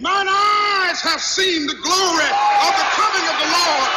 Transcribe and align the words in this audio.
Mine 0.00 0.26
eyes 0.26 1.00
have 1.02 1.20
seen 1.20 1.66
the 1.66 1.74
glory 1.74 2.30
of 2.64 2.72
the 2.76 2.88
coming 2.96 3.28
of 3.28 3.36
the 3.38 3.48
Lord. 3.52 3.90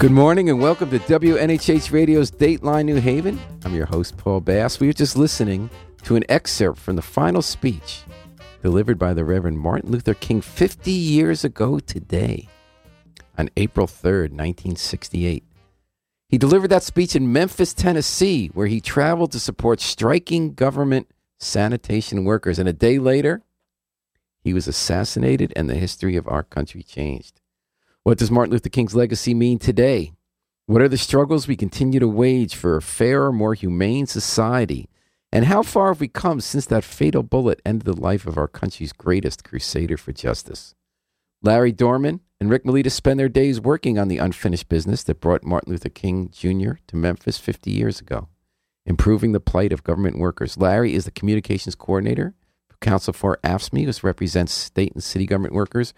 Good 0.00 0.12
morning 0.12 0.48
and 0.48 0.58
welcome 0.58 0.88
to 0.88 0.98
WNHH 0.98 1.92
Radio's 1.92 2.30
Dateline 2.30 2.86
New 2.86 3.02
Haven. 3.02 3.38
I'm 3.66 3.74
your 3.74 3.84
host, 3.84 4.16
Paul 4.16 4.40
Bass. 4.40 4.80
We 4.80 4.86
were 4.86 4.94
just 4.94 5.14
listening 5.14 5.68
to 6.04 6.16
an 6.16 6.24
excerpt 6.30 6.78
from 6.78 6.96
the 6.96 7.02
final 7.02 7.42
speech 7.42 8.04
delivered 8.62 8.98
by 8.98 9.12
the 9.12 9.26
Reverend 9.26 9.58
Martin 9.58 9.90
Luther 9.90 10.14
King 10.14 10.40
50 10.40 10.90
years 10.90 11.44
ago 11.44 11.78
today, 11.80 12.48
on 13.36 13.50
April 13.58 13.86
3rd, 13.86 14.30
1968. 14.30 15.44
He 16.30 16.38
delivered 16.38 16.68
that 16.68 16.82
speech 16.82 17.14
in 17.14 17.30
Memphis, 17.30 17.74
Tennessee, 17.74 18.48
where 18.54 18.68
he 18.68 18.80
traveled 18.80 19.32
to 19.32 19.38
support 19.38 19.82
striking 19.82 20.54
government 20.54 21.08
sanitation 21.38 22.24
workers. 22.24 22.58
And 22.58 22.66
a 22.66 22.72
day 22.72 22.98
later, 22.98 23.42
he 24.42 24.54
was 24.54 24.66
assassinated 24.66 25.52
and 25.54 25.68
the 25.68 25.74
history 25.74 26.16
of 26.16 26.26
our 26.26 26.42
country 26.42 26.82
changed. 26.82 27.39
What 28.02 28.16
does 28.16 28.30
Martin 28.30 28.52
Luther 28.52 28.70
King's 28.70 28.94
legacy 28.94 29.34
mean 29.34 29.58
today? 29.58 30.12
What 30.64 30.80
are 30.80 30.88
the 30.88 30.96
struggles 30.96 31.46
we 31.46 31.54
continue 31.54 32.00
to 32.00 32.08
wage 32.08 32.54
for 32.54 32.76
a 32.76 32.82
fairer, 32.82 33.30
more 33.30 33.52
humane 33.52 34.06
society? 34.06 34.88
And 35.30 35.44
how 35.44 35.62
far 35.62 35.88
have 35.88 36.00
we 36.00 36.08
come 36.08 36.40
since 36.40 36.64
that 36.66 36.82
fatal 36.82 37.22
bullet 37.22 37.60
ended 37.64 37.84
the 37.84 38.00
life 38.00 38.26
of 38.26 38.38
our 38.38 38.48
country's 38.48 38.94
greatest 38.94 39.44
crusader 39.44 39.98
for 39.98 40.12
justice? 40.12 40.74
Larry 41.42 41.72
Dorman 41.72 42.20
and 42.40 42.48
Rick 42.48 42.64
Melita 42.64 42.88
spend 42.88 43.20
their 43.20 43.28
days 43.28 43.60
working 43.60 43.98
on 43.98 44.08
the 44.08 44.18
unfinished 44.18 44.70
business 44.70 45.02
that 45.02 45.20
brought 45.20 45.44
Martin 45.44 45.72
Luther 45.72 45.90
King 45.90 46.30
Jr. 46.30 46.72
to 46.86 46.96
Memphis 46.96 47.36
50 47.36 47.70
years 47.70 48.00
ago, 48.00 48.28
improving 48.86 49.32
the 49.32 49.40
plight 49.40 49.74
of 49.74 49.84
government 49.84 50.18
workers. 50.18 50.56
Larry 50.56 50.94
is 50.94 51.04
the 51.04 51.10
communications 51.10 51.74
coordinator 51.74 52.32
for 52.66 52.78
Council 52.78 53.12
for 53.12 53.38
AFSCME, 53.44 53.86
which 53.86 54.02
represents 54.02 54.52
state 54.52 54.94
and 54.94 55.04
city 55.04 55.26
government 55.26 55.52
workers. 55.52 55.92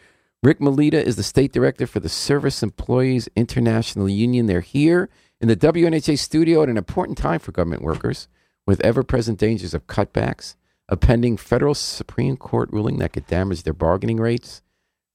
Rick 0.44 0.60
Melita 0.60 1.00
is 1.00 1.14
the 1.14 1.22
state 1.22 1.52
director 1.52 1.86
for 1.86 2.00
the 2.00 2.08
Service 2.08 2.64
Employees 2.64 3.28
International 3.36 4.08
Union. 4.08 4.46
They're 4.46 4.60
here 4.60 5.08
in 5.40 5.46
the 5.46 5.54
WNHH 5.54 6.18
studio 6.18 6.64
at 6.64 6.68
an 6.68 6.76
important 6.76 7.16
time 7.16 7.38
for 7.38 7.52
government 7.52 7.82
workers 7.82 8.26
with 8.66 8.80
ever 8.80 9.04
present 9.04 9.38
dangers 9.38 9.72
of 9.72 9.86
cutbacks, 9.86 10.56
a 10.88 10.96
pending 10.96 11.36
federal 11.36 11.76
Supreme 11.76 12.36
Court 12.36 12.68
ruling 12.72 12.98
that 12.98 13.12
could 13.12 13.28
damage 13.28 13.62
their 13.62 13.72
bargaining 13.72 14.16
rates, 14.16 14.62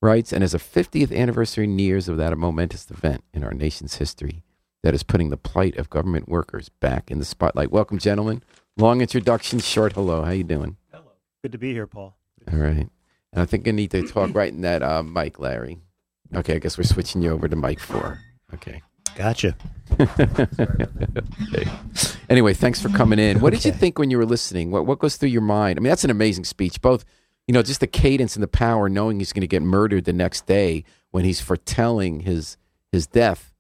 rights, 0.02 0.32
and 0.32 0.46
as 0.46 0.54
a 0.54 0.60
50th 0.60 1.14
anniversary 1.14 1.68
nears 1.68 2.08
of 2.08 2.16
that 2.16 2.32
a 2.32 2.38
momentous 2.38 2.90
event 2.90 3.22
in 3.34 3.44
our 3.44 3.54
nation's 3.54 3.96
history 3.96 4.46
that 4.82 4.94
is 4.94 5.04
putting 5.04 5.30
the 5.30 5.36
plight 5.36 5.76
of 5.76 5.90
government 5.90 6.30
workers 6.30 6.70
back 6.70 7.12
in 7.12 7.20
the 7.20 7.26
spotlight. 7.26 7.70
Welcome, 7.70 7.98
gentlemen. 7.98 8.44
Long 8.78 9.02
introduction, 9.02 9.60
short 9.60 9.92
hello. 9.92 10.24
How 10.24 10.32
you 10.32 10.46
doing? 10.46 10.78
Hello. 10.90 11.12
Good 11.42 11.52
to 11.52 11.58
be 11.58 11.74
here, 11.74 11.86
Paul. 11.86 12.16
All 12.50 12.60
right. 12.60 12.88
And 13.34 13.42
I 13.42 13.46
think 13.46 13.68
I 13.68 13.72
need 13.72 13.92
to 13.92 14.08
talk 14.08 14.34
right 14.34 14.52
in 14.52 14.62
that 14.62 14.82
uh, 14.82 15.04
mic, 15.04 15.40
Larry. 15.40 15.80
Okay, 16.36 16.56
I 16.56 16.60
guess 16.60 16.78
we're 16.78 16.84
switching 16.84 17.22
you 17.22 17.32
over 17.32 17.48
to 17.48 17.56
mic 17.56 17.80
four. 17.80 18.20
Okay. 18.54 18.82
Gotcha. 19.16 19.56
okay. 20.00 21.66
Anyway, 22.30 22.54
thanks 22.54 22.80
for 22.80 22.90
coming 22.90 23.18
in. 23.18 23.40
What 23.40 23.52
did 23.52 23.66
you 23.66 23.72
think 23.72 23.98
when 23.98 24.12
you 24.12 24.18
were 24.18 24.26
listening? 24.26 24.70
What 24.70 24.86
what 24.86 25.00
goes 25.00 25.16
through 25.16 25.30
your 25.30 25.42
mind? 25.42 25.80
I 25.80 25.82
mean, 25.82 25.90
that's 25.90 26.04
an 26.04 26.12
amazing 26.12 26.44
speech. 26.44 26.82
Both, 26.82 27.04
you 27.48 27.54
know, 27.54 27.64
just 27.64 27.80
the 27.80 27.88
cadence 27.88 28.36
and 28.36 28.44
the 28.44 28.48
power, 28.48 28.90
knowing 28.90 29.20
he's 29.20 29.34
going 29.34 29.42
to 29.42 29.48
get 29.48 29.64
murdered 29.64 30.06
the 30.06 30.14
next 30.14 30.46
day 30.46 30.84
when 31.12 31.26
he's 31.26 31.42
foretelling 31.42 32.22
his 32.22 32.58
his 32.92 33.08
death, 33.08 33.54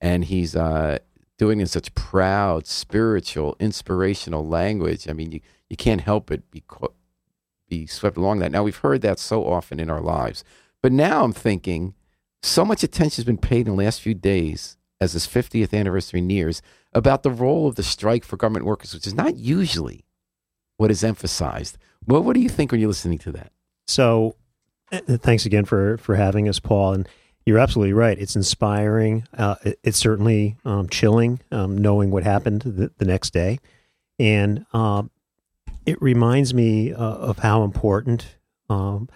and 0.00 0.24
he's 0.24 0.56
uh, 0.56 0.98
doing 1.38 1.60
it 1.60 1.62
in 1.62 1.68
such 1.68 1.94
proud, 1.94 2.66
spiritual, 2.66 3.56
inspirational 3.60 4.44
language. 4.44 5.08
I 5.08 5.12
mean, 5.12 5.30
you 5.30 5.40
you 5.70 5.76
can't 5.76 6.00
help 6.00 6.26
but 6.26 6.50
be 6.50 6.64
co- 6.66 6.94
be 7.74 7.86
swept 7.86 8.16
along 8.16 8.38
that. 8.38 8.52
Now 8.52 8.62
we've 8.62 8.76
heard 8.76 9.02
that 9.02 9.18
so 9.18 9.46
often 9.46 9.80
in 9.80 9.90
our 9.90 10.00
lives, 10.00 10.44
but 10.82 10.92
now 10.92 11.24
I'm 11.24 11.32
thinking 11.32 11.94
so 12.42 12.64
much 12.64 12.82
attention 12.82 13.16
has 13.16 13.24
been 13.24 13.38
paid 13.38 13.66
in 13.66 13.76
the 13.76 13.84
last 13.84 14.00
few 14.00 14.14
days 14.14 14.76
as 15.00 15.12
this 15.12 15.26
50th 15.26 15.72
anniversary 15.72 16.20
nears 16.20 16.62
about 16.92 17.22
the 17.22 17.30
role 17.30 17.66
of 17.66 17.76
the 17.76 17.82
strike 17.82 18.24
for 18.24 18.36
government 18.36 18.66
workers, 18.66 18.94
which 18.94 19.06
is 19.06 19.14
not 19.14 19.36
usually 19.36 20.04
what 20.76 20.90
is 20.90 21.02
emphasized. 21.02 21.78
Well, 22.06 22.22
what 22.22 22.34
do 22.34 22.40
you 22.40 22.48
think 22.48 22.70
when 22.70 22.80
you're 22.80 22.88
listening 22.88 23.18
to 23.18 23.32
that? 23.32 23.52
So, 23.86 24.36
uh, 24.92 25.00
thanks 25.18 25.46
again 25.46 25.64
for 25.64 25.96
for 25.98 26.16
having 26.16 26.48
us, 26.48 26.60
Paul. 26.60 26.92
And 26.92 27.08
you're 27.46 27.58
absolutely 27.58 27.92
right. 27.92 28.18
It's 28.18 28.36
inspiring. 28.36 29.26
Uh, 29.36 29.56
it, 29.64 29.78
it's 29.82 29.98
certainly 29.98 30.56
um, 30.64 30.88
chilling, 30.88 31.40
um, 31.50 31.76
knowing 31.78 32.10
what 32.10 32.22
happened 32.22 32.62
the, 32.62 32.90
the 32.98 33.04
next 33.04 33.30
day, 33.30 33.58
and 34.18 34.66
um, 34.72 35.10
it 35.86 36.00
reminds 36.00 36.54
me 36.54 36.92
uh, 36.92 36.96
of 36.96 37.38
how 37.38 37.64
important 37.64 38.36
um, 38.68 39.08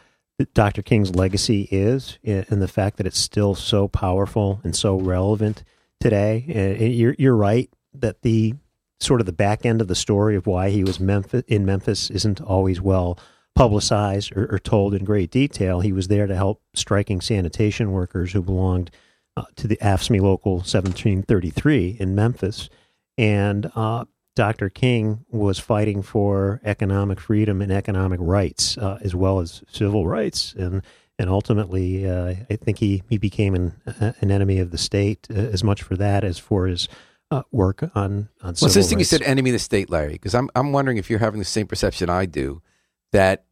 Dr. 0.54 0.82
King's 0.82 1.14
legacy 1.14 1.68
is, 1.70 2.18
and 2.22 2.62
the 2.62 2.68
fact 2.68 2.96
that 2.98 3.06
it's 3.06 3.18
still 3.18 3.54
so 3.54 3.88
powerful 3.88 4.60
and 4.62 4.74
so 4.76 4.96
relevant 4.96 5.64
today. 6.00 6.44
And 6.80 6.94
you're 6.94 7.16
you're 7.18 7.36
right 7.36 7.68
that 7.94 8.22
the 8.22 8.54
sort 9.00 9.20
of 9.20 9.26
the 9.26 9.32
back 9.32 9.64
end 9.64 9.80
of 9.80 9.88
the 9.88 9.94
story 9.94 10.36
of 10.36 10.46
why 10.46 10.70
he 10.70 10.84
was 10.84 11.00
Memphis, 11.00 11.42
in 11.46 11.64
Memphis 11.64 12.10
isn't 12.10 12.40
always 12.40 12.80
well 12.80 13.18
publicized 13.54 14.36
or, 14.36 14.46
or 14.54 14.58
told 14.58 14.94
in 14.94 15.04
great 15.04 15.30
detail. 15.30 15.80
He 15.80 15.92
was 15.92 16.08
there 16.08 16.26
to 16.26 16.34
help 16.34 16.62
striking 16.74 17.20
sanitation 17.20 17.90
workers 17.90 18.32
who 18.32 18.42
belonged 18.42 18.90
uh, 19.36 19.44
to 19.56 19.66
the 19.66 19.76
AFSCME 19.76 20.20
Local 20.20 20.54
1733 20.56 21.96
in 21.98 22.14
Memphis. 22.14 22.68
And 23.16 23.70
uh, 23.74 24.04
Dr. 24.38 24.70
King 24.70 25.24
was 25.30 25.58
fighting 25.58 26.00
for 26.00 26.60
economic 26.64 27.18
freedom 27.18 27.60
and 27.60 27.72
economic 27.72 28.20
rights, 28.22 28.78
uh, 28.78 28.96
as 29.02 29.12
well 29.12 29.40
as 29.40 29.64
civil 29.68 30.06
rights. 30.06 30.54
And 30.56 30.82
and 31.18 31.28
ultimately, 31.28 32.08
uh, 32.08 32.34
I 32.48 32.54
think 32.54 32.78
he, 32.78 33.02
he 33.08 33.18
became 33.18 33.56
an, 33.56 33.74
an 34.20 34.30
enemy 34.30 34.60
of 34.60 34.70
the 34.70 34.78
state 34.78 35.26
uh, 35.28 35.34
as 35.34 35.64
much 35.64 35.82
for 35.82 35.96
that 35.96 36.22
as 36.22 36.38
for 36.38 36.68
his 36.68 36.88
uh, 37.32 37.42
work 37.50 37.82
on, 37.96 38.28
on 38.40 38.54
Well, 38.60 38.68
interesting 38.68 39.00
you 39.00 39.04
said 39.04 39.22
enemy 39.22 39.50
of 39.50 39.54
the 39.54 39.58
state, 39.58 39.90
Larry, 39.90 40.12
because 40.12 40.36
I'm, 40.36 40.48
I'm 40.54 40.70
wondering 40.70 40.96
if 40.98 41.10
you're 41.10 41.18
having 41.18 41.40
the 41.40 41.44
same 41.44 41.66
perception 41.66 42.08
I 42.08 42.26
do 42.26 42.62
that 43.10 43.44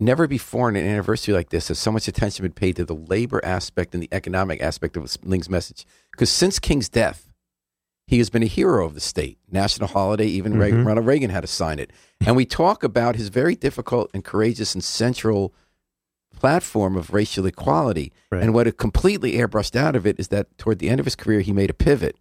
never 0.00 0.26
before 0.26 0.68
in 0.68 0.74
an 0.74 0.84
anniversary 0.84 1.32
like 1.32 1.50
this 1.50 1.68
has 1.68 1.78
so 1.78 1.92
much 1.92 2.08
attention 2.08 2.42
been 2.42 2.52
paid 2.52 2.74
to 2.74 2.84
the 2.84 2.96
labor 2.96 3.40
aspect 3.44 3.94
and 3.94 4.02
the 4.02 4.08
economic 4.10 4.60
aspect 4.60 4.96
of 4.96 5.16
King's 5.22 5.48
message. 5.48 5.86
Because 6.10 6.30
since 6.30 6.58
King's 6.58 6.88
death, 6.88 7.30
he 8.06 8.18
has 8.18 8.30
been 8.30 8.42
a 8.42 8.46
hero 8.46 8.84
of 8.86 8.94
the 8.94 9.00
state. 9.00 9.38
National 9.50 9.88
holiday, 9.88 10.26
even 10.26 10.54
Mhm. 10.54 10.60
Reagan, 10.60 10.84
Ronald 10.84 11.06
Reagan 11.06 11.30
had 11.30 11.40
to 11.40 11.46
sign 11.46 11.78
it. 11.78 11.90
And 12.26 12.36
we 12.36 12.44
talk 12.44 12.82
about 12.84 13.16
his 13.16 13.28
very 13.28 13.54
difficult 13.54 14.10
and 14.12 14.24
courageous 14.24 14.74
and 14.74 14.84
central 14.84 15.54
platform 16.34 16.96
of 16.96 17.12
racial 17.14 17.46
equality. 17.46 18.12
Right. 18.30 18.42
And 18.42 18.52
what 18.52 18.66
it 18.66 18.76
completely 18.76 19.32
airbrushed 19.34 19.76
out 19.76 19.96
of 19.96 20.06
it 20.06 20.18
is 20.18 20.28
that 20.28 20.56
toward 20.58 20.78
the 20.80 20.88
end 20.90 21.00
of 21.00 21.06
his 21.06 21.16
career, 21.16 21.40
he 21.40 21.52
made 21.52 21.70
a 21.70 21.74
pivot. 21.74 22.16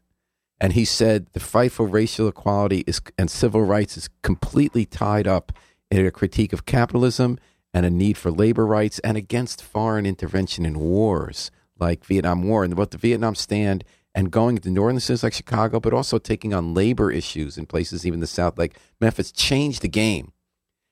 And 0.61 0.73
he 0.73 0.85
said 0.85 1.27
the 1.33 1.39
fight 1.39 1.71
for 1.71 1.85
racial 1.85 2.27
equality 2.27 2.83
is, 2.87 3.01
and 3.17 3.29
civil 3.29 3.63
rights 3.63 3.97
is 3.97 4.09
completely 4.21 4.85
tied 4.85 5.27
up 5.27 5.51
in 5.91 6.05
a 6.05 6.11
critique 6.11 6.53
of 6.53 6.65
capitalism 6.65 7.37
and 7.73 7.85
a 7.85 7.89
need 7.89 8.17
for 8.17 8.31
labor 8.31 8.65
rights 8.65 8.99
and 8.99 9.17
against 9.17 9.61
foreign 9.63 10.05
intervention 10.05 10.65
in 10.65 10.79
wars 10.79 11.51
like 11.79 12.05
Vietnam 12.05 12.43
War 12.43 12.63
and 12.63 12.75
both 12.75 12.91
the 12.91 12.97
Vietnam 12.97 13.35
stand 13.35 13.83
and 14.15 14.31
going 14.31 14.57
to 14.57 14.69
northern 14.69 14.99
cities 14.99 15.23
like 15.23 15.33
Chicago, 15.33 15.79
but 15.79 15.93
also 15.93 16.17
taking 16.19 16.53
on 16.53 16.73
labor 16.73 17.11
issues 17.11 17.57
in 17.57 17.65
places 17.65 18.05
even 18.05 18.19
the 18.19 18.27
South 18.27 18.57
like 18.57 18.77
Memphis 19.01 19.31
changed 19.31 19.81
the 19.81 19.87
game. 19.87 20.31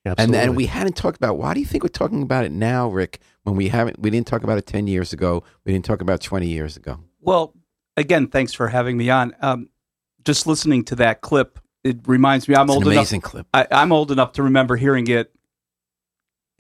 And 0.04 0.14
Absolutely. 0.20 0.40
and 0.40 0.56
we 0.56 0.66
hadn't 0.66 0.96
talked 0.96 1.18
about 1.18 1.38
why 1.38 1.54
do 1.54 1.60
you 1.60 1.66
think 1.66 1.84
we're 1.84 1.90
talking 1.90 2.24
about 2.24 2.44
it 2.44 2.52
now, 2.52 2.90
Rick, 2.90 3.20
when 3.44 3.56
we 3.56 3.68
haven't 3.68 4.00
we 4.00 4.10
didn't 4.10 4.26
talk 4.28 4.42
about 4.44 4.58
it 4.58 4.66
ten 4.66 4.88
years 4.88 5.14
ago, 5.14 5.44
we 5.64 5.72
didn't 5.72 5.86
talk 5.86 6.02
about 6.02 6.16
it 6.16 6.22
twenty 6.22 6.48
years 6.48 6.76
ago. 6.76 7.00
Well, 7.20 7.54
again, 7.98 8.28
thanks 8.28 8.52
for 8.54 8.68
having 8.70 8.98
me 8.98 9.12
on. 9.12 9.36
Um, 9.42 9.70
just 10.26 10.48
listening 10.48 10.84
to 10.86 10.96
that 10.96 11.22
clip, 11.22 11.60
it 11.84 12.00
reminds 12.08 12.48
me. 12.48 12.56
I'm 12.56 12.64
It's 12.64 12.72
an 12.72 12.76
old 12.78 12.84
enough. 12.88 12.98
amazing 12.98 13.22
clip. 13.22 13.46
I, 13.54 13.68
I'm 13.72 13.92
old 13.92 14.12
enough 14.12 14.32
to 14.34 14.44
remember 14.44 14.76
hearing 14.76 15.06
it 15.08 15.32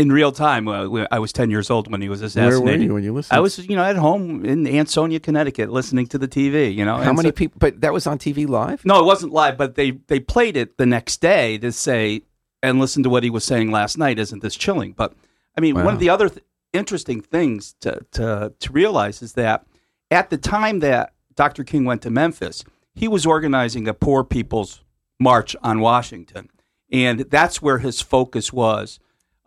in 0.01 0.11
real 0.11 0.31
time. 0.31 0.67
Uh, 0.67 1.05
I 1.11 1.19
was 1.19 1.31
10 1.31 1.49
years 1.49 1.69
old 1.69 1.91
when 1.91 2.01
he 2.01 2.09
was 2.09 2.21
assassinated. 2.21 2.63
Where 2.63 2.77
were 2.77 2.83
you 2.83 2.93
when 2.93 3.03
you 3.03 3.13
listened? 3.13 3.37
I 3.37 3.39
was, 3.39 3.57
you 3.59 3.75
know, 3.75 3.83
at 3.83 3.95
home 3.95 4.43
in 4.45 4.67
Ansonia, 4.67 5.19
Connecticut, 5.19 5.71
listening 5.71 6.07
to 6.07 6.17
the 6.17 6.27
TV. 6.27 6.73
You 6.75 6.85
know, 6.85 6.97
How 6.97 7.09
And 7.09 7.17
many 7.17 7.29
so- 7.29 7.33
people? 7.33 7.57
But 7.59 7.81
that 7.81 7.93
was 7.93 8.07
on 8.07 8.17
TV 8.17 8.47
live. 8.47 8.83
No, 8.85 8.99
it 8.99 9.05
wasn't 9.05 9.31
live, 9.33 9.57
but 9.57 9.75
they 9.75 9.91
they 10.07 10.19
played 10.19 10.57
it 10.57 10.77
the 10.77 10.85
next 10.85 11.21
day 11.21 11.57
to 11.59 11.71
say 11.71 12.21
and 12.63 12.79
listen 12.79 13.03
to 13.03 13.09
what 13.09 13.23
he 13.23 13.29
was 13.29 13.43
saying 13.43 13.71
last 13.71 13.97
night. 13.97 14.19
Isn't 14.19 14.41
this 14.41 14.55
chilling? 14.55 14.93
But 14.93 15.13
I 15.57 15.61
mean, 15.61 15.75
Wow. 15.75 15.85
one 15.85 15.93
of 15.93 15.99
the 15.99 16.09
other 16.09 16.29
th- 16.29 16.43
interesting 16.73 17.21
things 17.21 17.75
to 17.81 17.99
to 18.13 18.53
to 18.59 18.71
realize 18.71 19.21
is 19.21 19.33
that 19.33 19.65
at 20.09 20.29
the 20.29 20.37
time 20.37 20.79
that 20.79 21.13
Dr. 21.35 21.63
King 21.63 21.85
went 21.85 22.01
to 22.03 22.09
Memphis, 22.09 22.63
he 22.93 23.07
was 23.07 23.25
organizing 23.25 23.87
a 23.87 23.93
poor 23.93 24.23
people's 24.23 24.83
march 25.19 25.55
on 25.63 25.79
Washington, 25.79 26.49
and 26.91 27.21
that's 27.29 27.61
where 27.61 27.77
his 27.79 28.01
focus 28.01 28.51
was 28.51 28.99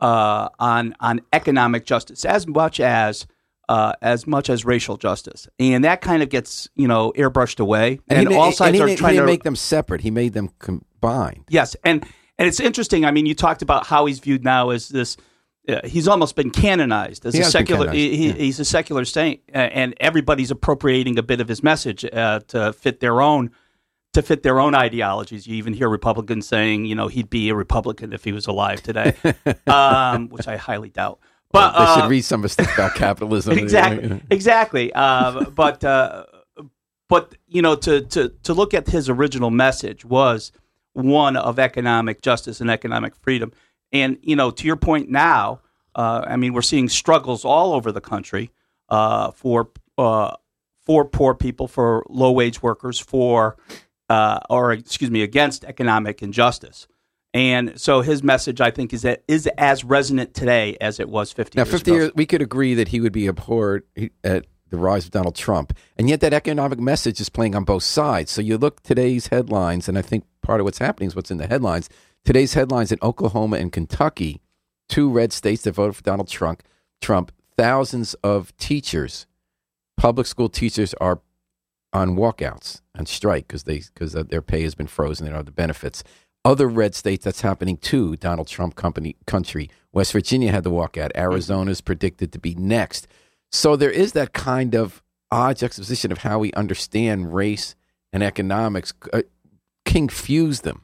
uh, 0.04 0.48
on 0.58 0.94
on 1.00 1.20
economic 1.32 1.86
justice 1.86 2.24
as 2.24 2.46
much 2.46 2.80
as. 2.80 3.26
Uh, 3.66 3.94
as 4.02 4.26
much 4.26 4.50
as 4.50 4.62
racial 4.66 4.98
justice, 4.98 5.48
and 5.58 5.84
that 5.84 6.02
kind 6.02 6.22
of 6.22 6.28
gets 6.28 6.68
you 6.76 6.86
know 6.86 7.14
airbrushed 7.16 7.58
away, 7.58 7.98
and, 8.10 8.28
he 8.28 8.34
ma- 8.34 8.38
all 8.38 8.52
sides 8.52 8.76
he 8.76 8.82
are 8.82 8.94
trying 8.94 9.14
he 9.14 9.20
to 9.20 9.24
make 9.24 9.42
them 9.42 9.56
separate. 9.56 10.02
He 10.02 10.10
made 10.10 10.34
them 10.34 10.50
combined. 10.58 11.44
Yes, 11.48 11.74
and 11.82 12.04
and 12.36 12.46
it's 12.46 12.60
interesting. 12.60 13.06
I 13.06 13.10
mean, 13.10 13.24
you 13.24 13.34
talked 13.34 13.62
about 13.62 13.86
how 13.86 14.04
he's 14.04 14.18
viewed 14.18 14.44
now 14.44 14.68
as 14.68 14.90
this. 14.90 15.16
Uh, 15.66 15.80
he's 15.82 16.06
almost 16.06 16.36
been 16.36 16.50
canonized 16.50 17.24
as 17.24 17.32
He 17.32 17.40
a 17.40 17.44
secular. 17.44 17.90
he, 17.90 18.26
yeah. 18.26 18.32
He's 18.34 18.60
a 18.60 18.66
secular 18.66 19.06
saint, 19.06 19.40
and 19.48 19.94
everybody's 19.98 20.50
appropriating 20.50 21.18
a 21.18 21.22
bit 21.22 21.40
of 21.40 21.48
his 21.48 21.62
message 21.62 22.04
uh, 22.04 22.40
to 22.48 22.74
fit 22.74 23.00
their 23.00 23.22
own 23.22 23.50
to 24.14 24.22
fit 24.22 24.42
their 24.42 24.58
own 24.58 24.74
ideologies. 24.74 25.46
You 25.46 25.56
even 25.56 25.74
hear 25.74 25.88
Republicans 25.88 26.48
saying, 26.48 26.86
you 26.86 26.94
know, 26.94 27.08
he'd 27.08 27.30
be 27.30 27.50
a 27.50 27.54
Republican 27.54 28.12
if 28.12 28.24
he 28.24 28.32
was 28.32 28.46
alive 28.46 28.82
today, 28.82 29.14
um, 29.66 30.28
which 30.28 30.48
I 30.48 30.56
highly 30.56 30.88
doubt. 30.88 31.20
But 31.52 31.72
they 31.72 31.84
uh, 31.84 32.00
should 32.00 32.10
read 32.10 32.24
some 32.24 32.42
of 32.42 32.50
stuff 32.50 32.72
about 32.74 32.94
capitalism. 32.94 33.52
exactly, 33.58 34.20
exactly. 34.30 34.92
Uh, 34.92 35.50
but 35.50 35.84
uh, 35.84 36.24
but 37.08 37.34
you 37.46 37.62
know, 37.62 37.76
to 37.76 38.00
to 38.00 38.30
to 38.42 38.54
look 38.54 38.74
at 38.74 38.88
his 38.88 39.08
original 39.08 39.50
message 39.50 40.04
was 40.04 40.50
one 40.94 41.36
of 41.36 41.58
economic 41.58 42.22
justice 42.22 42.60
and 42.60 42.70
economic 42.70 43.14
freedom. 43.16 43.52
And 43.92 44.18
you 44.22 44.34
know, 44.34 44.50
to 44.50 44.66
your 44.66 44.76
point 44.76 45.10
now, 45.10 45.60
uh, 45.94 46.24
I 46.26 46.36
mean, 46.36 46.54
we're 46.54 46.62
seeing 46.62 46.88
struggles 46.88 47.44
all 47.44 47.72
over 47.72 47.92
the 47.92 48.00
country 48.00 48.50
uh, 48.88 49.30
for 49.30 49.70
uh, 49.96 50.34
for 50.84 51.04
poor 51.04 51.34
people, 51.34 51.68
for 51.68 52.04
low 52.08 52.32
wage 52.32 52.62
workers, 52.62 52.98
for 52.98 53.56
uh, 54.08 54.40
or 54.50 54.72
excuse 54.72 55.10
me, 55.10 55.22
against 55.22 55.64
economic 55.64 56.22
injustice. 56.22 56.86
And 57.32 57.80
so 57.80 58.00
his 58.00 58.22
message, 58.22 58.60
I 58.60 58.70
think, 58.70 58.92
is 58.92 59.02
that 59.02 59.24
is 59.26 59.48
as 59.58 59.82
resonant 59.82 60.34
today 60.34 60.76
as 60.80 61.00
it 61.00 61.08
was 61.08 61.32
50 61.32 61.58
Now, 61.58 61.64
years 61.64 61.70
50 61.72 61.90
ago. 61.90 62.00
years, 62.00 62.12
we 62.14 62.26
could 62.26 62.42
agree 62.42 62.74
that 62.74 62.88
he 62.88 63.00
would 63.00 63.12
be 63.12 63.26
abhorred 63.26 63.82
at 64.22 64.46
the 64.70 64.76
rise 64.78 65.04
of 65.04 65.10
Donald 65.10 65.34
Trump. 65.34 65.76
And 65.96 66.08
yet 66.08 66.20
that 66.20 66.32
economic 66.32 66.78
message 66.78 67.20
is 67.20 67.28
playing 67.28 67.56
on 67.56 67.64
both 67.64 67.82
sides. 67.82 68.30
So 68.30 68.40
you 68.40 68.56
look 68.56 68.82
today's 68.82 69.28
headlines, 69.28 69.88
and 69.88 69.98
I 69.98 70.02
think 70.02 70.24
part 70.42 70.60
of 70.60 70.64
what's 70.64 70.78
happening 70.78 71.08
is 71.08 71.16
what's 71.16 71.30
in 71.30 71.38
the 71.38 71.48
headlines. 71.48 71.88
Today's 72.24 72.54
headlines 72.54 72.92
in 72.92 72.98
Oklahoma 73.02 73.56
and 73.56 73.72
Kentucky, 73.72 74.40
two 74.88 75.10
red 75.10 75.32
states 75.32 75.62
that 75.62 75.72
voted 75.72 75.96
for 75.96 76.02
Donald 76.02 76.28
Trump, 76.28 76.62
Trump 77.00 77.32
thousands 77.56 78.14
of 78.22 78.56
teachers, 78.56 79.26
public 79.96 80.26
school 80.26 80.48
teachers 80.48 80.94
are 80.94 81.20
on 81.94 82.16
walkouts 82.16 82.80
and 82.94 83.08
strike 83.08 83.46
because 83.46 83.62
they 83.62 83.78
because 83.78 84.12
their 84.12 84.42
pay 84.42 84.62
has 84.62 84.74
been 84.74 84.88
frozen. 84.88 85.24
They 85.24 85.30
don't 85.30 85.38
have 85.38 85.46
the 85.46 85.52
benefits. 85.52 86.02
Other 86.44 86.68
red 86.68 86.94
states 86.94 87.24
that's 87.24 87.40
happening 87.40 87.78
too. 87.78 88.16
Donald 88.16 88.48
Trump 88.48 88.74
company 88.74 89.16
country. 89.26 89.70
West 89.92 90.12
Virginia 90.12 90.50
had 90.50 90.64
the 90.64 90.70
walkout. 90.70 91.12
Arizona 91.16 91.70
is 91.70 91.80
predicted 91.80 92.32
to 92.32 92.38
be 92.38 92.54
next. 92.56 93.06
So 93.50 93.76
there 93.76 93.90
is 93.90 94.12
that 94.12 94.32
kind 94.34 94.74
of 94.74 95.02
odd 95.30 95.56
juxtaposition 95.56 96.12
of 96.12 96.18
how 96.18 96.40
we 96.40 96.52
understand 96.52 97.32
race 97.32 97.76
and 98.12 98.22
economics. 98.22 98.92
Uh, 99.12 99.22
King 99.84 100.08
fused 100.08 100.64
them. 100.64 100.82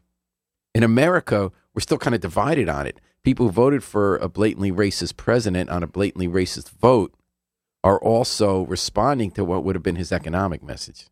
In 0.74 0.82
America, 0.82 1.50
we're 1.74 1.80
still 1.80 1.98
kind 1.98 2.14
of 2.14 2.20
divided 2.20 2.68
on 2.68 2.86
it. 2.86 3.00
People 3.22 3.46
who 3.46 3.52
voted 3.52 3.82
for 3.82 4.16
a 4.18 4.28
blatantly 4.28 4.72
racist 4.72 5.16
president 5.16 5.68
on 5.68 5.82
a 5.82 5.86
blatantly 5.86 6.28
racist 6.28 6.70
vote 6.70 7.12
are 7.82 7.98
also 7.98 8.62
responding 8.66 9.30
to 9.32 9.44
what 9.44 9.64
would 9.64 9.74
have 9.74 9.82
been 9.82 9.96
his 9.96 10.12
economic 10.12 10.62
message. 10.62 11.06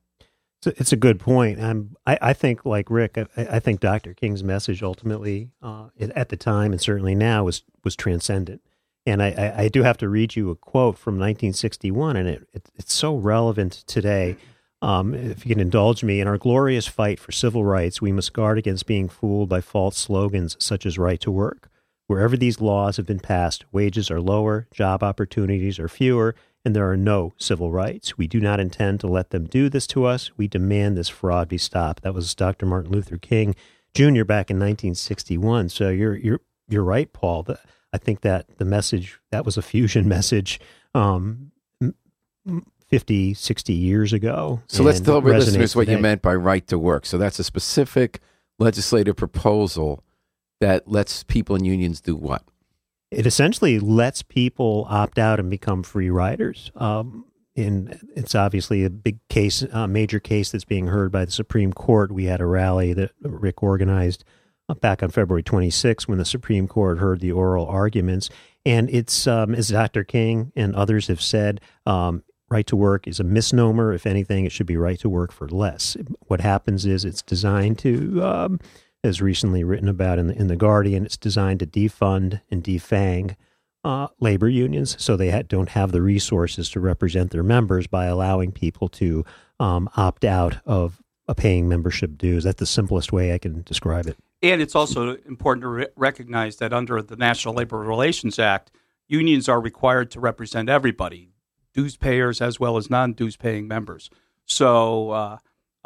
So 0.60 0.72
it's 0.76 0.92
a 0.92 0.96
good 0.96 1.20
point. 1.20 1.62
Um, 1.62 1.96
I, 2.06 2.18
I 2.20 2.32
think, 2.32 2.64
like 2.64 2.90
Rick, 2.90 3.16
I, 3.16 3.26
I 3.36 3.60
think 3.60 3.80
Dr. 3.80 4.12
King's 4.12 4.42
message 4.42 4.82
ultimately, 4.82 5.50
uh, 5.62 5.88
at 6.00 6.30
the 6.30 6.36
time 6.36 6.72
and 6.72 6.80
certainly 6.80 7.14
now, 7.14 7.44
was 7.44 7.62
was 7.84 7.94
transcendent. 7.94 8.60
And 9.06 9.22
I, 9.22 9.28
I, 9.30 9.62
I 9.62 9.68
do 9.68 9.84
have 9.84 9.96
to 9.98 10.08
read 10.08 10.36
you 10.36 10.50
a 10.50 10.56
quote 10.56 10.98
from 10.98 11.14
1961, 11.14 12.16
and 12.16 12.28
it, 12.28 12.48
it 12.52 12.70
it's 12.74 12.92
so 12.92 13.14
relevant 13.14 13.84
today. 13.86 14.36
Um, 14.82 15.14
if 15.14 15.44
you 15.44 15.54
can 15.54 15.60
indulge 15.60 16.04
me, 16.04 16.20
in 16.20 16.28
our 16.28 16.38
glorious 16.38 16.86
fight 16.86 17.18
for 17.18 17.32
civil 17.32 17.64
rights, 17.64 18.00
we 18.00 18.12
must 18.12 18.32
guard 18.32 18.58
against 18.58 18.86
being 18.86 19.08
fooled 19.08 19.48
by 19.48 19.60
false 19.60 19.96
slogans 19.96 20.56
such 20.60 20.86
as 20.86 20.98
right 20.98 21.20
to 21.20 21.30
work. 21.30 21.68
Wherever 22.06 22.36
these 22.36 22.60
laws 22.60 22.96
have 22.96 23.06
been 23.06 23.18
passed, 23.18 23.64
wages 23.72 24.10
are 24.10 24.20
lower, 24.20 24.66
job 24.72 25.02
opportunities 25.02 25.78
are 25.78 25.88
fewer, 25.88 26.34
and 26.68 26.76
there 26.76 26.90
are 26.90 26.98
no 26.98 27.32
civil 27.38 27.72
rights. 27.72 28.18
We 28.18 28.26
do 28.26 28.40
not 28.40 28.60
intend 28.60 29.00
to 29.00 29.06
let 29.06 29.30
them 29.30 29.46
do 29.46 29.70
this 29.70 29.86
to 29.86 30.04
us. 30.04 30.30
We 30.36 30.48
demand 30.48 30.98
this 30.98 31.08
fraud 31.08 31.48
be 31.48 31.56
stopped. 31.56 32.02
That 32.02 32.12
was 32.12 32.34
Dr. 32.34 32.66
Martin 32.66 32.92
Luther 32.92 33.16
King 33.16 33.56
Jr. 33.94 34.24
back 34.24 34.50
in 34.50 34.58
1961. 34.58 35.70
So 35.70 35.88
you're 35.88 36.14
you're 36.14 36.40
you're 36.68 36.84
right, 36.84 37.10
Paul. 37.10 37.44
The, 37.44 37.58
I 37.94 37.96
think 37.96 38.20
that 38.20 38.58
the 38.58 38.66
message 38.66 39.18
that 39.30 39.46
was 39.46 39.56
a 39.56 39.62
fusion 39.62 40.06
message 40.16 40.60
um, 40.94 41.52
m- 41.80 41.94
m- 42.46 42.66
50, 42.88 43.32
60 43.32 43.72
years 43.72 44.12
ago. 44.12 44.60
So 44.66 44.82
let's 44.82 45.00
tell 45.00 45.16
our 45.16 45.22
listeners 45.22 45.74
what 45.74 45.88
you 45.88 45.96
meant 45.96 46.20
by 46.20 46.34
right 46.34 46.66
to 46.66 46.78
work. 46.78 47.06
So 47.06 47.16
that's 47.16 47.38
a 47.38 47.44
specific 47.44 48.20
legislative 48.58 49.16
proposal 49.16 50.04
that 50.60 50.86
lets 50.86 51.22
people 51.22 51.56
in 51.56 51.64
unions 51.64 52.02
do 52.02 52.14
what? 52.14 52.42
It 53.10 53.26
essentially 53.26 53.78
lets 53.78 54.22
people 54.22 54.86
opt 54.88 55.18
out 55.18 55.40
and 55.40 55.50
become 55.50 55.82
free 55.82 56.10
riders. 56.10 56.70
Um, 56.76 57.24
and 57.56 57.98
it's 58.14 58.34
obviously 58.34 58.84
a 58.84 58.90
big 58.90 59.18
case, 59.28 59.62
a 59.62 59.88
major 59.88 60.20
case 60.20 60.50
that's 60.50 60.64
being 60.64 60.86
heard 60.86 61.10
by 61.10 61.24
the 61.24 61.32
Supreme 61.32 61.72
Court. 61.72 62.12
We 62.12 62.26
had 62.26 62.40
a 62.40 62.46
rally 62.46 62.92
that 62.92 63.10
Rick 63.22 63.62
organized 63.62 64.24
uh, 64.68 64.74
back 64.74 65.02
on 65.02 65.10
February 65.10 65.42
26 65.42 66.06
when 66.06 66.18
the 66.18 66.24
Supreme 66.24 66.68
Court 66.68 66.98
heard 66.98 67.20
the 67.20 67.32
oral 67.32 67.66
arguments. 67.66 68.30
And 68.64 68.88
it's, 68.90 69.26
um, 69.26 69.54
as 69.54 69.68
Dr. 69.68 70.04
King 70.04 70.52
and 70.54 70.74
others 70.76 71.08
have 71.08 71.22
said, 71.22 71.60
um, 71.86 72.22
right 72.48 72.66
to 72.66 72.76
work 72.76 73.08
is 73.08 73.18
a 73.18 73.24
misnomer. 73.24 73.92
If 73.92 74.06
anything, 74.06 74.44
it 74.44 74.52
should 74.52 74.66
be 74.66 74.76
right 74.76 74.98
to 75.00 75.08
work 75.08 75.32
for 75.32 75.48
less. 75.48 75.96
What 76.26 76.40
happens 76.40 76.86
is 76.86 77.04
it's 77.04 77.22
designed 77.22 77.78
to, 77.80 78.22
um, 78.22 78.60
as 79.04 79.20
recently 79.20 79.64
written 79.64 79.88
about 79.88 80.18
in 80.18 80.28
the, 80.28 80.34
in 80.34 80.48
the 80.48 80.56
Guardian, 80.56 81.04
it's 81.04 81.16
designed 81.16 81.60
to 81.60 81.66
defund 81.66 82.40
and 82.50 82.62
defang 82.62 83.36
uh, 83.84 84.08
labor 84.20 84.48
unions 84.48 84.96
so 85.02 85.16
they 85.16 85.30
ha- 85.30 85.42
don't 85.46 85.70
have 85.70 85.92
the 85.92 86.02
resources 86.02 86.68
to 86.70 86.80
represent 86.80 87.30
their 87.30 87.42
members 87.42 87.86
by 87.86 88.06
allowing 88.06 88.50
people 88.52 88.88
to 88.88 89.24
um, 89.60 89.88
opt 89.96 90.24
out 90.24 90.58
of 90.66 91.00
uh, 91.28 91.34
paying 91.34 91.68
membership 91.68 92.18
dues. 92.18 92.44
That's 92.44 92.58
the 92.58 92.66
simplest 92.66 93.12
way 93.12 93.32
I 93.32 93.38
can 93.38 93.62
describe 93.62 94.06
it. 94.06 94.16
And 94.42 94.60
it's 94.60 94.74
also 94.74 95.16
important 95.26 95.62
to 95.62 95.68
re- 95.68 95.86
recognize 95.96 96.56
that 96.56 96.72
under 96.72 97.02
the 97.02 97.16
National 97.16 97.54
Labor 97.54 97.78
Relations 97.78 98.38
Act, 98.38 98.70
unions 99.06 99.48
are 99.48 99.60
required 99.60 100.10
to 100.12 100.20
represent 100.20 100.68
everybody, 100.68 101.30
dues 101.72 101.96
payers 101.96 102.40
as 102.40 102.60
well 102.60 102.76
as 102.76 102.90
non 102.90 103.12
dues 103.12 103.36
paying 103.36 103.68
members. 103.68 104.10
So, 104.44 105.10
uh, 105.10 105.38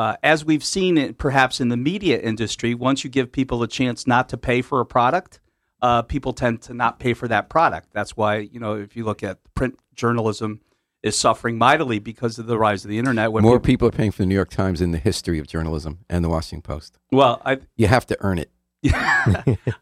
uh, 0.02 0.16
as 0.24 0.44
we've 0.44 0.64
seen 0.64 0.98
it 0.98 1.16
perhaps 1.16 1.60
in 1.60 1.68
the 1.68 1.76
media 1.76 2.18
industry, 2.20 2.74
once 2.74 3.04
you 3.04 3.10
give 3.10 3.30
people 3.30 3.62
a 3.62 3.68
chance 3.68 4.04
not 4.04 4.28
to 4.30 4.36
pay 4.36 4.60
for 4.60 4.80
a 4.80 4.86
product, 4.86 5.38
uh, 5.80 6.02
people 6.02 6.32
tend 6.32 6.60
to 6.62 6.74
not 6.74 6.98
pay 6.98 7.14
for 7.14 7.28
that 7.28 7.48
product. 7.48 7.90
That's 7.92 8.16
why, 8.16 8.38
you 8.38 8.58
know, 8.58 8.74
if 8.74 8.96
you 8.96 9.04
look 9.04 9.22
at 9.22 9.38
print 9.54 9.78
journalism, 9.94 10.60
is 11.04 11.16
suffering 11.16 11.58
mightily 11.58 11.98
because 11.98 12.38
of 12.38 12.46
the 12.46 12.58
rise 12.58 12.84
of 12.84 12.88
the 12.88 12.98
internet. 12.98 13.32
When 13.32 13.42
More 13.42 13.58
people, 13.58 13.88
people, 13.88 13.88
are 13.88 13.90
paying 13.90 14.10
for 14.12 14.22
the 14.22 14.26
New 14.26 14.34
York 14.34 14.50
Times 14.50 14.80
in 14.80 14.92
the 14.92 14.98
history 14.98 15.38
of 15.38 15.46
journalism 15.46 16.00
and 16.08 16.24
the 16.24 16.28
Washington 16.28 16.62
Post. 16.62 16.98
Well, 17.10 17.40
I, 17.44 17.58
you 17.76 17.88
have 17.88 18.06
to 18.06 18.16
earn 18.20 18.38
it. 18.38 18.50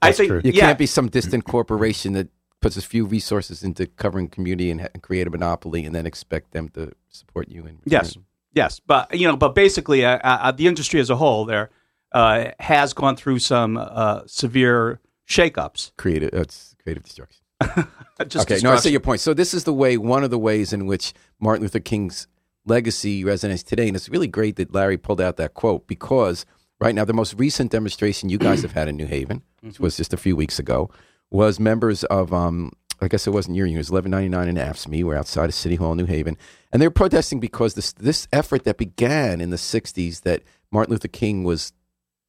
I 0.03 0.13
think 0.13 0.29
true. 0.29 0.41
you 0.45 0.53
yeah. 0.53 0.67
can't 0.67 0.79
be 0.79 0.87
some 0.87 1.09
distant 1.09 1.45
corporation 1.45 2.13
that 2.15 2.29
puts 2.61 2.77
a 2.77 2.83
few 2.83 3.07
resources 3.07 3.63
into 3.63 3.87
covering 3.87 4.29
community 4.29 4.71
and, 4.71 4.81
and 4.81 5.03
create 5.03 5.27
a 5.27 5.31
monopoly 5.31 5.85
and 5.87 5.95
then 5.95 6.07
expect 6.07 6.53
them 6.53 6.69
to 6.71 6.93
support 7.09 7.49
you. 7.49 7.67
In 7.67 7.79
yes, 7.85 8.17
yes, 8.55 8.81
but 8.81 9.15
you 9.15 9.27
know, 9.27 9.37
but 9.37 9.55
basically, 9.55 10.05
uh, 10.05 10.19
uh, 10.23 10.53
the 10.53 10.67
industry 10.67 11.01
as 11.01 11.11
a 11.11 11.17
whole 11.17 11.45
there 11.45 11.71
uh, 12.13 12.51
has 12.59 12.93
gone 12.93 13.17
through 13.17 13.39
some 13.39 13.77
uh, 13.77 14.23
severe 14.27 15.01
shakeups. 15.29 15.93
Creative, 15.97 16.31
it's 16.33 16.75
creative 16.83 17.03
destruction. 17.03 17.43
okay, 18.21 18.59
no, 18.63 18.73
I 18.73 18.77
see 18.77 18.91
your 18.91 19.01
point. 19.01 19.21
So 19.21 19.35
this 19.35 19.53
is 19.53 19.65
the 19.65 19.73
way, 19.73 19.97
one 19.97 20.25
of 20.25 20.31
the 20.31 20.39
ways 20.39 20.73
in 20.73 20.87
which 20.87 21.13
Martin 21.39 21.63
Luther 21.63 21.81
King's 21.81 22.27
legacy 22.67 23.25
resonates 23.25 23.65
today, 23.65 23.87
and 23.87 23.97
it's 23.97 24.09
really 24.09 24.29
great 24.29 24.57
that 24.57 24.73
Larry 24.73 24.97
pulled 24.97 25.21
out 25.21 25.37
that 25.37 25.55
quote 25.55 25.87
because 25.87 26.47
right 26.81 26.95
now 26.95 27.05
the 27.05 27.13
most 27.13 27.35
recent 27.35 27.71
demonstration 27.71 28.29
you 28.29 28.39
guys 28.39 28.63
have 28.63 28.73
had 28.73 28.89
in 28.89 28.97
New 28.97 29.07
Haven, 29.07 29.43
which 29.61 29.75
mm-hmm. 29.75 29.83
was 29.83 29.97
just 29.97 30.13
a 30.13 30.17
few 30.17 30.35
weeks 30.35 30.59
ago, 30.59 30.91
was 31.31 31.61
members 31.61 32.05
of 32.05 32.33
um, 32.33 32.73
I 33.03 33.09
guess 33.09 33.27
it 33.27 33.31
wasn't 33.31 33.57
your 33.57 33.67
union, 33.67 33.79
it 33.79 33.81
was 33.81 33.91
1199 33.91 34.49
in 34.49 34.73
AFSCME. 34.73 35.05
We're 35.05 35.17
outside 35.17 35.47
of 35.47 35.55
City 35.55 35.77
Hall, 35.77 35.95
New 35.95 36.07
Haven. 36.07 36.37
And 36.73 36.81
they 36.81 36.87
were 36.87 36.93
protesting 36.93 37.41
because 37.41 37.75
this, 37.75 37.93
this 37.93 38.29
effort 38.33 38.65
that 38.65 38.77
began 38.77 39.41
in 39.41 39.51
the 39.51 39.57
60s 39.57 40.23
that 40.23 40.43
Martin 40.71 40.93
Luther 40.93 41.09
King 41.09 41.45
was 41.45 41.73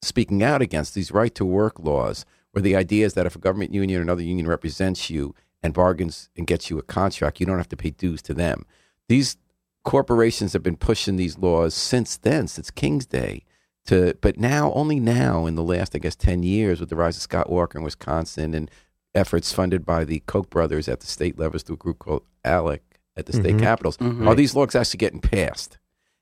speaking 0.02 0.42
out 0.42 0.62
against, 0.62 0.94
these 0.94 1.12
right 1.12 1.34
to 1.34 1.44
work 1.44 1.78
laws, 1.78 2.24
where 2.52 2.62
the 2.62 2.76
idea 2.76 3.06
is 3.06 3.14
that 3.14 3.26
if 3.26 3.36
a 3.36 3.40
government 3.40 3.72
union 3.72 3.98
or 3.98 4.02
another 4.02 4.22
union 4.22 4.46
represents 4.46 5.08
you 5.10 5.34
and 5.62 5.72
bargains 5.72 6.28
and 6.36 6.46
gets 6.46 6.70
you 6.70 6.78
a 6.78 6.82
contract, 6.82 7.40
you 7.40 7.46
don't 7.46 7.58
have 7.58 7.68
to 7.68 7.76
pay 7.76 7.90
dues 7.90 8.20
to 8.22 8.34
them. 8.34 8.66
These 9.08 9.36
corporations 9.84 10.52
have 10.52 10.62
been 10.62 10.76
pushing 10.76 11.16
these 11.16 11.38
laws 11.38 11.74
since 11.74 12.16
then, 12.16 12.48
since 12.48 12.70
King's 12.70 13.06
Day. 13.06 13.44
To, 13.86 14.16
but 14.20 14.38
now, 14.38 14.72
only 14.74 15.00
now, 15.00 15.46
in 15.46 15.56
the 15.56 15.62
last, 15.62 15.96
I 15.96 15.98
guess, 15.98 16.14
10 16.14 16.44
years, 16.44 16.78
with 16.78 16.88
the 16.88 16.96
rise 16.96 17.16
of 17.16 17.22
Scott 17.22 17.50
Walker 17.50 17.78
in 17.78 17.84
Wisconsin 17.84 18.54
and 18.54 18.70
efforts 19.14 19.52
funded 19.52 19.84
by 19.84 20.04
the 20.04 20.20
Koch 20.20 20.48
brothers 20.50 20.88
at 20.88 21.00
the 21.00 21.06
state 21.06 21.38
levels 21.38 21.62
through 21.62 21.74
a 21.74 21.78
group 21.78 21.98
called 21.98 22.22
ALEC 22.44 22.80
at 23.16 23.26
the 23.26 23.32
state 23.32 23.56
mm-hmm. 23.56 23.60
capitals, 23.60 23.96
mm-hmm. 23.98 24.26
are 24.26 24.34
these 24.34 24.54
laws 24.54 24.74
actually 24.74 24.98
getting 24.98 25.20
passed? 25.20 25.78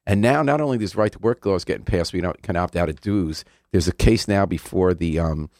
And 0.07 0.21
now, 0.21 0.43
not 0.43 0.61
only 0.61 0.77
these 0.77 0.97
right 0.97 1.13
to 1.13 1.19
work 1.19 1.45
laws 1.47 1.65
getting 1.65 1.85
passed, 1.85 2.13
we 2.13 2.23
can 2.43 2.57
opt 2.57 2.75
out 2.75 2.89
of 2.89 3.01
dues. 3.01 3.45
There's 3.71 3.87
a 3.87 3.93
case 3.93 4.27
now 4.27 4.47
before 4.47 4.95
the 4.95 5.19
um, 5.19 5.51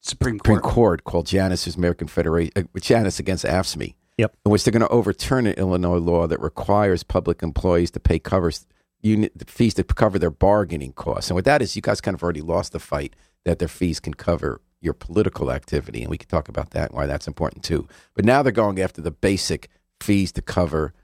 Supreme 0.00 0.38
Court. 0.38 0.58
Supreme 0.58 0.72
Court 0.72 1.04
called 1.04 1.26
Janus's 1.26 1.76
American 1.76 2.08
Federation, 2.08 2.52
uh, 2.56 2.62
Janus 2.78 3.18
against 3.18 3.44
AFSCME. 3.44 3.94
Yep. 4.18 4.36
In 4.44 4.52
which 4.52 4.64
they're 4.64 4.72
going 4.72 4.82
to 4.82 4.88
overturn 4.88 5.46
an 5.46 5.54
Illinois 5.54 5.96
law 5.96 6.26
that 6.26 6.40
requires 6.40 7.02
public 7.02 7.42
employees 7.42 7.90
to 7.92 8.00
pay 8.00 8.18
covers 8.18 8.66
unit 9.00 9.32
fees 9.48 9.72
to 9.74 9.84
cover 9.84 10.18
their 10.18 10.30
bargaining 10.30 10.92
costs. 10.92 11.30
And 11.30 11.36
what 11.36 11.46
that 11.46 11.62
is, 11.62 11.74
you 11.74 11.80
guys 11.80 12.02
kind 12.02 12.14
of 12.14 12.22
already 12.22 12.42
lost 12.42 12.72
the 12.72 12.78
fight 12.78 13.16
that 13.44 13.60
their 13.60 13.68
fees 13.68 13.98
can 13.98 14.12
cover 14.12 14.60
your 14.80 14.94
political 14.94 15.52
activity, 15.52 16.02
and 16.02 16.10
we 16.10 16.18
can 16.18 16.28
talk 16.28 16.48
about 16.48 16.70
that 16.70 16.90
and 16.90 16.96
why 16.96 17.06
that's 17.06 17.28
important 17.28 17.64
too. 17.64 17.86
But 18.14 18.24
now 18.24 18.42
they're 18.42 18.52
going 18.52 18.80
after 18.80 19.00
the 19.02 19.10
basic 19.10 19.68
fees 20.00 20.32
to 20.32 20.42
cover 20.42 20.94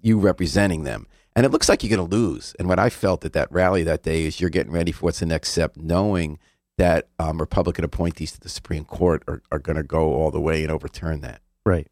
you 0.00 0.18
representing 0.18 0.84
them. 0.84 1.06
And 1.34 1.44
it 1.44 1.50
looks 1.50 1.68
like 1.68 1.82
you're 1.82 1.96
going 1.96 2.08
to 2.08 2.16
lose. 2.16 2.54
And 2.58 2.68
what 2.68 2.78
I 2.78 2.90
felt 2.90 3.24
at 3.24 3.32
that 3.34 3.50
rally 3.52 3.82
that 3.82 4.02
day 4.02 4.24
is 4.24 4.40
you're 4.40 4.50
getting 4.50 4.72
ready 4.72 4.92
for 4.92 5.06
what's 5.06 5.20
the 5.20 5.26
next 5.26 5.50
step, 5.50 5.76
knowing– 5.76 6.38
that 6.78 7.08
um, 7.18 7.40
Republican 7.40 7.84
appointees 7.84 8.32
to 8.32 8.40
the 8.40 8.48
Supreme 8.48 8.84
Court 8.84 9.22
are, 9.26 9.42
are 9.50 9.58
going 9.58 9.76
to 9.76 9.82
go 9.82 10.14
all 10.14 10.30
the 10.30 10.40
way 10.40 10.62
and 10.62 10.70
overturn 10.70 11.20
that. 11.22 11.40
Right. 11.64 11.88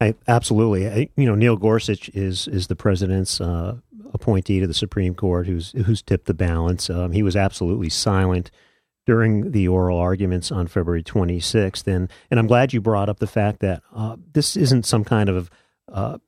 I, 0.00 0.14
absolutely. 0.26 0.88
I, 0.88 1.08
you 1.16 1.26
know, 1.26 1.34
Neil 1.34 1.56
Gorsuch 1.56 2.08
is 2.10 2.48
is 2.48 2.66
the 2.66 2.76
president's 2.76 3.40
uh, 3.40 3.76
appointee 4.12 4.60
to 4.60 4.66
the 4.66 4.74
Supreme 4.74 5.14
Court, 5.14 5.46
who's 5.46 5.72
who's 5.72 6.02
tipped 6.02 6.26
the 6.26 6.34
balance. 6.34 6.90
Um, 6.90 7.12
he 7.12 7.22
was 7.22 7.36
absolutely 7.36 7.90
silent 7.90 8.50
during 9.06 9.52
the 9.52 9.68
oral 9.68 9.98
arguments 9.98 10.50
on 10.50 10.66
February 10.66 11.02
26th, 11.02 11.86
and 11.86 12.10
and 12.30 12.40
I'm 12.40 12.46
glad 12.46 12.72
you 12.72 12.80
brought 12.80 13.08
up 13.08 13.18
the 13.18 13.26
fact 13.26 13.60
that 13.60 13.82
uh, 13.94 14.16
this 14.32 14.56
isn't 14.56 14.86
some 14.86 15.04
kind 15.04 15.28
of 15.28 15.50
uh, 15.92 16.18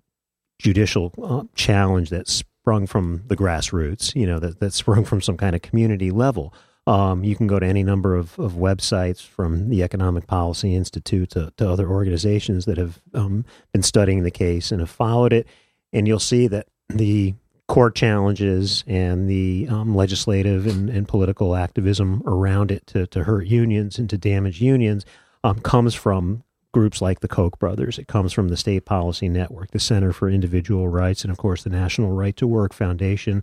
judicial 0.58 1.12
uh, 1.22 1.44
challenge 1.54 2.10
that 2.10 2.28
sprung 2.28 2.86
from 2.86 3.22
the 3.26 3.36
grassroots. 3.36 4.14
You 4.14 4.26
know, 4.26 4.38
that 4.38 4.60
that 4.60 4.72
sprung 4.72 5.04
from 5.04 5.20
some 5.20 5.36
kind 5.36 5.54
of 5.54 5.62
community 5.62 6.10
level. 6.10 6.54
Um, 6.88 7.24
you 7.24 7.34
can 7.34 7.48
go 7.48 7.58
to 7.58 7.66
any 7.66 7.82
number 7.82 8.14
of, 8.14 8.38
of 8.38 8.52
websites 8.52 9.20
from 9.20 9.70
the 9.70 9.82
Economic 9.82 10.28
Policy 10.28 10.72
Institute 10.72 11.30
to, 11.30 11.52
to 11.56 11.68
other 11.68 11.88
organizations 11.88 12.64
that 12.66 12.78
have 12.78 13.00
um, 13.12 13.44
been 13.72 13.82
studying 13.82 14.22
the 14.22 14.30
case 14.30 14.70
and 14.70 14.80
have 14.80 14.90
followed 14.90 15.32
it, 15.32 15.48
and 15.92 16.06
you'll 16.06 16.20
see 16.20 16.46
that 16.46 16.68
the 16.88 17.34
court 17.68 17.94
challenges 17.94 18.84
and 18.86 19.28
the 19.28 19.66
um, 19.68 19.94
legislative 19.94 20.66
and, 20.66 20.88
and, 20.88 21.08
political 21.08 21.56
activism 21.56 22.22
around 22.24 22.70
it 22.70 22.86
to, 22.86 23.06
to 23.08 23.24
hurt 23.24 23.46
unions 23.46 23.98
and 23.98 24.08
to 24.08 24.16
damage 24.16 24.60
unions 24.60 25.04
um, 25.42 25.58
comes 25.58 25.94
from 25.94 26.44
groups 26.72 27.00
like 27.00 27.20
the 27.20 27.28
Koch 27.28 27.58
brothers. 27.58 27.98
It 27.98 28.06
comes 28.06 28.32
from 28.32 28.48
the 28.48 28.56
State 28.56 28.84
Policy 28.84 29.28
Network, 29.28 29.70
the 29.70 29.80
Center 29.80 30.12
for 30.12 30.28
Individual 30.28 30.88
Rights, 30.88 31.22
and 31.24 31.30
of 31.30 31.38
course 31.38 31.64
the 31.64 31.70
National 31.70 32.12
Right 32.12 32.36
to 32.36 32.46
Work 32.46 32.72
Foundation 32.72 33.42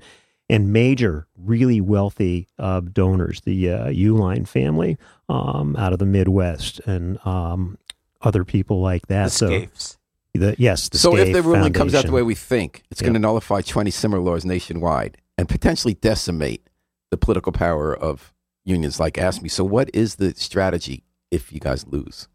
and 0.49 0.71
major, 0.71 1.27
really 1.37 1.81
wealthy 1.81 2.47
uh, 2.59 2.81
donors, 2.81 3.41
the 3.41 3.71
uh, 3.71 3.87
Uihlein 3.87 4.47
family 4.47 4.97
um, 5.29 5.75
out 5.77 5.93
of 5.93 5.99
the 5.99 6.05
Midwest, 6.05 6.79
and 6.85 7.17
um, 7.25 7.77
other 8.21 8.43
people 8.43 8.81
like 8.81 9.07
that. 9.07 9.25
The 9.25 9.29
so. 9.31 9.97
The, 10.33 10.55
yes. 10.57 10.89
The 10.89 10.97
so, 10.97 11.15
if 11.15 11.31
the 11.31 11.41
ruling 11.41 11.61
Foundation. 11.61 11.73
comes 11.73 11.95
out 11.95 12.05
the 12.05 12.11
way 12.11 12.23
we 12.23 12.35
think, 12.35 12.83
it's 12.89 13.01
yep. 13.01 13.05
going 13.05 13.13
to 13.13 13.19
nullify 13.19 13.61
20 13.61 13.91
similar 13.91 14.21
laws 14.21 14.45
nationwide 14.45 15.17
and 15.37 15.47
potentially 15.47 15.93
decimate 15.93 16.67
the 17.11 17.17
political 17.17 17.51
power 17.51 17.95
of 17.95 18.33
unions 18.65 18.99
like 18.99 19.15
AFSCME. 19.15 19.51
So, 19.51 19.63
what 19.63 19.89
is 19.93 20.15
the 20.15 20.33
strategy 20.35 21.03
if 21.29 21.53
you 21.53 21.59
guys 21.59 21.85
lose? 21.87 22.27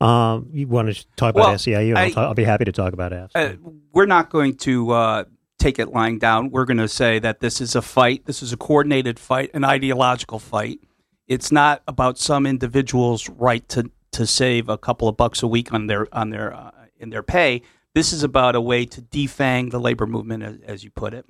Um, 0.00 0.48
you 0.52 0.66
want 0.66 0.94
to 0.94 1.06
talk 1.16 1.34
about 1.34 1.48
well, 1.48 1.54
SEIU? 1.54 1.96
I'll, 1.96 2.24
I, 2.24 2.28
will 2.28 2.34
be 2.34 2.44
happy 2.44 2.64
to 2.64 2.72
talk 2.72 2.92
about 2.94 3.12
AFSCME. 3.12 3.54
Uh, 3.66 3.70
we're 3.92 4.06
not 4.06 4.30
going 4.30 4.56
to 4.58 4.90
uh, 4.92 5.24
take 5.58 5.78
it 5.78 5.92
lying 5.92 6.18
down. 6.18 6.50
We're 6.50 6.64
going 6.64 6.78
to 6.78 6.88
say 6.88 7.18
that 7.18 7.40
this 7.40 7.60
is 7.60 7.74
a 7.74 7.82
fight. 7.82 8.24
This 8.26 8.42
is 8.42 8.52
a 8.52 8.56
coordinated 8.56 9.18
fight, 9.18 9.50
an 9.54 9.64
ideological 9.64 10.38
fight. 10.38 10.80
It's 11.26 11.52
not 11.52 11.82
about 11.86 12.18
some 12.18 12.46
individual's 12.46 13.28
right 13.28 13.66
to, 13.70 13.90
to 14.12 14.26
save 14.26 14.68
a 14.68 14.76
couple 14.76 15.08
of 15.08 15.16
bucks 15.16 15.42
a 15.42 15.46
week 15.46 15.72
on 15.72 15.86
their 15.86 16.14
on 16.14 16.30
their 16.30 16.52
uh, 16.54 16.70
in 17.04 17.10
their 17.10 17.22
pay. 17.22 17.62
This 17.94 18.12
is 18.12 18.24
about 18.24 18.56
a 18.56 18.60
way 18.60 18.84
to 18.86 19.00
defang 19.00 19.70
the 19.70 19.78
labor 19.78 20.06
movement, 20.06 20.42
as, 20.42 20.58
as 20.66 20.84
you 20.84 20.90
put 20.90 21.14
it, 21.14 21.24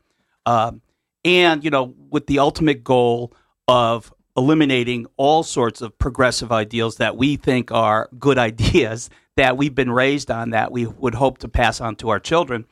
um, 0.47 0.81
and 1.25 1.63
you 1.63 1.71
know, 1.71 1.95
with 2.11 2.27
the 2.27 2.39
ultimate 2.39 2.83
goal 2.83 3.35
of 3.69 4.13
eliminating 4.37 5.07
all 5.17 5.43
sorts 5.43 5.83
of 5.83 5.97
progressive 5.99 6.51
ideals 6.51 6.97
that 6.97 7.17
we 7.17 7.37
think 7.37 7.71
are 7.71 8.09
good 8.19 8.39
ideas 8.51 9.11
that 9.37 9.57
we've 9.57 9.75
been 9.75 9.91
raised 9.91 10.31
on 10.31 10.51
that 10.51 10.73
we 10.73 10.87
would 10.87 11.15
hope 11.15 11.39
to 11.39 11.49
pass 11.49 11.81
on 11.81 11.97
to 11.97 12.09
our 12.09 12.21
children 12.21 12.65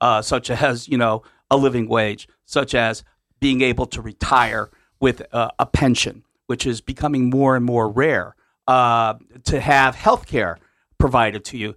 uh, 0.00 0.22
such 0.22 0.50
as 0.50 0.88
you 0.88 0.98
know 0.98 1.22
a 1.50 1.56
living 1.56 1.88
wage, 1.88 2.28
such 2.44 2.74
as 2.74 3.04
being 3.40 3.60
able 3.60 3.86
to 3.86 4.02
retire 4.02 4.70
with 5.00 5.22
uh, 5.32 5.50
a 5.58 5.66
pension, 5.66 6.24
which 6.46 6.66
is 6.66 6.80
becoming 6.80 7.30
more 7.30 7.56
and 7.56 7.64
more 7.64 7.88
rare. 7.88 8.34
Uh, 8.66 9.14
to 9.44 9.60
have 9.60 9.94
health 9.94 10.26
care 10.26 10.58
provided 10.98 11.44
to 11.44 11.56
you, 11.56 11.74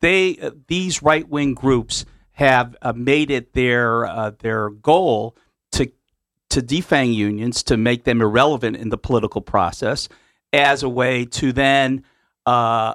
they 0.00 0.38
uh, 0.38 0.50
these 0.68 1.02
right 1.02 1.28
wing 1.28 1.54
groups 1.54 2.04
have 2.32 2.76
uh, 2.82 2.92
made 2.94 3.30
it 3.30 3.52
their 3.52 4.06
uh, 4.06 4.32
their 4.38 4.70
goal 4.70 5.36
to 5.72 5.90
to 6.50 6.62
defang 6.62 7.14
unions, 7.14 7.62
to 7.64 7.76
make 7.76 8.04
them 8.04 8.20
irrelevant 8.20 8.76
in 8.76 8.88
the 8.88 8.98
political 8.98 9.40
process, 9.40 10.08
as 10.52 10.82
a 10.82 10.88
way 10.88 11.24
to 11.24 11.52
then 11.52 12.04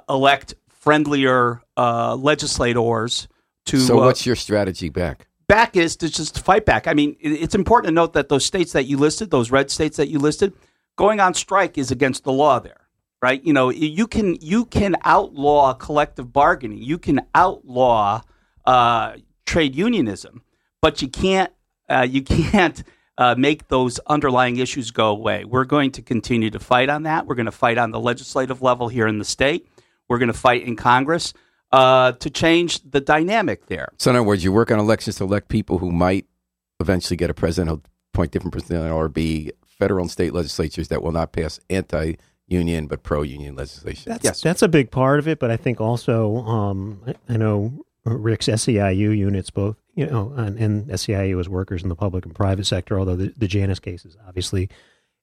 elect 0.08 0.54
friendlier 0.68 1.62
legislators 1.76 3.28
to. 3.66 3.78
So, 3.78 4.00
uh, 4.00 4.04
what's 4.04 4.26
your 4.26 4.36
strategy 4.36 4.88
back? 4.88 5.28
Back 5.48 5.76
is 5.76 5.96
to 5.96 6.08
just 6.10 6.40
fight 6.40 6.64
back. 6.64 6.88
I 6.88 6.94
mean, 6.94 7.16
it's 7.20 7.54
important 7.54 7.88
to 7.88 7.94
note 7.94 8.14
that 8.14 8.28
those 8.28 8.44
states 8.44 8.72
that 8.72 8.86
you 8.86 8.96
listed, 8.96 9.30
those 9.30 9.50
red 9.52 9.70
states 9.70 9.96
that 9.96 10.08
you 10.08 10.18
listed, 10.18 10.52
going 10.96 11.20
on 11.20 11.34
strike 11.34 11.78
is 11.78 11.92
against 11.92 12.24
the 12.24 12.32
law 12.32 12.58
there, 12.58 12.85
right? 13.22 13.42
You 13.44 13.52
know, 13.52 13.70
you 13.70 14.06
can 14.06 14.36
you 14.40 14.64
can 14.64 14.96
outlaw 15.04 15.74
collective 15.74 16.32
bargaining, 16.32 16.78
you 16.78 16.98
can 16.98 17.22
outlaw 17.34 18.22
uh, 18.64 19.16
trade 19.46 19.74
unionism, 19.74 20.42
but 20.80 21.02
you 21.02 21.08
can't 21.08 21.52
uh, 21.88 22.06
you 22.08 22.22
can't 22.22 22.82
uh, 23.18 23.34
make 23.36 23.68
those 23.68 23.98
underlying 24.06 24.58
issues 24.58 24.90
go 24.90 25.08
away. 25.08 25.44
We're 25.44 25.64
going 25.64 25.92
to 25.92 26.02
continue 26.02 26.50
to 26.50 26.58
fight 26.58 26.88
on 26.88 27.04
that. 27.04 27.26
We're 27.26 27.34
going 27.34 27.46
to 27.46 27.52
fight 27.52 27.78
on 27.78 27.90
the 27.90 28.00
legislative 28.00 28.62
level 28.62 28.88
here 28.88 29.06
in 29.06 29.18
the 29.18 29.24
state. 29.24 29.68
We're 30.08 30.18
going 30.18 30.32
to 30.32 30.38
fight 30.38 30.62
in 30.62 30.76
Congress 30.76 31.32
uh, 31.72 32.12
to 32.12 32.30
change 32.30 32.82
the 32.88 33.00
dynamic 33.00 33.66
there. 33.66 33.88
So, 33.98 34.10
in 34.10 34.16
other 34.16 34.22
words, 34.22 34.44
you 34.44 34.52
work 34.52 34.70
on 34.70 34.78
elections 34.78 35.16
to 35.16 35.24
elect 35.24 35.48
people 35.48 35.78
who 35.78 35.90
might 35.90 36.26
eventually 36.80 37.16
get 37.16 37.30
a 37.30 37.34
president, 37.34 37.70
who'll 37.70 37.82
appoint 38.12 38.32
different 38.32 38.52
president, 38.52 38.92
or 38.92 39.08
be 39.08 39.52
federal 39.64 40.02
and 40.02 40.10
state 40.10 40.32
legislatures 40.32 40.88
that 40.88 41.02
will 41.02 41.12
not 41.12 41.32
pass 41.32 41.58
anti-union 42.48 42.86
but 42.86 43.02
pro-union 43.02 43.56
legislation. 43.56 44.12
That's, 44.12 44.24
Yes. 44.24 44.40
that's 44.40 44.62
a 44.62 44.68
big 44.68 44.90
part 44.90 45.18
of 45.18 45.28
it, 45.28 45.38
but 45.38 45.50
I 45.50 45.56
think 45.56 45.80
also 45.80 46.36
um, 46.38 47.02
I, 47.06 47.14
I 47.34 47.36
know 47.36 47.84
Rick's 48.04 48.46
SEIU 48.46 49.16
units 49.16 49.50
both, 49.50 49.76
you 49.94 50.06
know, 50.06 50.32
and, 50.36 50.58
and 50.58 50.86
SEIU 50.88 51.40
as 51.40 51.48
workers 51.48 51.82
in 51.82 51.88
the 51.88 51.96
public 51.96 52.24
and 52.24 52.34
private 52.34 52.66
sector. 52.66 52.98
Although 52.98 53.16
the, 53.16 53.34
the 53.36 53.48
Janus 53.48 53.80
case 53.80 54.04
is 54.04 54.16
obviously 54.26 54.68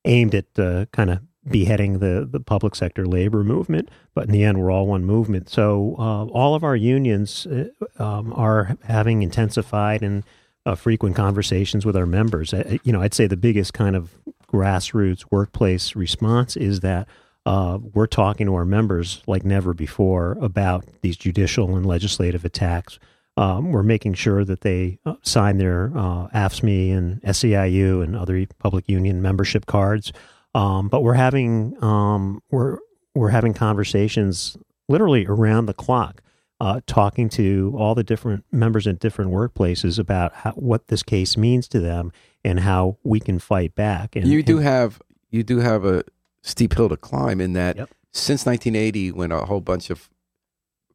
aimed 0.05 0.35
at 0.35 0.45
uh, 0.59 0.85
kind 0.91 1.09
of 1.09 1.19
beheading 1.49 1.99
the 1.99 2.27
the 2.29 2.39
public 2.39 2.75
sector 2.75 3.05
labor 3.05 3.43
movement, 3.43 3.89
but 4.13 4.25
in 4.25 4.31
the 4.31 4.43
end, 4.43 4.59
we're 4.61 4.71
all 4.71 4.87
one 4.87 5.05
movement. 5.05 5.49
So 5.49 5.95
uh, 5.97 6.25
all 6.25 6.55
of 6.55 6.63
our 6.63 6.75
unions 6.75 7.47
uh, 7.47 7.69
um, 8.03 8.33
are 8.33 8.77
having 8.83 9.21
intensified 9.21 10.01
and 10.03 10.23
uh, 10.65 10.75
frequent 10.75 11.15
conversations 11.15 11.85
with 11.85 11.95
our 11.95 12.05
members. 12.05 12.53
Uh, 12.53 12.77
you 12.83 12.91
know, 12.91 13.01
I'd 13.01 13.13
say 13.13 13.27
the 13.27 13.37
biggest 13.37 13.73
kind 13.73 13.95
of 13.95 14.15
grassroots 14.51 15.25
workplace 15.31 15.95
response 15.95 16.55
is 16.55 16.81
that 16.81 17.07
uh, 17.45 17.79
we're 17.93 18.07
talking 18.07 18.47
to 18.47 18.55
our 18.55 18.65
members 18.65 19.21
like 19.27 19.43
never 19.43 19.73
before 19.73 20.37
about 20.39 20.85
these 21.01 21.17
judicial 21.17 21.75
and 21.75 21.85
legislative 21.85 22.45
attacks. 22.45 22.99
Um, 23.35 23.71
we're 23.71 23.83
making 23.83 24.13
sure 24.13 24.45
that 24.45 24.61
they 24.61 24.99
uh, 25.05 25.15
sign 25.23 25.57
their 25.57 25.91
uh, 25.95 26.27
AFSCME 26.29 26.95
and 26.95 27.21
SEIU 27.23 28.03
and 28.03 28.15
other 28.15 28.45
public 28.59 28.87
union 28.87 29.21
membership 29.21 29.65
cards. 29.65 30.13
Um, 30.55 30.87
but 30.87 31.01
we're 31.01 31.15
having 31.15 31.75
um, 31.83 32.43
we're 32.51 32.77
we're 33.15 33.29
having 33.29 33.53
conversations 33.53 34.55
literally 34.87 35.25
around 35.25 35.65
the 35.65 35.73
clock, 35.73 36.21
uh, 36.63 36.79
talking 36.87 37.27
to 37.27 37.75
all 37.77 37.93
the 37.93 38.05
different 38.05 38.45
members 38.49 38.87
in 38.87 38.95
different 38.95 39.31
workplaces 39.31 39.99
about 39.99 40.33
how, 40.33 40.51
what 40.51 40.87
this 40.87 41.03
case 41.03 41.35
means 41.35 41.67
to 41.67 41.81
them 41.81 42.09
and 42.41 42.61
how 42.61 42.97
we 43.03 43.19
can 43.19 43.37
fight 43.37 43.75
back. 43.75 44.15
And 44.15 44.25
you 44.25 44.41
do 44.41 44.57
and- 44.59 44.65
have 44.65 45.01
you 45.29 45.43
do 45.43 45.59
have 45.59 45.83
a 45.83 46.05
steep 46.41 46.73
hill 46.75 46.87
to 46.87 46.95
climb 46.95 47.41
in 47.41 47.51
that 47.53 47.75
Yep. 47.75 47.89
since 48.13 48.45
1980, 48.45 49.11
when 49.11 49.33
a 49.33 49.43
whole 49.43 49.59
bunch 49.59 49.89
of 49.89 50.09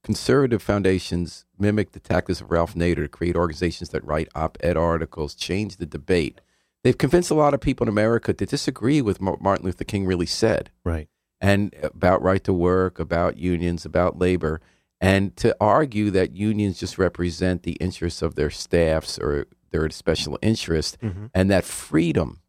conservative 0.03 0.63
foundations 0.63 1.45
mimicked 1.59 1.93
the 1.93 2.01
tactics 2.01 2.41
of 2.41 2.51
Ralph 2.51 2.75
Nader 2.75 3.03
to 3.03 3.09
create 3.09 3.37
organizations 3.37 3.91
that 3.91 4.03
write 4.07 4.29
op-ed 4.35 4.79
articles, 4.79 5.35
change 5.35 5.77
the 5.77 5.85
debate. 5.85 6.41
They've 6.83 6.97
convinced 6.97 7.31
a 7.31 7.35
lot 7.35 7.53
of 7.53 7.61
people 7.61 7.85
in 7.85 7.91
America 7.91 8.33
to 8.33 8.47
disagree 8.47 9.03
with 9.03 9.21
what 9.21 9.43
Martin 9.43 9.67
Luther 9.67 9.85
King 9.85 10.07
really 10.07 10.25
said 10.25 10.71
right. 10.83 11.09
and 11.43 11.75
about 11.83 12.23
right 12.23 12.43
to 12.45 12.55
work, 12.55 12.99
about 12.99 13.37
unions, 13.37 13.85
about 13.85 14.19
labor, 14.19 14.63
and 15.01 15.37
to 15.37 15.57
argue 15.61 16.11
that 16.11 16.33
unions 16.35 16.79
just 16.81 16.99
represent 16.99 17.63
the 17.63 17.73
interests 17.73 18.23
of 18.23 18.35
their 18.35 18.51
staffs 18.51 19.19
or 19.19 19.47
their 19.71 19.89
special 19.91 20.39
interest, 20.43 20.99
Mhm. 21.01 21.31
and 21.35 21.51
that 21.51 21.65
freedom 21.65 22.41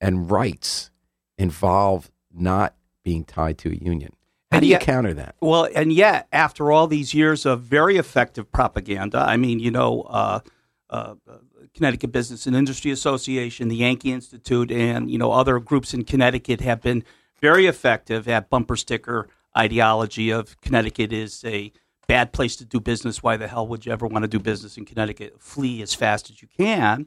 and 0.00 0.30
rights 0.30 0.90
involve 1.38 2.10
not 2.32 2.74
being 3.04 3.24
tied 3.24 3.58
to 3.58 3.70
a 3.70 3.74
union. 3.74 4.12
How 4.50 4.60
do 4.60 4.66
you 4.66 4.72
yet- 4.72 4.82
counter 4.82 5.14
that? 5.14 5.34
Well, 5.40 5.66
and 5.74 5.92
yet, 5.92 6.28
after 6.30 6.70
all 6.70 6.86
these 6.86 7.14
years 7.14 7.46
of 7.46 7.62
very 7.62 7.96
effective 7.96 8.52
propaganda, 8.52 9.18
I 9.26 9.36
mean, 9.38 9.58
you 9.60 9.70
know, 9.70 10.02
uh, 10.02 10.40
uh, 10.90 11.14
Connecticut 11.74 12.12
Business 12.12 12.46
and 12.46 12.54
Industry 12.54 12.90
Association, 12.90 13.68
the 13.68 13.76
Yankee 13.76 14.12
Institute, 14.12 14.70
and 14.70 15.10
you 15.10 15.16
know 15.16 15.32
other 15.32 15.58
groups 15.58 15.94
in 15.94 16.04
Connecticut 16.04 16.60
have 16.60 16.82
been 16.82 17.02
very 17.40 17.66
effective 17.66 18.28
at 18.28 18.50
bumper 18.50 18.76
sticker 18.76 19.26
ideology 19.56 20.30
of 20.30 20.60
Connecticut 20.60 21.12
is 21.12 21.44
a 21.44 21.72
bad 22.08 22.32
place 22.32 22.56
to 22.56 22.64
do 22.64 22.80
business. 22.80 23.22
Why 23.22 23.36
the 23.36 23.48
hell 23.48 23.66
would 23.66 23.86
you 23.86 23.92
ever 23.92 24.06
want 24.06 24.22
to 24.22 24.28
do 24.28 24.38
business 24.38 24.76
in 24.76 24.84
Connecticut? 24.84 25.40
Flee 25.40 25.82
as 25.82 25.94
fast 25.94 26.30
as 26.30 26.42
you 26.42 26.48
can, 26.56 27.06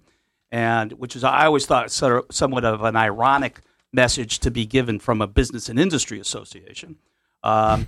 and 0.52 0.94
which 0.94 1.16
is 1.16 1.24
I 1.24 1.46
always 1.46 1.66
thought 1.66 1.92
sort 1.92 2.26
of, 2.26 2.36
somewhat 2.36 2.66
of 2.66 2.84
an 2.84 2.96
ironic 2.96 3.62
message 3.94 4.40
to 4.40 4.52
be 4.52 4.66
given 4.66 5.00
from 5.00 5.22
a 5.22 5.28
business 5.28 5.70
and 5.70 5.80
industry 5.80 6.20
association. 6.20 6.98
Um, 7.44 7.88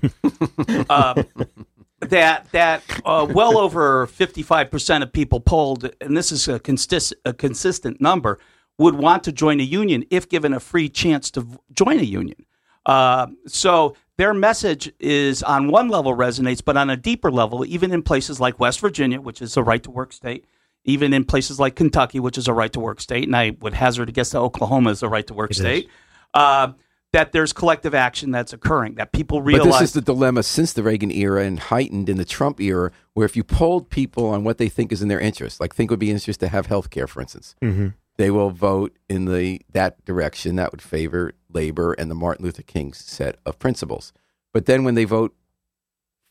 uh, 0.90 1.24
that 2.00 2.52
that 2.52 2.84
uh, 3.06 3.28
well 3.30 3.58
over 3.58 4.08
fifty 4.08 4.44
five 4.44 4.70
percent 4.72 5.04
of 5.04 5.12
people 5.12 5.40
polled, 5.40 5.90
and 6.02 6.16
this 6.16 6.32
is 6.32 6.48
a, 6.48 6.60
consist, 6.60 7.14
a 7.26 7.34
consistent 7.34 8.00
number, 8.00 8.40
would 8.78 8.96
want 8.96 9.24
to 9.24 9.32
join 9.32 9.60
a 9.60 9.64
union 9.64 10.06
if 10.10 10.30
given 10.30 10.54
a 10.54 10.60
free 10.60 10.90
chance 10.90 11.32
to 11.32 11.42
v- 11.42 11.58
join 11.74 12.00
a 12.00 12.04
union. 12.04 12.46
Uh, 12.86 13.28
so 13.48 13.96
their 14.18 14.34
message 14.34 14.92
is 15.00 15.44
on 15.44 15.70
one 15.70 15.90
level 15.90 16.16
resonates, 16.16 16.64
but 16.64 16.76
on 16.76 16.90
a 16.90 16.98
deeper 16.98 17.32
level, 17.32 17.66
even 17.66 17.92
in 17.92 18.02
places 18.02 18.40
like 18.40 18.60
West 18.60 18.80
Virginia, 18.80 19.22
which 19.22 19.42
is 19.42 19.56
a 19.58 19.64
right 19.64 19.82
to 19.84 19.92
work 19.92 20.12
state, 20.12 20.46
even 20.86 21.14
in 21.14 21.24
places 21.24 21.60
like 21.60 21.76
Kentucky, 21.76 22.20
which 22.20 22.38
is 22.38 22.48
a 22.48 22.54
right 22.54 22.72
to 22.74 22.80
work 22.80 23.00
state, 23.00 23.26
and 23.26 23.36
I 23.36 23.56
would 23.62 23.74
hazard 23.74 24.08
to 24.08 24.12
guess 24.12 24.32
that 24.32 24.40
Oklahoma 24.40 24.90
is 24.90 25.04
a 25.04 25.10
right 25.10 25.26
to 25.28 25.34
work 25.34 25.52
It 25.52 25.56
state. 25.56 25.90
Uh, 26.34 26.74
that 27.14 27.32
there's 27.32 27.54
collective 27.54 27.96
action 27.96 28.32
that's 28.32 28.52
occurring, 28.52 28.96
that 28.96 29.12
people 29.14 29.42
realize. 29.42 29.66
But 29.66 29.80
this 29.80 29.90
is 29.90 29.94
the 29.94 30.02
dilemma 30.02 30.44
since 30.44 30.74
the 30.74 30.84
Reagan 30.84 31.10
era 31.12 31.44
and 31.44 31.58
heightened 31.58 32.10
in 32.10 32.18
the 32.18 32.26
Trump 32.26 32.60
era, 32.60 32.92
where 33.14 33.26
if 33.26 33.36
you 33.38 33.44
polled 33.44 33.90
people 33.90 34.28
on 34.28 34.44
what 34.44 34.58
they 34.58 34.68
think 34.68 34.92
is 34.92 35.02
in 35.02 35.08
their 35.08 35.20
interest, 35.20 35.60
like 35.60 35.74
think 35.74 35.90
would 35.90 36.00
be 36.00 36.12
interest 36.12 36.42
to 36.42 36.50
have 36.50 36.66
health 36.66 36.90
care, 36.90 37.08
for 37.08 37.22
instance, 37.22 37.56
Mm-hmm. 37.64 37.88
They 38.18 38.32
will 38.32 38.50
vote 38.50 38.98
in 39.10 39.26
the 39.26 39.62
that 39.72 40.04
direction 40.06 40.56
that 40.58 40.72
would 40.72 40.82
favor 40.82 41.34
labor 41.52 41.94
and 41.94 42.10
the 42.12 42.16
Martin 42.16 42.46
Luther 42.46 42.64
King 42.64 42.94
set 42.94 43.38
of 43.46 43.60
principles. 43.60 44.12
But 44.54 44.66
then 44.66 44.84
when 44.84 44.96
they 44.96 45.06
vote 45.06 45.36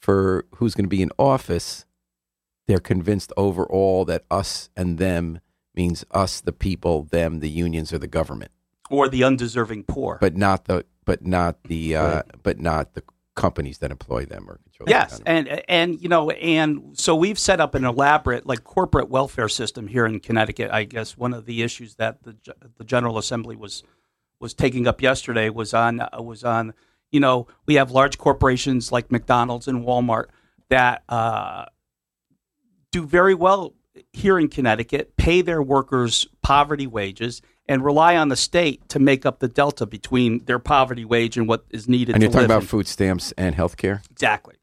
for 0.01 0.45
who's 0.57 0.75
going 0.75 0.85
to 0.85 0.89
be 0.89 1.03
in 1.03 1.11
office, 1.19 1.85
they're 2.67 2.79
convinced 2.81 3.33
overall 3.37 4.05
that 4.07 4.25
us 4.31 4.69
and 4.77 4.99
them 4.99 5.41
means 5.75 6.05
us, 6.11 6.41
the 6.41 6.53
people, 6.53 7.05
them, 7.05 7.41
the 7.41 7.51
unions, 7.51 7.93
or 7.93 7.99
the 7.99 8.07
government, 8.07 8.51
or 8.91 9.09
the 9.09 9.23
undeserving 9.23 9.85
poor. 9.85 10.19
but 10.21 10.37
not 10.37 10.65
the 10.65 10.85
but 11.05 11.25
not 11.25 11.63
the 11.65 11.95
uh, 11.97 12.15
Right. 12.17 12.25
but 12.43 12.59
not 12.61 12.95
the 12.95 13.03
companies 13.37 13.79
that 13.79 13.93
employ 13.93 14.25
them 14.25 14.51
or 14.51 14.57
control. 14.57 14.89
yes, 14.89 15.21
and 15.25 15.63
and 15.69 16.01
you 16.03 16.09
know, 16.09 16.31
and 16.31 16.99
so 16.99 17.15
we've 17.15 17.39
set 17.39 17.61
up 17.61 17.77
an 17.77 17.85
elaborate 17.85 18.47
like 18.47 18.65
corporate 18.65 19.09
welfare 19.09 19.49
system 19.49 19.87
here 19.87 20.07
in 20.07 20.19
Connecticut. 20.19 20.71
I 20.73 20.85
guess 20.85 21.17
one 21.17 21.33
of 21.33 21.47
the 21.47 21.63
issues 21.63 21.95
that 21.97 22.25
the 22.25 22.37
the 22.77 22.85
General 22.85 23.19
Assembly 23.19 23.55
was 23.55 23.85
was 24.41 24.55
taking 24.55 24.89
up 24.89 25.01
yesterday 25.01 25.51
was 25.51 25.73
on 25.73 26.01
was 26.19 26.43
on 26.43 26.75
you 27.13 27.21
know 27.21 27.47
we 27.67 27.75
have 27.75 27.93
large 27.93 28.19
corporations 28.19 28.91
like 28.91 29.13
McDonald's 29.13 29.69
and 29.69 29.85
Walmart 29.85 30.27
that 30.69 31.05
uh, 31.09 31.67
do 32.91 33.07
very 33.07 33.35
well 33.35 33.75
here 34.13 34.39
in 34.39 34.49
Connecticut, 34.49 35.17
pay 35.17 35.43
their 35.43 35.63
workers 35.63 36.27
poverty 36.43 36.87
wages, 36.87 37.41
and 37.69 37.85
rely 37.85 38.17
on 38.17 38.29
the 38.29 38.37
state 38.37 38.89
to 38.91 38.99
make 38.99 39.27
up 39.27 39.41
the 39.41 39.49
delta 39.49 39.87
between 39.87 40.45
their 40.45 40.59
poverty 40.59 41.05
wage 41.05 41.37
and 41.37 41.49
what 41.49 41.65
is 41.71 41.89
needed. 41.89 42.15
and 42.15 42.21
to 42.21 42.27
you're 42.27 42.31
talking 42.33 42.43
live 42.43 42.51
about 42.51 42.63
in- 42.63 42.69
food 42.69 42.87
stamps 42.87 43.33
and 43.37 43.55
health 43.55 43.77
care. 43.77 44.03
Exactly. 44.11 44.55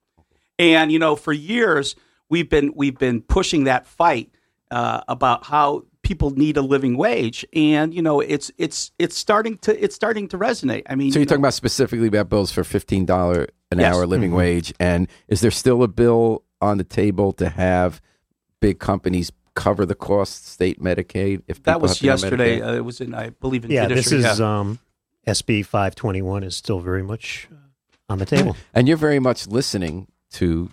And 0.59 0.91
you 0.91 0.99
know, 0.99 1.15
for 1.15 1.33
years 1.33 1.95
we've 2.29 2.49
been 2.49 2.73
we've 2.75 2.97
been 2.97 3.21
pushing 3.21 3.65
that 3.65 3.85
fight 3.87 4.31
uh, 4.71 5.01
about 5.07 5.45
how 5.45 5.83
people 6.03 6.31
need 6.31 6.57
a 6.57 6.61
living 6.61 6.97
wage, 6.97 7.45
and 7.53 7.93
you 7.93 8.01
know, 8.01 8.19
it's 8.19 8.51
it's 8.57 8.91
it's 8.99 9.17
starting 9.17 9.57
to 9.59 9.83
it's 9.83 9.95
starting 9.95 10.27
to 10.29 10.37
resonate. 10.37 10.83
I 10.87 10.95
mean, 10.95 11.11
So 11.11 11.19
you 11.19 11.21
you're 11.21 11.25
talking 11.27 11.41
about 11.41 11.53
specifically 11.53 12.07
about 12.07 12.29
bills 12.29 12.51
for 12.51 12.63
fifteen 12.63 13.05
dollar 13.05 13.47
an 13.71 13.79
Yes. 13.79 13.95
hour 13.95 14.05
living 14.05 14.31
Mhm. 14.31 14.35
wage, 14.37 14.73
and 14.79 15.07
is 15.27 15.41
there 15.41 15.51
still 15.51 15.81
a 15.83 15.87
bill 15.87 16.43
on 16.61 16.77
the 16.77 16.83
table 16.83 17.33
to 17.33 17.49
have 17.49 18.01
big 18.61 18.79
companies 18.79 19.31
cover 19.55 19.85
the 19.85 19.95
cost, 19.95 20.47
state 20.47 20.81
Medicaid? 20.81 21.41
If 21.47 21.63
that 21.63 21.81
was 21.81 21.91
have 21.91 21.97
to 21.99 22.03
go 22.03 22.11
yesterday. 22.11 22.61
Uh, 22.61 22.73
it 22.75 22.85
was 22.85 23.01
in 23.01 23.13
I 23.13 23.29
believe 23.29 23.65
in 23.65 23.71
Yeah, 23.71 23.87
this 23.87 24.05
judiciary. 24.09 24.33
is 24.33 24.41
um, 24.41 24.79
SB 25.27 25.65
521 25.65 26.43
is 26.43 26.55
still 26.55 26.79
very 26.79 27.03
much 27.03 27.47
uh, 27.51 27.55
on 28.11 28.19
the 28.19 28.25
table. 28.25 28.55
and 28.73 28.87
you're 28.87 28.97
very 28.97 29.19
much 29.19 29.47
listening 29.47 30.07
to 30.31 30.69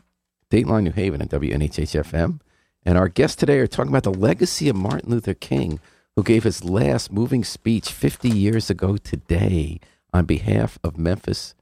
Dateline 0.50 0.84
New 0.84 0.92
Haven 0.92 1.22
at 1.22 1.28
WNHHFM. 1.28 2.40
And 2.84 2.96
our 2.98 3.08
guests 3.08 3.36
today 3.36 3.58
are 3.58 3.66
talking 3.66 3.90
about 3.92 4.04
the 4.04 4.12
legacy 4.14 4.68
of 4.68 4.76
Martin 4.76 5.10
Luther 5.10 5.34
King, 5.34 5.80
who 6.16 6.22
gave 6.22 6.44
his 6.44 6.64
last 6.64 7.12
moving 7.12 7.44
speech 7.44 7.92
50 7.92 8.28
years 8.30 8.70
ago 8.70 8.96
today 8.96 9.78
on 10.12 10.24
behalf 10.24 10.78
of 10.82 10.96
Memphis 10.98 11.54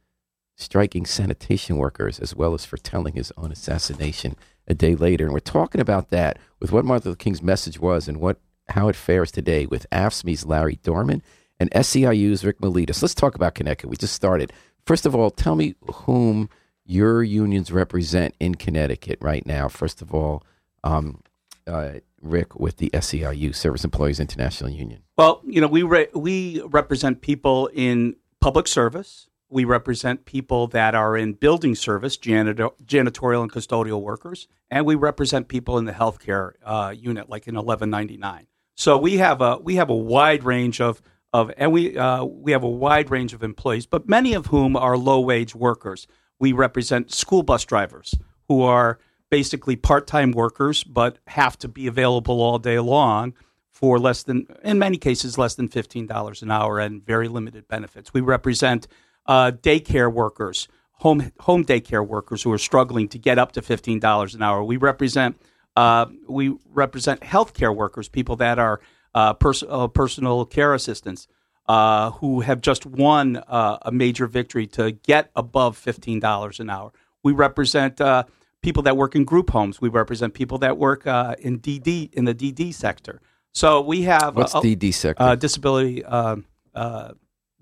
striking 0.56 1.04
sanitation 1.06 1.76
workers, 1.76 2.18
as 2.18 2.34
well 2.34 2.54
as 2.54 2.64
for 2.64 2.76
telling 2.76 3.14
his 3.14 3.32
own 3.36 3.52
assassination 3.52 4.36
a 4.68 4.74
day 4.74 4.94
later. 4.94 5.24
And 5.24 5.32
we're 5.32 5.40
talking 5.40 5.80
about 5.80 6.10
that 6.10 6.38
with 6.60 6.70
what 6.70 6.84
Martin 6.84 7.10
Luther 7.10 7.16
King's 7.18 7.42
message 7.42 7.78
was 7.78 8.06
and 8.06 8.20
what 8.20 8.38
how 8.68 8.88
it 8.88 8.96
fares 8.96 9.32
today 9.32 9.64
with 9.66 9.88
AFSCME's 9.90 10.44
Larry 10.44 10.78
Dorman 10.82 11.22
and 11.58 11.70
SEIU's 11.70 12.44
Rick 12.44 12.60
Melita. 12.60 12.94
Let's 13.00 13.14
talk 13.14 13.34
about 13.34 13.54
Connecticut. 13.54 13.90
We 13.90 13.96
just 13.96 14.14
started. 14.14 14.52
First 14.86 15.06
of 15.06 15.14
all, 15.14 15.30
tell 15.30 15.56
me 15.56 15.74
whom 15.92 16.50
your 16.84 17.22
unions 17.22 17.72
represent 17.72 18.34
in 18.40 18.54
Connecticut 18.54 19.18
right 19.20 19.44
now. 19.46 19.68
First 19.68 20.02
of 20.02 20.14
all, 20.14 20.44
um, 20.84 21.22
uh, 21.66 21.94
Rick, 22.20 22.58
with 22.58 22.78
the 22.78 22.90
SEIU, 22.90 23.54
Service 23.54 23.84
Employees 23.84 24.20
International 24.20 24.70
Union? 24.70 25.02
Well, 25.16 25.40
you 25.44 25.60
know, 25.60 25.68
we 25.68 25.82
re- 25.82 26.08
we 26.14 26.62
represent 26.62 27.20
people 27.20 27.68
in 27.72 28.16
public 28.40 28.66
service. 28.66 29.27
We 29.50 29.64
represent 29.64 30.24
people 30.24 30.66
that 30.68 30.94
are 30.94 31.16
in 31.16 31.32
building 31.32 31.74
service, 31.74 32.16
janitor- 32.16 32.70
janitorial 32.84 33.42
and 33.42 33.52
custodial 33.52 34.02
workers, 34.02 34.46
and 34.70 34.84
we 34.84 34.94
represent 34.94 35.48
people 35.48 35.78
in 35.78 35.86
the 35.86 35.92
healthcare 35.92 36.52
uh, 36.64 36.94
unit, 36.96 37.28
like 37.28 37.46
in 37.46 37.54
1199. 37.54 38.46
So 38.74 38.98
we 38.98 39.16
have 39.16 39.40
a 39.40 39.58
we 39.58 39.76
have 39.76 39.90
a 39.90 39.96
wide 39.96 40.44
range 40.44 40.80
of 40.80 41.02
of 41.32 41.50
and 41.56 41.72
we 41.72 41.96
uh, 41.96 42.24
we 42.24 42.52
have 42.52 42.62
a 42.62 42.68
wide 42.68 43.10
range 43.10 43.32
of 43.32 43.42
employees, 43.42 43.86
but 43.86 44.08
many 44.08 44.34
of 44.34 44.46
whom 44.46 44.76
are 44.76 44.96
low 44.96 45.20
wage 45.20 45.54
workers. 45.54 46.06
We 46.38 46.52
represent 46.52 47.12
school 47.12 47.42
bus 47.42 47.64
drivers 47.64 48.14
who 48.46 48.62
are 48.62 48.98
basically 49.30 49.76
part-time 49.76 50.32
workers 50.32 50.84
but 50.84 51.18
have 51.26 51.58
to 51.58 51.68
be 51.68 51.86
available 51.86 52.40
all 52.40 52.58
day 52.58 52.78
long 52.78 53.34
for 53.70 53.98
less 53.98 54.22
than 54.22 54.46
in 54.64 54.78
many 54.78 54.96
cases 54.96 55.38
less 55.38 55.54
than 55.54 55.68
$15 55.68 56.42
an 56.42 56.50
hour 56.50 56.78
and 56.78 57.04
very 57.04 57.28
limited 57.28 57.68
benefits 57.68 58.12
we 58.14 58.20
represent 58.20 58.88
uh, 59.28 59.52
daycare 59.52 60.12
workers 60.12 60.68
home 60.94 61.30
home 61.40 61.64
daycare 61.64 62.06
workers 62.06 62.42
who 62.42 62.52
are 62.52 62.58
struggling 62.58 63.06
to 63.08 63.18
get 63.18 63.38
up 63.38 63.52
to 63.52 63.62
$15 63.62 64.34
an 64.34 64.42
hour 64.42 64.64
we 64.64 64.76
represent 64.76 65.40
uh, 65.76 66.06
we 66.28 66.56
represent 66.70 67.20
healthcare 67.20 67.74
workers 67.74 68.08
people 68.08 68.36
that 68.36 68.58
are 68.58 68.80
uh, 69.14 69.34
pers- 69.34 69.64
uh, 69.68 69.86
personal 69.88 70.44
care 70.44 70.74
assistants 70.74 71.28
uh, 71.68 72.10
who 72.12 72.40
have 72.40 72.60
just 72.60 72.86
won 72.86 73.36
uh, 73.36 73.78
a 73.82 73.92
major 73.92 74.26
victory 74.26 74.66
to 74.66 74.90
get 74.92 75.30
above 75.36 75.78
$15 75.78 76.60
an 76.60 76.70
hour 76.70 76.92
we 77.22 77.32
represent 77.32 78.00
uh, 78.00 78.24
people 78.62 78.82
that 78.84 78.96
work 78.96 79.14
in 79.14 79.24
group 79.24 79.50
homes. 79.50 79.80
We 79.80 79.88
represent 79.88 80.34
people 80.34 80.58
that 80.58 80.78
work 80.78 81.06
uh, 81.06 81.36
in 81.38 81.60
DD 81.60 82.12
in 82.12 82.24
the 82.24 82.34
DD 82.34 82.74
sector. 82.74 83.20
So 83.52 83.80
we 83.80 84.02
have 84.02 84.36
What's 84.36 84.54
uh, 84.54 84.60
DD 84.60 84.92
sector? 84.94 85.22
uh, 85.22 85.34
disability 85.34 86.04
uh, 86.04 86.36
uh, 86.74 87.12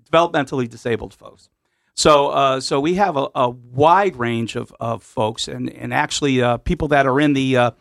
developmentally 0.09 0.69
disabled 0.69 1.13
folks. 1.13 1.49
So 1.97 2.29
uh, 2.29 2.59
so 2.61 2.79
we 2.79 2.93
have 2.93 3.17
a, 3.17 3.27
a 3.33 3.49
wide 3.49 4.15
range 4.15 4.55
of, 4.55 4.71
of 4.79 5.03
folks 5.03 5.47
and 5.47 5.69
and 5.71 5.93
actually 5.93 6.41
uh, 6.43 6.57
people 6.57 6.87
that 6.89 7.07
are 7.07 7.19
in 7.19 7.33
the 7.33 7.57
uh, 7.57 7.71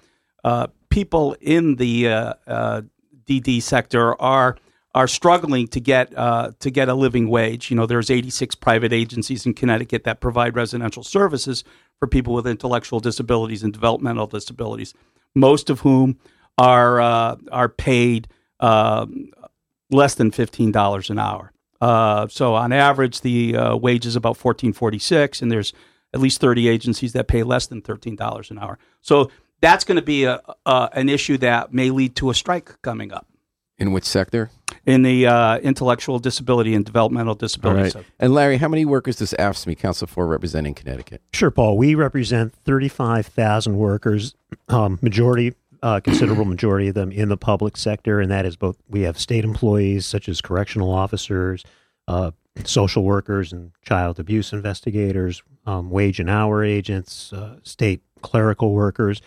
uh, 0.42 0.66
people 0.88 1.37
in 1.40 1.76
the 1.76 2.09
uh, 2.09 2.35
uh, 2.46 2.83
DD 3.26 3.62
sector 3.62 4.20
are 4.20 4.57
are 4.94 5.07
struggling 5.07 5.68
to 5.68 5.81
get 5.81 6.16
uh, 6.16 6.52
to 6.61 6.70
get 6.70 6.88
a 6.88 6.94
living 6.94 7.29
wage. 7.29 7.70
You 7.70 7.76
know, 7.76 7.85
there's 7.85 8.11
86 8.11 8.55
private 8.55 8.94
agencies 8.94 9.44
in 9.44 9.52
Connecticut 9.52 10.05
that 10.05 10.20
provide 10.20 10.57
residential 10.57 11.02
services 11.02 11.62
for 11.98 12.09
people 12.09 12.33
with 12.33 12.46
intellectual 12.46 13.00
disabilities 13.00 13.62
and 13.62 13.70
developmental 13.70 14.26
disabilities, 14.26 14.94
most 15.35 15.68
of 15.68 15.81
whom 15.81 16.18
are 16.57 17.02
uh, 17.02 17.37
are 17.52 17.68
paid 17.68 18.29
uh, 18.61 19.05
less 19.90 20.14
than 20.14 20.31
fifteen 20.31 20.72
dollars 20.72 21.11
an 21.11 21.18
hour. 21.18 21.52
Uh, 21.81 22.27
so 22.29 22.55
on 22.55 22.73
average, 22.73 23.21
the 23.21 23.57
uh, 23.57 23.77
wage 23.77 24.07
is 24.07 24.17
about 24.17 24.37
fourteen 24.37 24.73
forty 24.73 24.99
six, 24.99 25.43
and 25.43 25.51
there's 25.51 25.73
at 26.15 26.21
least 26.21 26.41
thirty 26.41 26.69
agencies 26.69 27.12
that 27.12 27.29
pay 27.29 27.43
less 27.43 27.67
than 27.67 27.83
thirteen 27.83 28.17
dollars 28.17 28.51
an 28.51 28.59
hour. 28.59 28.79
So 29.01 29.31
that's 29.61 29.85
going 29.85 29.97
to 29.97 30.03
be 30.03 30.25
a, 30.25 30.41
a 30.67 30.89
an 30.93 31.09
issue 31.09 31.37
that 31.39 31.73
may 31.73 31.91
lead 31.91 32.17
to 32.17 32.31
a 32.31 32.35
strike 32.35 32.81
coming 32.83 33.12
up 33.12 33.27
In 33.79 33.93
which 33.93 34.05
sector? 34.05 34.51
in 34.85 35.03
the 35.03 35.27
uh, 35.27 35.59
intellectual 35.59 36.19
disability 36.21 36.73
and 36.75 36.85
developmental 36.85 37.35
disability. 37.35 37.83
right. 37.83 37.93
sector. 37.93 38.09
And 38.21 38.33
Larry, 38.33 38.59
how 38.59 38.69
many 38.69 38.85
workers 38.85 39.17
does 39.17 39.35
AFSCME, 39.39 39.79
Council 39.79 40.07
for 40.07 40.27
representing 40.27 40.75
Connecticut? 40.75 41.23
Sure, 41.33 41.51
Paul. 41.51 41.77
We 41.77 41.95
represent 41.97 42.53
35,000 42.65 43.77
workers, 43.77 44.35
um, 44.69 44.99
majority, 45.03 45.55
uh, 45.83 46.01
considerable 46.01 46.45
majority 46.45 46.89
of 46.89 46.95
them 46.95 47.12
in 47.12 47.29
the 47.29 47.37
public 47.37 47.77
sector, 47.77 48.21
and 48.21 48.31
that 48.31 48.47
is 48.47 48.57
both. 48.57 48.77
We 48.89 49.03
have 49.03 49.19
state 49.19 49.45
employees 49.45 50.07
such 50.07 50.29
as 50.29 50.41
correctional 50.41 50.91
officers, 50.91 51.65
uh, 52.09 52.33
social 52.65 53.05
workers, 53.05 53.53
and 53.53 53.73
child 53.83 54.19
abuse 54.19 54.53
investigators, 54.53 55.43
um, 55.67 55.91
wage 55.91 56.21
and 56.21 56.31
hour 56.31 56.65
agents, 56.65 57.33
uh, 57.33 57.57
state 57.62 58.03
clerical 58.23 58.73
workers. 58.73 59.21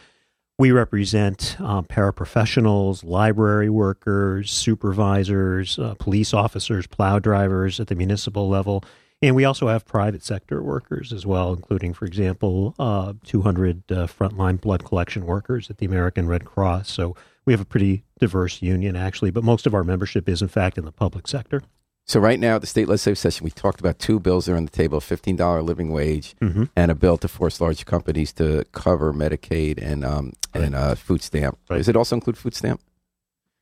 We 0.58 0.72
represent 0.72 1.56
um, 1.62 1.86
paraprofessionals, 1.86 3.04
library 3.04 3.70
workers, 3.70 4.52
supervisors, 4.52 5.80
uh, 5.80 5.96
police 6.00 6.34
officers, 6.34 6.86
plow 6.86 7.20
drivers 7.20 7.80
at 7.80 7.88
the 7.88 7.96
municipal 7.96 8.50
level. 8.50 8.84
And 9.22 9.36
we 9.36 9.44
also 9.44 9.68
have 9.68 9.86
private 9.86 10.24
sector 10.24 10.64
workers 10.64 11.12
as 11.12 11.26
well, 11.26 11.52
including, 11.52 11.94
for 11.94 12.06
example, 12.06 12.74
uh, 12.80 13.14
200 13.26 13.84
uh, 13.92 13.96
frontline 14.08 14.62
blood 14.62 14.86
collection 14.86 15.26
workers 15.26 15.70
at 15.70 15.78
the 15.78 15.86
American 15.86 16.26
Red 16.28 16.46
Cross. 16.46 16.90
So 16.92 17.16
we 17.46 17.52
have 17.52 17.60
a 17.60 17.66
pretty 17.66 18.04
diverse 18.20 18.62
union, 18.62 18.96
actually, 18.96 19.32
but 19.32 19.44
most 19.44 19.66
of 19.68 19.74
our 19.74 19.84
membership 19.84 20.30
is, 20.30 20.42
in 20.42 20.48
fact, 20.48 20.78
in 20.78 20.86
the 20.86 20.92
public 20.94 21.28
sector. 21.28 21.62
So 22.08 22.20
right 22.20 22.40
now 22.40 22.56
at 22.56 22.62
the 22.62 22.68
state 22.68 22.88
legislative 22.88 23.18
session, 23.20 23.44
we 23.44 23.52
talked 23.52 23.82
about 23.82 24.00
two 24.00 24.20
bills 24.22 24.46
that 24.46 24.54
are 24.54 24.58
on 24.58 24.66
the 24.66 24.72
table: 24.72 25.00
fifteen 25.00 25.36
dollar 25.36 25.62
living 25.62 25.92
wage 25.92 26.34
Mm-hmm. 26.42 26.64
and 26.76 26.90
a 26.90 26.96
bill 26.96 27.18
to 27.18 27.28
force 27.28 27.62
large 27.62 27.86
companies 27.86 28.32
to 28.34 28.66
cover 28.72 29.14
Medicaid 29.14 29.80
and 29.80 30.04
um, 30.04 30.34
and 30.56 30.74
uh, 30.74 30.96
food 30.96 31.22
stamp. 31.22 31.60
Right. 31.70 31.78
Does 31.78 31.88
it 31.88 31.96
also 31.96 32.16
include 32.16 32.36
food 32.36 32.56
stamp? 32.56 32.82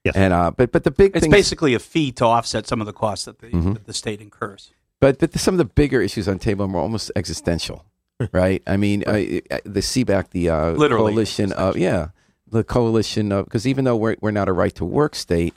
Yes. 0.06 0.16
And 0.16 0.32
uh, 0.32 0.52
but 0.52 0.72
but 0.72 0.86
the 0.86 0.92
big 0.92 1.12
It's 1.14 1.24
thing, 1.24 1.32
basically 1.32 1.74
a 1.74 1.80
fee 1.80 2.14
to 2.14 2.26
offset 2.26 2.68
some 2.68 2.80
of 2.80 2.86
the 2.88 2.94
costs 2.94 3.26
that 3.26 3.40
the, 3.40 3.48
Mhm. 3.48 3.74
that 3.74 3.86
the 3.86 3.94
state 3.94 4.22
incurs. 4.22 4.72
But 5.00 5.20
but 5.20 5.38
some 5.40 5.54
of 5.54 5.58
the 5.60 5.66
bigger 5.66 6.02
issues 6.02 6.28
on 6.28 6.36
the 6.36 6.44
table 6.44 6.66
are 6.66 6.80
almost 6.80 7.12
existential, 7.16 7.86
right? 8.32 8.64
I 8.66 8.78
mean, 8.78 9.04
uh, 9.06 9.14
the 9.14 9.82
SEBAC, 9.82 10.30
the 10.32 10.50
uh, 10.50 10.72
Literally 10.72 11.12
coalition 11.12 11.52
of 11.54 11.78
yeah, 11.78 12.10
the 12.48 12.64
coalition 12.64 13.32
of 13.32 13.46
because 13.46 13.68
even 13.68 13.86
though 13.86 13.96
we're 13.96 14.16
we're 14.22 14.32
not 14.32 14.50
a 14.50 14.54
right 14.54 14.74
to 14.76 14.86
work 14.86 15.16
state, 15.16 15.54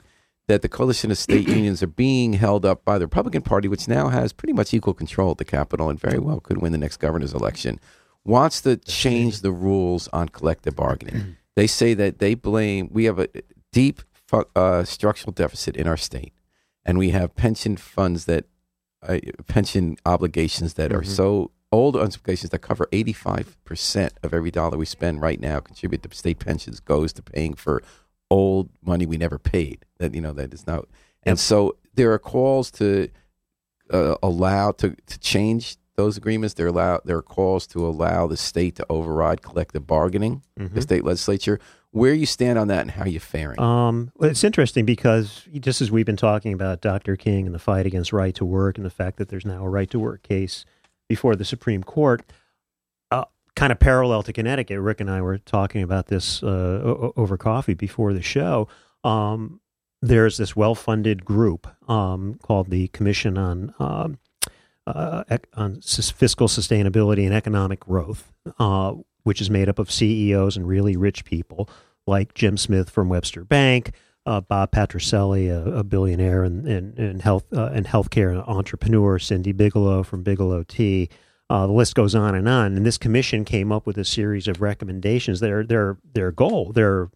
that 0.47 0.61
the 0.61 0.69
coalition 0.69 1.09
of 1.11 1.17
state 1.17 1.47
unions 1.47 1.81
are 1.81 1.87
being 1.87 2.33
held 2.33 2.65
up 2.65 2.85
by 2.85 2.97
the 2.97 3.05
Republican 3.05 3.41
Party, 3.41 3.67
which 3.67 3.87
now 3.87 4.09
has 4.09 4.33
pretty 4.33 4.53
much 4.53 4.73
equal 4.73 4.93
control 4.93 5.31
at 5.31 5.37
the 5.37 5.45
Capitol 5.45 5.89
and 5.89 5.99
very 5.99 6.19
well 6.19 6.39
could 6.39 6.59
win 6.59 6.71
the 6.71 6.77
next 6.77 6.97
governor's 6.97 7.33
election, 7.33 7.79
wants 8.23 8.61
to 8.61 8.77
change 8.77 9.41
the 9.41 9.51
rules 9.51 10.07
on 10.09 10.29
collective 10.29 10.75
bargaining. 10.75 11.37
they 11.55 11.67
say 11.67 11.93
that 11.93 12.19
they 12.19 12.35
blame 12.35 12.89
we 12.91 13.05
have 13.05 13.17
a 13.17 13.27
deep 13.71 14.01
uh, 14.55 14.83
structural 14.83 15.33
deficit 15.33 15.75
in 15.75 15.87
our 15.87 15.97
state, 15.97 16.33
and 16.85 16.97
we 16.97 17.09
have 17.09 17.35
pension 17.35 17.75
funds 17.75 18.25
that 18.25 18.45
uh, 19.07 19.19
pension 19.47 19.97
obligations 20.05 20.75
that 20.75 20.91
are 20.93 21.01
Mhm. 21.01 21.07
so 21.07 21.51
old 21.71 21.95
obligations 21.95 22.49
that 22.51 22.59
cover 22.59 22.87
85% 22.91 24.11
of 24.23 24.33
every 24.33 24.51
dollar 24.51 24.77
we 24.77 24.85
spend 24.85 25.21
right 25.21 25.39
now 25.39 25.59
contribute 25.59 26.03
to 26.03 26.15
state 26.15 26.39
pensions 26.39 26.79
goes 26.79 27.13
to 27.13 27.21
paying 27.21 27.53
for 27.53 27.81
old 28.29 28.69
money 28.83 29.05
we 29.05 29.17
never 29.17 29.37
paid 29.39 29.85
that 29.97 30.13
you 30.13 30.21
know 30.21 30.33
that 30.33 30.53
is 30.53 30.65
not 30.67 30.85
and 31.23 31.39
so 31.39 31.75
there 31.95 32.11
are 32.13 32.19
calls 32.19 32.71
to 32.71 33.09
uh, 33.91 34.15
allow 34.23 34.71
to, 34.71 34.95
to 35.05 35.19
change 35.19 35.77
those 35.95 36.15
agreements 36.17 36.53
there 36.55 36.67
allow 36.67 36.99
there 37.03 37.17
are 37.17 37.21
calls 37.21 37.67
to 37.67 37.85
allow 37.85 38.27
the 38.27 38.37
state 38.37 38.75
to 38.75 38.85
override 38.89 39.41
collective 39.41 39.85
bargaining 39.87 40.41
Mm-hmm. 40.59 40.75
the 40.75 40.81
state 40.81 41.03
legislature 41.03 41.59
where 41.91 42.13
you 42.13 42.25
stand 42.25 42.57
on 42.57 42.67
that 42.69 42.81
and 42.81 42.91
how 42.91 43.05
you're 43.05 43.19
faring 43.19 43.59
Um, 43.59 44.11
well, 44.15 44.29
it's 44.29 44.43
interesting 44.43 44.85
because 44.85 45.45
just 45.59 45.81
as 45.81 45.91
we've 45.91 46.05
been 46.05 46.17
talking 46.17 46.53
about 46.53 46.81
Dr. 46.81 47.15
King 47.15 47.45
and 47.45 47.53
the 47.53 47.59
fight 47.59 47.85
against 47.85 48.13
right 48.13 48.33
to 48.35 48.45
work 48.45 48.77
and 48.77 48.85
the 48.85 48.91
fact 48.91 49.17
that 49.17 49.29
there's 49.29 49.45
now 49.45 49.65
a 49.65 49.69
right 49.69 49.89
to 49.91 49.99
work 49.99 50.23
case 50.23 50.65
before 51.09 51.35
the 51.35 51.45
Supreme 51.45 51.83
Court, 51.83 52.23
uh, 53.11 53.25
kind 53.55 53.71
of 53.71 53.79
parallel 53.79 54.23
to 54.23 54.33
Connecticut, 54.33 54.79
Rick 54.79 55.01
and 55.01 55.11
I 55.11 55.21
were 55.21 55.37
talking 55.37 55.83
about 55.83 56.07
this 56.07 56.41
uh, 56.41 57.11
over 57.17 57.37
coffee 57.37 57.73
before 57.73 58.13
the 58.13 58.21
show. 58.21 58.67
Um, 59.03 59.59
there's 60.01 60.37
this 60.37 60.55
well-funded 60.55 61.25
group 61.25 61.67
um, 61.89 62.39
called 62.41 62.69
the 62.69 62.87
Commission 62.87 63.37
on 63.37 63.73
um, 63.77 64.17
uh, 64.87 65.23
on 65.53 65.81
Fiscal 65.81 66.47
Sustainability 66.47 67.25
and 67.25 67.33
Economic 67.33 67.81
Growth, 67.81 68.31
uh, 68.57 68.93
which 69.23 69.41
is 69.41 69.49
made 69.49 69.69
up 69.69 69.79
of 69.79 69.91
CEOs 69.91 70.57
and 70.57 70.67
really 70.67 70.95
rich 70.95 71.25
people 71.25 71.69
like 72.07 72.33
Jim 72.33 72.57
Smith 72.57 72.89
from 72.89 73.09
Webster 73.09 73.43
Bank, 73.43 73.93
uh, 74.25 74.41
Bob 74.41 74.71
Patricelli, 74.71 75.49
a, 75.49 75.77
a 75.77 75.83
billionaire 75.83 76.43
and 76.43 76.67
in, 76.67 76.93
in, 76.97 77.05
in 77.05 77.19
health 77.19 77.45
uh, 77.53 77.69
and 77.73 77.85
healthcare 77.85 78.47
entrepreneur, 78.47 79.19
Cindy 79.19 79.51
Bigelow 79.51 80.03
from 80.03 80.23
Bigelow 80.23 80.63
Tea. 80.63 81.09
Uh, 81.49 81.67
the 81.67 81.73
list 81.73 81.95
goes 81.95 82.15
on 82.15 82.33
and 82.33 82.47
on. 82.47 82.77
And 82.77 82.85
this 82.85 82.97
commission 82.97 83.43
came 83.45 83.71
up 83.71 83.85
with 83.85 83.97
a 83.97 84.05
series 84.05 84.47
of 84.47 84.61
recommendations. 84.61 85.39
Their 85.41 85.63
their 85.63 85.97
their 86.13 86.31
goal, 86.31 86.71
their 86.71 87.09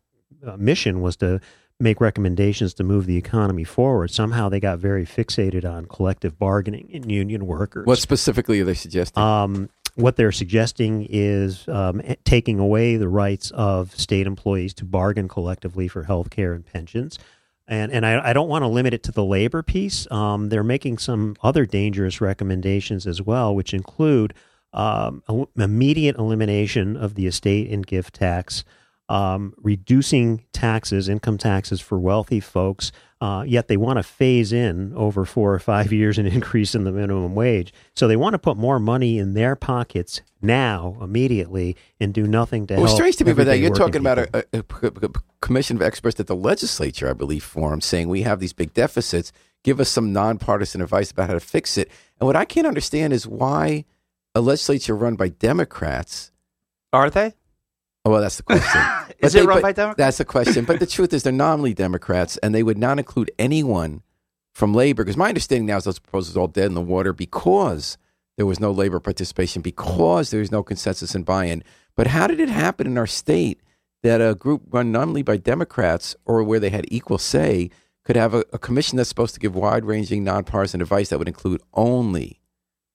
uh, 0.45 0.57
mission 0.57 1.01
was 1.01 1.15
to 1.17 1.39
make 1.79 1.99
recommendations 1.99 2.73
to 2.75 2.83
move 2.83 3.05
the 3.05 3.17
economy 3.17 3.63
forward. 3.63 4.09
Somehow 4.11 4.47
they 4.49 4.59
got 4.59 4.79
very 4.79 5.05
fixated 5.05 5.65
on 5.69 5.85
collective 5.87 6.37
bargaining 6.39 6.89
and 6.93 7.11
union 7.11 7.45
workers. 7.47 7.85
what 7.85 7.97
specifically 7.97 8.59
are 8.61 8.65
they 8.65 8.73
suggesting 8.73 9.21
Um, 9.21 9.69
what 9.95 10.17
they're 10.17 10.31
suggesting 10.31 11.07
is 11.09 11.67
um, 11.67 12.01
taking 12.23 12.59
away 12.59 12.97
the 12.97 13.07
rights 13.07 13.51
of 13.51 13.97
state 13.97 14.27
employees 14.27 14.73
to 14.75 14.85
bargain 14.85 15.27
collectively 15.27 15.87
for 15.87 16.03
health 16.03 16.29
care 16.29 16.53
and 16.53 16.65
pensions. 16.65 17.17
And, 17.67 17.91
and 17.91 18.05
I, 18.05 18.29
I 18.29 18.33
don't 18.33 18.49
want 18.49 18.63
to 18.63 18.67
limit 18.67 18.93
it 18.93 19.03
to 19.03 19.11
the 19.11 19.23
labor 19.23 19.63
piece. 19.63 20.09
Um, 20.11 20.49
they're 20.49 20.63
making 20.63 20.99
some 20.99 21.35
other 21.41 21.65
dangerous 21.65 22.21
recommendations 22.21 23.07
as 23.07 23.21
well, 23.21 23.55
which 23.55 23.73
include 23.73 24.33
um, 24.73 25.23
immediate 25.57 26.17
elimination 26.17 26.97
of 26.97 27.15
the 27.15 27.25
estate 27.25 27.71
and 27.71 27.87
gift 27.87 28.15
tax, 28.15 28.65
um, 29.07 29.53
reducing 29.57 30.43
taxes, 30.51 31.07
income 31.07 31.37
taxes 31.37 31.79
for 31.79 31.97
wealthy 31.97 32.41
folks, 32.41 32.91
uh, 33.21 33.43
yet 33.47 33.67
they 33.67 33.77
want 33.77 33.97
to 33.97 34.03
phase 34.03 34.51
in 34.53 34.93
over 34.95 35.25
four 35.25 35.53
or 35.53 35.59
five 35.59 35.91
years 35.99 36.17
an 36.17 36.25
increase 36.25 36.75
in 36.75 36.83
the 36.83 36.91
minimum 36.91 37.33
wage. 37.35 37.73
So 37.95 38.07
they 38.07 38.15
want 38.17 38.33
to 38.33 38.39
put 38.39 38.57
more 38.57 38.79
money 38.79 39.17
in 39.17 39.33
their 39.33 39.55
pockets 39.55 40.21
now, 40.41 40.97
immediately, 41.01 41.75
and 41.99 42.13
do 42.13 42.27
nothing 42.27 42.67
to 42.67 42.75
Well, 42.75 42.85
help. 42.85 42.95
strange 42.97 43.15
to 43.17 43.25
me, 43.25 43.33
but 43.33 43.45
that 43.45 43.57
you're 43.59 43.73
talking 43.73 44.01
about 44.01 44.17
people. 44.17 44.41
a, 44.53 44.57
a, 44.59 44.87
a- 44.87 45.07
a 45.07 45.09
commission 45.41 45.77
of 45.77 45.81
experts 45.81 46.17
that 46.17 46.27
the 46.27 46.35
legislature, 46.35 47.09
I 47.09 47.13
believe, 47.13 47.43
formed, 47.43 47.83
saying 47.83 48.07
we 48.09 48.23
have 48.23 48.39
these 48.39 48.53
big 48.53 48.73
deficits. 48.73 49.31
Give 49.63 49.79
us 49.79 49.89
some 49.89 50.11
nonpartisan 50.13 50.81
advice 50.81 51.11
about 51.11 51.27
how 51.27 51.33
to 51.35 51.39
fix 51.39 51.77
it. 51.77 51.89
And 52.19 52.27
what 52.27 52.35
I 52.35 52.45
can't 52.45 52.67
understand 52.67 53.13
is 53.13 53.25
why 53.27 53.85
a 54.35 54.41
legislature 54.41 54.95
run 54.95 55.15
by 55.15 55.29
Democrats. 55.29 56.31
Are 56.93 57.09
they? 57.09 57.33
Oh, 58.05 58.11
well, 58.11 58.21
that's 58.21 58.37
the 58.37 58.43
question. 58.43 58.81
Is 59.19 59.33
But 59.33 59.41
it 59.41 59.45
run 59.47 59.61
by 59.61 59.71
Democrats? 59.71 59.97
That's 59.97 60.17
the 60.19 60.25
question. 60.25 60.65
But 60.65 60.79
the 60.79 60.85
truth 60.85 61.11
is, 61.11 61.23
they're 61.23 61.33
nominally 61.33 61.73
Democrats, 61.73 62.37
and 62.37 62.53
they 62.53 62.61
would 62.61 62.77
not 62.77 62.99
include 62.99 63.31
anyone 63.39 64.03
from 64.53 64.75
labor. 64.75 65.03
Because 65.03 65.17
my 65.17 65.29
understanding 65.29 65.65
now 65.65 65.77
is 65.77 65.85
those 65.85 65.97
proposals 65.97 66.37
are 66.37 66.41
all 66.41 66.47
dead 66.47 66.67
in 66.67 66.75
the 66.75 66.81
water 66.81 67.13
because 67.13 67.97
there 68.37 68.45
was 68.45 68.59
no 68.59 68.71
labor 68.71 68.99
participation, 68.99 69.63
because 69.63 70.29
there 70.29 70.41
was 70.41 70.51
no 70.51 70.61
consensus 70.61 71.15
and 71.15 71.25
buy-in. 71.25 71.63
But 71.95 72.07
how 72.07 72.27
did 72.27 72.39
it 72.39 72.49
happen 72.49 72.85
in 72.85 72.97
our 72.97 73.07
state 73.07 73.61
that 74.03 74.21
a 74.21 74.35
group 74.35 74.61
run 74.69 74.91
nominally 74.91 75.23
by 75.23 75.37
Democrats, 75.37 76.15
or 76.25 76.43
where 76.43 76.59
they 76.59 76.69
had 76.69 76.85
equal 76.89 77.17
say, 77.17 77.71
could 78.03 78.15
have 78.15 78.35
a, 78.35 78.43
a 78.53 78.59
commission 78.59 78.97
that's 78.97 79.09
supposed 79.09 79.33
to 79.33 79.39
give 79.39 79.55
wide-ranging, 79.55 80.23
nonpartisan 80.23 80.79
advice 80.81 81.09
that 81.09 81.17
would 81.17 81.27
include 81.27 81.61
only 81.73 82.39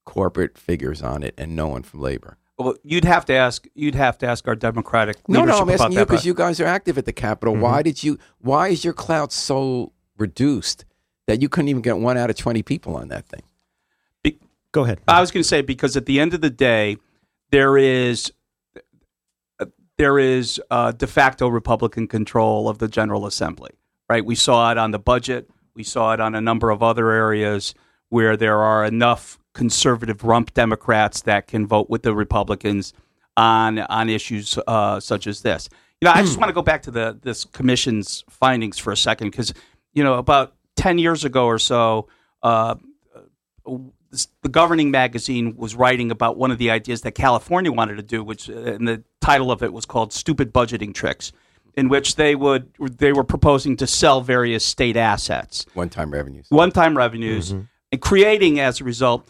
corporate 0.06 0.56
figures 0.56 1.02
on 1.02 1.24
it 1.24 1.34
and 1.36 1.56
no 1.56 1.66
one 1.66 1.82
from 1.82 2.00
labor? 2.00 2.36
Well, 2.60 2.74
you'd 2.82 3.06
have 3.06 3.24
to 3.24 3.32
ask. 3.32 3.66
You'd 3.74 3.94
have 3.94 4.18
to 4.18 4.26
ask 4.26 4.46
our 4.46 4.54
Democratic 4.54 5.16
No, 5.26 5.40
leadership 5.40 5.60
no, 5.60 5.64
no, 5.64 5.72
I'm 5.72 5.74
asking 5.80 5.92
you 5.92 6.04
because 6.04 6.26
you 6.26 6.34
guys 6.34 6.60
are 6.60 6.66
active 6.66 6.98
at 6.98 7.06
the 7.06 7.12
Capitol. 7.12 7.56
Why 7.56 7.82
did 7.82 8.04
you? 8.04 8.18
Why 8.38 8.68
is 8.68 8.84
your 8.84 8.92
clout 8.92 9.32
so 9.32 9.92
reduced 10.18 10.84
that 11.26 11.40
you 11.40 11.48
couldn't 11.48 11.68
even 11.68 11.80
get 11.80 11.96
one 11.96 12.18
out 12.18 12.28
of 12.28 12.36
twenty 12.36 12.62
people 12.62 12.96
on 12.96 13.08
that 13.08 13.26
thing? 13.26 13.42
Go 14.72 14.84
ahead. 14.84 15.00
I 15.08 15.20
was 15.20 15.32
going 15.32 15.42
to 15.42 15.48
say 15.48 15.62
because 15.62 15.96
at 15.96 16.06
the 16.06 16.20
end 16.20 16.32
of 16.34 16.42
the 16.42 16.50
day, 16.50 16.98
there 17.50 17.76
is 17.76 18.30
there 19.96 20.18
is 20.18 20.60
uh, 20.70 20.92
de 20.92 21.06
facto 21.06 21.48
Republican 21.48 22.06
control 22.06 22.68
of 22.68 22.78
the 22.78 22.88
General 22.88 23.26
Assembly. 23.26 23.70
Right? 24.08 24.24
We 24.24 24.34
saw 24.34 24.70
it 24.70 24.78
on 24.78 24.90
the 24.90 24.98
budget. 24.98 25.50
We 25.74 25.82
saw 25.82 26.12
it 26.12 26.20
on 26.20 26.34
a 26.34 26.40
number 26.40 26.70
of 26.70 26.82
other 26.82 27.10
areas 27.10 27.74
where 28.10 28.36
there 28.36 28.58
are 28.58 28.84
enough 28.84 29.39
conservative 29.52 30.24
rump 30.24 30.54
Democrats 30.54 31.22
that 31.22 31.46
can 31.46 31.66
vote 31.66 31.90
with 31.90 32.02
the 32.02 32.14
Republicans 32.14 32.92
on 33.36 33.78
on 33.80 34.08
issues 34.08 34.58
uh, 34.66 35.00
such 35.00 35.26
as 35.26 35.42
this. 35.42 35.68
You 36.00 36.06
know, 36.06 36.12
I 36.12 36.22
just 36.22 36.38
want 36.38 36.48
to 36.48 36.54
go 36.54 36.62
back 36.62 36.82
to 36.82 36.90
the 36.90 37.18
this 37.20 37.44
commission's 37.44 38.24
findings 38.28 38.78
for 38.78 38.92
a 38.92 38.96
second 38.96 39.30
because 39.30 39.52
you 39.92 40.02
know 40.04 40.14
about 40.14 40.54
ten 40.76 40.98
years 40.98 41.24
ago 41.24 41.46
or 41.46 41.58
so. 41.58 42.08
Uh, 42.42 42.76
the 44.42 44.48
governing 44.48 44.90
magazine 44.90 45.54
was 45.56 45.74
writing 45.76 46.10
about 46.10 46.36
one 46.36 46.50
of 46.50 46.58
the 46.58 46.70
ideas 46.70 47.02
that 47.02 47.12
California 47.12 47.70
wanted 47.70 47.96
to 47.96 48.02
do, 48.02 48.24
which 48.24 48.50
uh, 48.50 48.54
and 48.54 48.88
the 48.88 49.04
title 49.20 49.52
of 49.52 49.62
it 49.62 49.72
was 49.72 49.84
called 49.84 50.12
"Stupid 50.12 50.52
Budgeting 50.52 50.92
Tricks," 50.94 51.32
in 51.74 51.88
which 51.88 52.16
they 52.16 52.34
would 52.34 52.72
they 52.78 53.12
were 53.12 53.22
proposing 53.24 53.76
to 53.76 53.86
sell 53.86 54.20
various 54.20 54.64
state 54.64 54.96
assets, 54.96 55.66
One-time 55.74 56.10
revenues. 56.10 56.46
one-time 56.48 56.96
revenues, 56.96 57.52
and 57.52 58.00
creating 58.00 58.58
as 58.58 58.80
a 58.80 58.84
result 58.84 59.28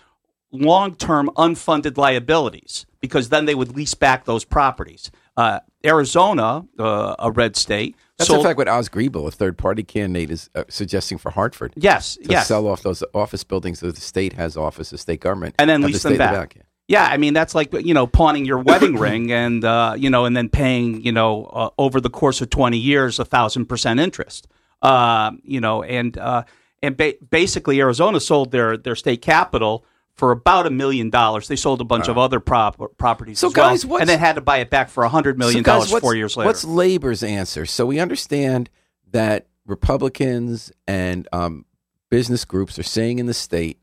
long-term 0.52 1.30
unfunded 1.36 1.96
liabilities 1.96 2.86
because 3.00 3.28
then 3.28 3.44
they 3.46 3.54
would 3.54 3.74
lease 3.74 3.94
back 3.94 4.24
those 4.24 4.44
properties. 4.44 5.10
Uh, 5.36 5.60
Arizona, 5.84 6.66
uh, 6.78 7.14
a 7.18 7.30
red 7.30 7.56
state, 7.56 7.96
That's 8.18 8.28
sold- 8.28 8.40
in 8.40 8.44
fact 8.46 8.58
what 8.58 8.68
Oz 8.68 8.88
Griebel, 8.88 9.26
a 9.26 9.30
third-party 9.30 9.84
candidate, 9.84 10.30
is 10.30 10.50
uh, 10.54 10.64
suggesting 10.68 11.16
for 11.18 11.30
Hartford. 11.30 11.72
yes, 11.76 12.16
to 12.16 12.30
yes, 12.30 12.48
sell 12.48 12.66
off 12.66 12.82
those 12.82 13.02
office 13.14 13.44
buildings 13.44 13.80
that 13.80 13.94
the 13.94 14.00
state 14.00 14.34
has 14.34 14.56
office, 14.56 14.90
the 14.90 14.98
state 14.98 15.20
government, 15.20 15.54
and 15.58 15.70
then 15.70 15.80
have 15.80 15.88
the 15.90 15.94
lease 15.94 16.02
them 16.02 16.18
back. 16.18 16.54
back. 16.54 16.66
Yeah, 16.88 17.04
I 17.04 17.18
mean 17.18 17.34
that's 17.34 17.54
like 17.54 17.72
you 17.72 17.94
know 17.94 18.06
pawning 18.08 18.44
your 18.44 18.58
wedding 18.58 18.96
ring 19.06 19.30
and 19.32 19.64
uh, 19.64 19.94
you 19.96 20.10
know 20.10 20.24
and 20.24 20.36
then 20.36 20.48
paying 20.48 21.00
you 21.02 21.12
know 21.12 21.44
uh, 21.44 21.70
over 21.78 22.00
the 22.00 22.10
course 22.10 22.40
of 22.40 22.50
twenty 22.50 22.78
years 22.78 23.18
a 23.20 23.24
thousand 23.24 23.66
percent 23.66 24.00
interest. 24.00 24.48
Uh, 24.82 25.30
you 25.44 25.60
know 25.60 25.82
and 25.84 26.18
uh, 26.18 26.42
and 26.82 26.96
ba- 26.96 27.14
basically 27.30 27.80
Arizona 27.80 28.18
sold 28.18 28.50
their 28.50 28.76
their 28.76 28.96
state 28.96 29.22
capital 29.22 29.84
for 30.20 30.30
about 30.32 30.66
a 30.66 30.70
million 30.70 31.08
dollars. 31.10 31.48
They 31.48 31.56
sold 31.56 31.80
a 31.80 31.84
bunch 31.84 32.06
of 32.06 32.18
other 32.18 32.40
prop- 32.40 32.96
properties 32.98 33.38
So, 33.38 33.48
as 33.48 33.54
well, 33.56 33.70
guys, 33.70 33.86
what's- 33.86 34.00
and 34.02 34.08
then 34.10 34.18
had 34.18 34.34
to 34.34 34.40
buy 34.42 34.58
it 34.58 34.68
back 34.70 34.90
for 34.90 35.02
a 35.02 35.08
hundred 35.08 35.38
million 35.38 35.64
so 35.64 35.72
dollars 35.72 35.90
what's- 35.90 36.02
four 36.02 36.14
years 36.14 36.36
later. 36.36 36.46
What's 36.46 36.64
labor's 36.64 37.22
answer? 37.22 37.64
So 37.66 37.86
we 37.86 37.98
understand 37.98 38.68
that 39.10 39.46
Republicans 39.66 40.70
and 40.86 41.26
um, 41.32 41.64
business 42.10 42.44
groups 42.44 42.78
are 42.78 42.82
saying 42.84 43.18
in 43.18 43.26
the 43.26 43.34
state 43.34 43.78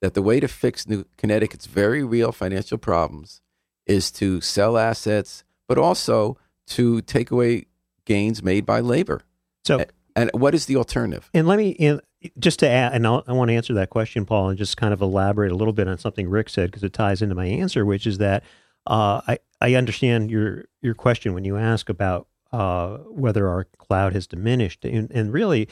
that 0.00 0.14
the 0.14 0.22
way 0.22 0.40
to 0.40 0.48
fix 0.48 0.88
New 0.88 1.04
Connecticut's 1.16 1.66
very 1.66 2.02
real 2.02 2.32
financial 2.32 2.78
problems 2.78 3.40
is 3.86 4.10
to 4.12 4.40
sell 4.40 4.76
assets, 4.78 5.44
but 5.68 5.78
also 5.78 6.36
to 6.68 7.00
take 7.02 7.30
away 7.30 7.66
gains 8.06 8.42
made 8.42 8.64
by 8.66 8.80
labor. 8.80 9.22
So 9.64 9.80
A- 9.80 9.86
And 10.16 10.30
what 10.34 10.54
is 10.54 10.66
the 10.66 10.76
alternative? 10.76 11.30
And 11.32 11.46
let 11.46 11.58
me 11.58 11.76
and 11.78 12.00
just 12.38 12.58
to 12.60 12.68
add, 12.68 12.94
and 12.94 13.06
I'll, 13.06 13.24
I 13.26 13.32
want 13.32 13.48
to 13.48 13.54
answer 13.54 13.74
that 13.74 13.90
question, 13.90 14.24
Paul, 14.24 14.50
and 14.50 14.58
just 14.58 14.76
kind 14.76 14.92
of 14.92 15.00
elaborate 15.00 15.52
a 15.52 15.54
little 15.56 15.72
bit 15.72 15.88
on 15.88 15.98
something 15.98 16.28
Rick 16.28 16.48
said 16.48 16.70
because 16.70 16.84
it 16.84 16.92
ties 16.92 17.22
into 17.22 17.34
my 17.34 17.46
answer, 17.46 17.84
which 17.84 18.06
is 18.06 18.18
that 18.18 18.44
uh, 18.86 19.20
I 19.26 19.38
I 19.60 19.74
understand 19.74 20.30
your 20.30 20.64
your 20.80 20.94
question 20.94 21.34
when 21.34 21.44
you 21.44 21.56
ask 21.56 21.88
about 21.88 22.26
uh, 22.52 22.98
whether 23.08 23.48
our 23.48 23.64
cloud 23.78 24.12
has 24.12 24.26
diminished, 24.26 24.84
and, 24.84 25.10
and 25.10 25.32
really 25.32 25.68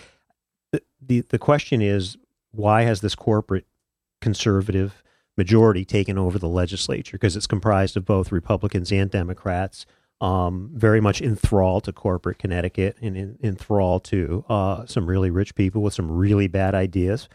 the, 0.72 0.82
the 1.00 1.20
the 1.22 1.38
question 1.38 1.82
is 1.82 2.16
why 2.52 2.82
has 2.82 3.00
this 3.00 3.14
corporate 3.14 3.66
conservative 4.20 5.02
majority 5.36 5.84
taken 5.84 6.18
over 6.18 6.38
the 6.38 6.48
legislature? 6.48 7.16
Because 7.16 7.36
it's 7.36 7.46
comprised 7.46 7.96
of 7.96 8.04
both 8.04 8.32
Republicans 8.32 8.92
and 8.92 9.10
Democrats 9.10 9.86
um, 10.20 10.70
very 10.74 11.00
much 11.00 11.22
enthralled 11.22 11.85
to 11.85 11.92
corporate 11.92 12.38
Connecticut 12.38 12.96
and 13.00 13.16
in, 13.16 13.38
enthralled 13.42 14.04
to 14.04 14.44
uh, 14.48 14.87
some 14.87 15.06
really 15.06 15.30
rich 15.30 15.54
people 15.54 15.83
with 15.83 15.94
some 15.94 16.11
really 16.11 16.46
bad 16.46 16.74
ideas. 16.74 17.28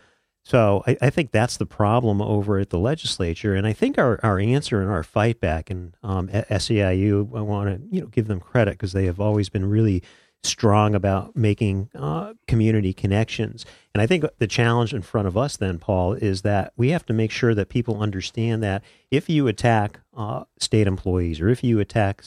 So 0.43 0.83
I, 0.85 0.95
I 1.01 1.09
think 1.09 1.31
that's 1.31 1.57
the 1.57 1.65
problem 1.65 2.21
over 2.21 2.59
at 2.59 2.69
the 2.69 2.77
legislature, 2.77 3.55
and 3.55 3.65
I 3.65 3.73
think 3.73 3.97
our, 3.97 4.19
our 4.21 4.39
answer 4.39 4.79
and 4.79 4.91
our 4.91 5.01
fight 5.01 5.39
back 5.39 5.71
and 5.71 5.95
um, 6.03 6.27
SEIU, 6.27 7.35
I 7.35 7.41
want 7.41 7.69
to 7.69 7.95
you 7.95 8.01
know 8.01 8.07
give 8.07 8.27
them 8.27 8.39
credit 8.39 8.73
because 8.73 8.93
they 8.93 9.05
have 9.05 9.19
always 9.19 9.49
been 9.49 9.65
really 9.65 10.03
strong 10.45 10.93
about 10.95 11.35
making 11.35 11.89
uh, 11.95 12.33
community 12.47 12.93
connections. 12.93 13.65
And 13.93 14.01
I 14.01 14.05
think 14.07 14.23
the 14.37 14.47
challenge 14.47 14.93
in 14.93 15.01
front 15.01 15.27
of 15.27 15.35
us 15.35 15.57
then, 15.57 15.79
Paul, 15.79 16.13
is 16.13 16.43
that 16.43 16.73
we 16.77 16.89
have 16.89 17.05
to 17.07 17.13
make 17.13 17.31
sure 17.31 17.55
that 17.55 17.69
people 17.69 17.99
understand 17.99 18.61
that 18.61 18.83
if 19.09 19.27
you 19.27 19.47
attack 19.47 19.99
uh, 20.15 20.43
state 20.59 20.85
employees 20.85 21.41
or 21.41 21.49
if 21.49 21.63
you 21.63 21.79
attack 21.79 22.23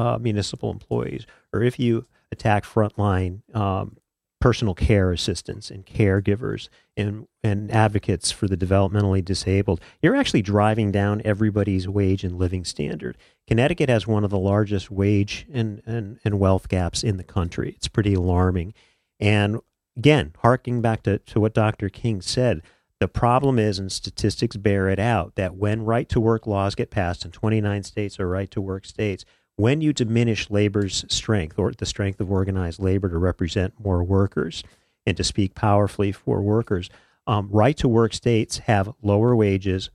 uh, 0.00 0.18
municipal 0.18 0.70
employees 0.70 1.26
or 1.52 1.62
if 1.62 1.78
you 1.78 2.06
attack 2.32 2.64
frontline 2.64 3.40
um, 3.54 3.96
personal 4.40 4.74
care 4.74 5.12
assistants 5.12 5.70
and 5.70 5.84
caregivers 5.84 6.68
and, 6.96 7.26
and 7.44 7.70
advocates 7.70 8.30
for 8.30 8.48
the 8.48 8.56
developmentally 8.56 9.22
disabled, 9.22 9.80
you're 10.00 10.16
actually 10.16 10.40
driving 10.40 10.90
down 10.90 11.20
everybody's 11.24 11.86
wage 11.86 12.24
and 12.24 12.38
living 12.38 12.64
standard. 12.64 13.18
Connecticut 13.46 13.90
has 13.90 14.06
one 14.06 14.24
of 14.24 14.30
the 14.30 14.38
largest 14.38 14.90
wage 14.90 15.46
and, 15.52 15.82
and, 15.84 16.18
and 16.24 16.40
wealth 16.40 16.68
gaps 16.68 17.04
in 17.04 17.18
the 17.18 17.24
country. 17.24 17.74
It's 17.76 17.88
pretty 17.88 18.14
alarming. 18.14 18.72
And 19.18 19.60
again, 19.96 20.32
harking 20.38 20.80
back 20.80 21.02
to, 21.02 21.18
to 21.18 21.40
what 21.40 21.52
Dr. 21.52 21.90
King 21.90 22.22
said, 22.22 22.62
the 22.98 23.08
problem 23.08 23.58
is, 23.58 23.78
and 23.78 23.90
statistics 23.90 24.56
bear 24.56 24.88
it 24.88 24.98
out, 24.98 25.34
that 25.34 25.56
when 25.56 25.84
right 25.84 26.08
to 26.10 26.20
work 26.20 26.46
laws 26.46 26.74
get 26.74 26.90
passed, 26.90 27.24
in 27.24 27.30
29 27.30 27.82
states 27.82 28.20
or 28.20 28.28
right 28.28 28.50
to 28.50 28.60
work 28.60 28.84
states, 28.84 29.24
when 29.60 29.80
you 29.80 29.92
diminish 29.92 30.50
labor's 30.50 31.04
strength 31.08 31.58
or 31.58 31.72
the 31.72 31.86
strength 31.86 32.20
of 32.20 32.30
organized 32.30 32.80
labor 32.80 33.08
to 33.08 33.18
represent 33.18 33.74
more 33.78 34.02
workers 34.02 34.64
and 35.06 35.16
to 35.16 35.24
speak 35.24 35.54
powerfully 35.54 36.12
for 36.12 36.40
workers, 36.40 36.88
um, 37.26 37.48
right 37.50 37.76
to 37.76 37.86
work 37.88 38.14
states 38.14 38.58
have 38.58 38.92
lower 39.02 39.36
wages, 39.36 39.90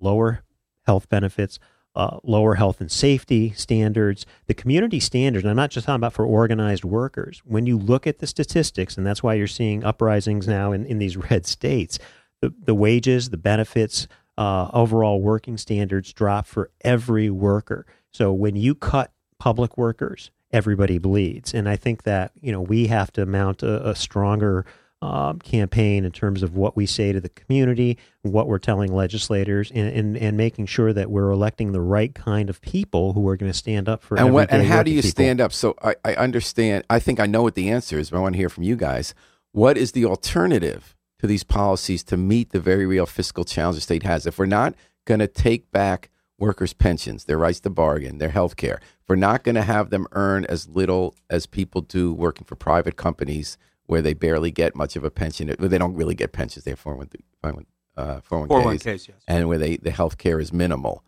lower 0.00 0.44
health 0.86 1.08
benefits, 1.08 1.58
uh, 1.94 2.18
lower 2.22 2.54
health 2.54 2.80
and 2.80 2.90
safety 2.90 3.52
standards. 3.56 4.24
The 4.46 4.54
community 4.54 5.00
standards, 5.00 5.44
and 5.44 5.50
I'm 5.50 5.56
not 5.56 5.70
just 5.70 5.86
talking 5.86 5.96
about 5.96 6.12
for 6.12 6.24
organized 6.24 6.84
workers. 6.84 7.42
When 7.44 7.66
you 7.66 7.76
look 7.76 8.06
at 8.06 8.20
the 8.20 8.26
statistics, 8.26 8.96
and 8.96 9.04
that's 9.06 9.22
why 9.22 9.34
you're 9.34 9.48
seeing 9.48 9.82
uprisings 9.82 10.46
now 10.46 10.70
in, 10.70 10.86
in 10.86 10.98
these 10.98 11.16
red 11.30 11.44
states, 11.44 11.98
the, 12.40 12.54
the 12.64 12.74
wages, 12.74 13.30
the 13.30 13.36
benefits, 13.36 14.06
uh, 14.38 14.70
overall 14.72 15.20
working 15.20 15.56
standards 15.56 16.12
drop 16.12 16.46
for 16.46 16.70
every 16.82 17.28
worker. 17.28 17.84
So 18.12 18.32
when 18.32 18.56
you 18.56 18.74
cut 18.74 19.12
public 19.38 19.76
workers, 19.78 20.30
everybody 20.50 20.98
bleeds. 20.98 21.54
And 21.54 21.68
I 21.68 21.76
think 21.76 22.04
that, 22.04 22.32
you 22.40 22.52
know, 22.52 22.60
we 22.60 22.86
have 22.86 23.12
to 23.12 23.26
mount 23.26 23.62
a, 23.62 23.90
a 23.90 23.94
stronger 23.94 24.64
um, 25.00 25.38
campaign 25.38 26.04
in 26.04 26.10
terms 26.10 26.42
of 26.42 26.56
what 26.56 26.76
we 26.76 26.84
say 26.84 27.12
to 27.12 27.20
the 27.20 27.28
community, 27.28 27.98
what 28.22 28.48
we're 28.48 28.58
telling 28.58 28.92
legislators, 28.92 29.70
and, 29.70 29.88
and, 29.88 30.16
and 30.16 30.36
making 30.36 30.66
sure 30.66 30.92
that 30.92 31.10
we're 31.10 31.30
electing 31.30 31.70
the 31.70 31.80
right 31.80 32.12
kind 32.14 32.50
of 32.50 32.60
people 32.60 33.12
who 33.12 33.28
are 33.28 33.36
going 33.36 33.52
to 33.52 33.56
stand 33.56 33.88
up 33.88 34.02
for 34.02 34.18
and 34.18 34.32
what 34.32 34.50
and 34.50 34.66
how 34.66 34.82
do 34.82 34.90
you 34.90 35.00
people. 35.00 35.10
stand 35.10 35.40
up? 35.40 35.52
So 35.52 35.76
I, 35.82 35.94
I 36.04 36.14
understand. 36.14 36.84
I 36.90 36.98
think 36.98 37.20
I 37.20 37.26
know 37.26 37.42
what 37.42 37.54
the 37.54 37.70
answer 37.70 37.98
is, 37.98 38.10
but 38.10 38.18
I 38.18 38.20
want 38.20 38.34
to 38.34 38.38
hear 38.38 38.48
from 38.48 38.64
you 38.64 38.74
guys. 38.74 39.14
What 39.52 39.78
is 39.78 39.92
the 39.92 40.04
alternative 40.04 40.96
to 41.20 41.28
these 41.28 41.44
policies 41.44 42.02
to 42.04 42.16
meet 42.16 42.50
the 42.50 42.60
very 42.60 42.84
real 42.84 43.06
fiscal 43.06 43.44
challenge 43.44 43.76
the 43.76 43.82
state 43.82 44.02
has? 44.02 44.26
If 44.26 44.36
we're 44.38 44.46
not 44.46 44.74
going 45.04 45.20
to 45.20 45.28
take 45.28 45.70
back 45.70 46.10
workers' 46.38 46.72
pensions, 46.72 47.24
their 47.24 47.38
rights 47.38 47.60
to 47.60 47.70
bargain, 47.70 48.18
their 48.18 48.30
health 48.30 48.56
care, 48.56 48.80
we're 49.08 49.16
not 49.16 49.42
going 49.42 49.54
to 49.54 49.62
have 49.62 49.90
them 49.90 50.06
earn 50.12 50.44
as 50.46 50.68
little 50.68 51.14
as 51.28 51.46
people 51.46 51.80
do 51.80 52.12
working 52.12 52.44
for 52.44 52.54
private 52.54 52.96
companies 52.96 53.58
where 53.86 54.02
they 54.02 54.14
barely 54.14 54.50
get 54.50 54.76
much 54.76 54.96
of 54.96 55.04
a 55.04 55.10
pension, 55.10 55.54
well, 55.58 55.68
they 55.68 55.78
don't 55.78 55.94
really 55.94 56.14
get 56.14 56.32
pensions, 56.32 56.64
they 56.64 56.70
have 56.70 56.78
401, 56.78 57.66
uh, 57.96 58.20
401ks, 58.20 58.48
401ks, 58.48 59.08
yes. 59.08 59.16
and 59.26 59.48
where 59.48 59.58
they, 59.58 59.78
the 59.78 59.90
health 59.90 60.18
care 60.18 60.38
is 60.38 60.52
minimal. 60.52 61.02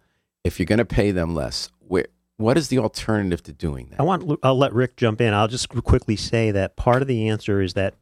If 0.44 0.58
you're 0.58 0.66
going 0.66 0.78
to 0.78 0.86
pay 0.86 1.10
them 1.10 1.34
less, 1.34 1.68
where, 1.80 2.06
what 2.38 2.56
is 2.56 2.68
the 2.68 2.78
alternative 2.78 3.42
to 3.42 3.52
doing 3.52 3.88
that? 3.90 4.00
I 4.00 4.02
want. 4.02 4.38
I'll 4.42 4.56
let 4.56 4.72
Rick 4.72 4.96
jump 4.96 5.20
in. 5.20 5.34
I'll 5.34 5.46
just 5.46 5.68
quickly 5.68 6.16
say 6.16 6.50
that 6.50 6.74
part 6.74 7.02
of 7.02 7.08
the 7.08 7.28
answer 7.28 7.60
is 7.60 7.74
that 7.74 7.96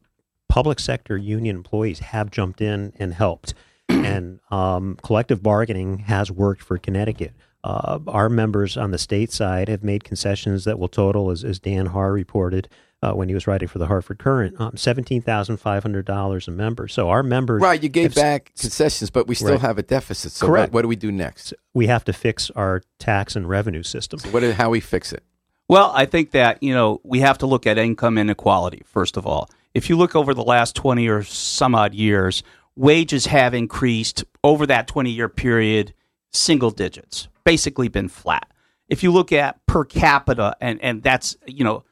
public 0.49 0.79
sector 0.79 1.17
union 1.17 1.57
employees 1.57 1.99
have 1.99 2.31
jumped 2.31 2.61
in 2.61 2.93
and 3.01 3.15
helped, 3.15 3.53
and 4.07 4.41
um, 4.51 4.97
collective 5.03 5.43
bargaining 5.43 5.99
has 6.01 6.31
worked 6.31 6.63
for 6.63 6.79
Connecticut. 6.79 7.33
Uh, 7.65 7.99
our 8.07 8.29
members 8.29 8.77
on 8.77 8.93
the 8.93 8.99
state 8.99 9.33
side 9.33 9.69
have 9.69 9.83
made 9.83 10.05
concessions 10.05 10.65
that 10.65 10.79
will 10.79 10.89
total, 10.89 11.31
as, 11.31 11.43
as 11.45 11.59
Dan 11.59 11.87
Haar 11.87 12.13
reported 12.13 12.69
uh, 13.03 13.13
when 13.13 13.29
he 13.29 13.35
was 13.35 13.47
writing 13.47 13.69
for 13.69 13.79
the 13.79 13.87
Hartford 13.87 14.19
Courant, 14.19 14.61
um, 14.61 14.77
seventeen 14.77 15.23
thousand 15.23 15.59
five 15.59 15.83
hundred 15.83 16.05
dollars 16.05 16.49
a 16.49 16.51
member. 16.51 16.89
So 16.89 17.09
our 17.11 17.23
members, 17.23 17.61
Right, 17.63 17.81
you 17.83 17.89
gave 17.89 18.15
have- 18.15 18.23
back 18.23 18.53
concessions, 18.59 19.11
but 19.11 19.27
we 19.29 19.35
still 19.35 19.51
Right. 19.53 19.61
have 19.61 19.79
a 19.79 19.83
deficit. 19.83 20.33
So 20.33 20.47
Correct. 20.47 20.73
What, 20.73 20.79
what 20.79 20.83
do 20.83 20.89
we 20.89 20.97
do 20.97 21.13
next? 21.13 21.53
we 21.75 21.87
have 21.89 22.05
to 22.05 22.13
fix 22.13 22.51
our 22.51 22.83
tax 22.99 23.37
and 23.37 23.49
revenue 23.49 23.83
system. 23.85 24.19
What 24.33 24.43
is, 24.43 24.57
how 24.57 24.71
we 24.71 24.81
fix 24.81 25.13
it? 25.13 25.23
Well, 25.69 25.93
I 25.95 26.07
think 26.07 26.31
that, 26.33 26.61
you 26.63 26.73
know, 26.75 27.01
we 27.05 27.21
have 27.21 27.39
to 27.39 27.47
look 27.47 27.67
at 27.67 27.77
income 27.79 28.19
inequality, 28.19 28.83
first 28.87 29.17
of 29.17 29.27
all. 29.27 29.49
If 29.75 29.89
you 29.91 29.97
look 29.97 30.17
over 30.17 30.33
the 30.35 30.43
last 30.43 30.75
20 30.75 31.07
or 31.09 31.23
some 31.23 31.75
odd 31.75 31.95
years, 31.95 32.43
wages 32.79 33.27
have 33.27 33.55
increased 33.55 34.25
over 34.45 34.67
that 34.67 34.87
20 34.87 35.11
year 35.11 35.29
period 35.29 35.93
single 36.33 36.71
digits, 36.71 37.29
basically 37.45 37.89
been 37.89 38.09
flat. 38.09 38.51
If 38.89 39.03
you 39.03 39.11
look 39.11 39.33
at 39.33 39.65
per 39.67 39.85
capita, 39.85 40.57
and, 40.61 40.81
and 40.83 41.03
that's, 41.03 41.37
you 41.47 41.65
know, 41.65 41.85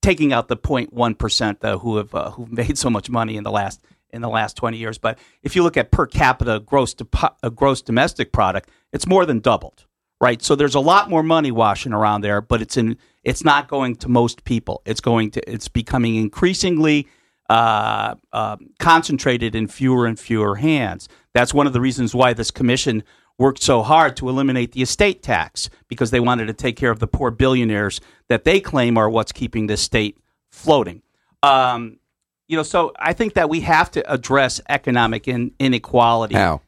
taking 0.00 0.32
out 0.32 0.48
the 0.48 0.56
0.1% 0.56 1.60
though, 1.60 1.78
who 1.78 1.96
have 1.96 2.14
uh, 2.14 2.30
who've 2.30 2.50
made 2.52 2.78
so 2.78 2.88
much 2.88 3.10
money 3.10 3.36
in 3.36 3.44
the 3.44 3.50
last 3.50 3.82
in 4.12 4.22
the 4.22 4.28
last 4.28 4.56
20 4.56 4.76
years, 4.76 4.98
but 4.98 5.20
if 5.42 5.54
you 5.54 5.62
look 5.62 5.76
at 5.76 5.92
per 5.92 6.04
capita 6.04 6.58
gross 6.58 6.96
uh, 7.22 7.48
gross 7.50 7.80
domestic 7.80 8.32
product, 8.32 8.68
it's 8.92 9.06
more 9.06 9.24
than 9.24 9.38
doubled 9.38 9.86
right? 10.20 10.42
So 10.42 10.54
there's 10.54 10.74
a 10.74 10.80
lot 10.80 11.08
more 11.08 11.22
money 11.22 11.50
washing 11.50 11.92
around 11.92 12.20
there, 12.20 12.40
but 12.40 12.60
it's 12.60 12.76
in 12.76 12.98
it's 13.24 13.44
not 13.44 13.68
going 13.68 13.96
to 13.96 14.08
most 14.08 14.44
people. 14.44 14.82
It's 14.84 15.00
going 15.00 15.30
to 15.32 15.50
it's 15.50 15.68
becoming 15.68 16.16
increasingly 16.16 17.08
uh, 17.50 18.14
uh, 18.32 18.56
concentrated 18.78 19.56
in 19.56 19.66
fewer 19.66 20.06
and 20.06 20.20
fewer 20.20 20.54
hands. 20.54 21.08
That's 21.34 21.52
one 21.52 21.66
of 21.66 21.72
the 21.72 21.80
reasons 21.80 22.14
why 22.14 22.32
this 22.32 22.52
commission 22.52 23.02
worked 23.38 23.60
so 23.60 23.82
hard 23.82 24.16
to 24.18 24.28
eliminate 24.28 24.70
the 24.70 24.82
estate 24.82 25.20
tax 25.20 25.68
because 25.88 26.12
they 26.12 26.20
wanted 26.20 26.46
to 26.46 26.52
take 26.52 26.76
care 26.76 26.92
of 26.92 27.00
the 27.00 27.08
poor 27.08 27.32
billionaires 27.32 28.00
that 28.28 28.44
they 28.44 28.60
claim 28.60 28.96
are 28.96 29.10
what's 29.10 29.32
keeping 29.32 29.66
this 29.66 29.80
state 29.80 30.16
floating. 30.48 31.02
Um, 31.42 31.98
you 32.46 32.56
know, 32.56 32.62
so 32.62 32.92
I 32.96 33.14
think 33.14 33.34
that 33.34 33.48
we 33.48 33.62
have 33.62 33.90
to 33.92 34.12
address 34.12 34.60
economic 34.68 35.26
in, 35.26 35.50
inequality. 35.58 36.36
How? 36.36 36.60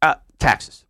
Uh, 0.00 0.16
taxes. 0.38 0.84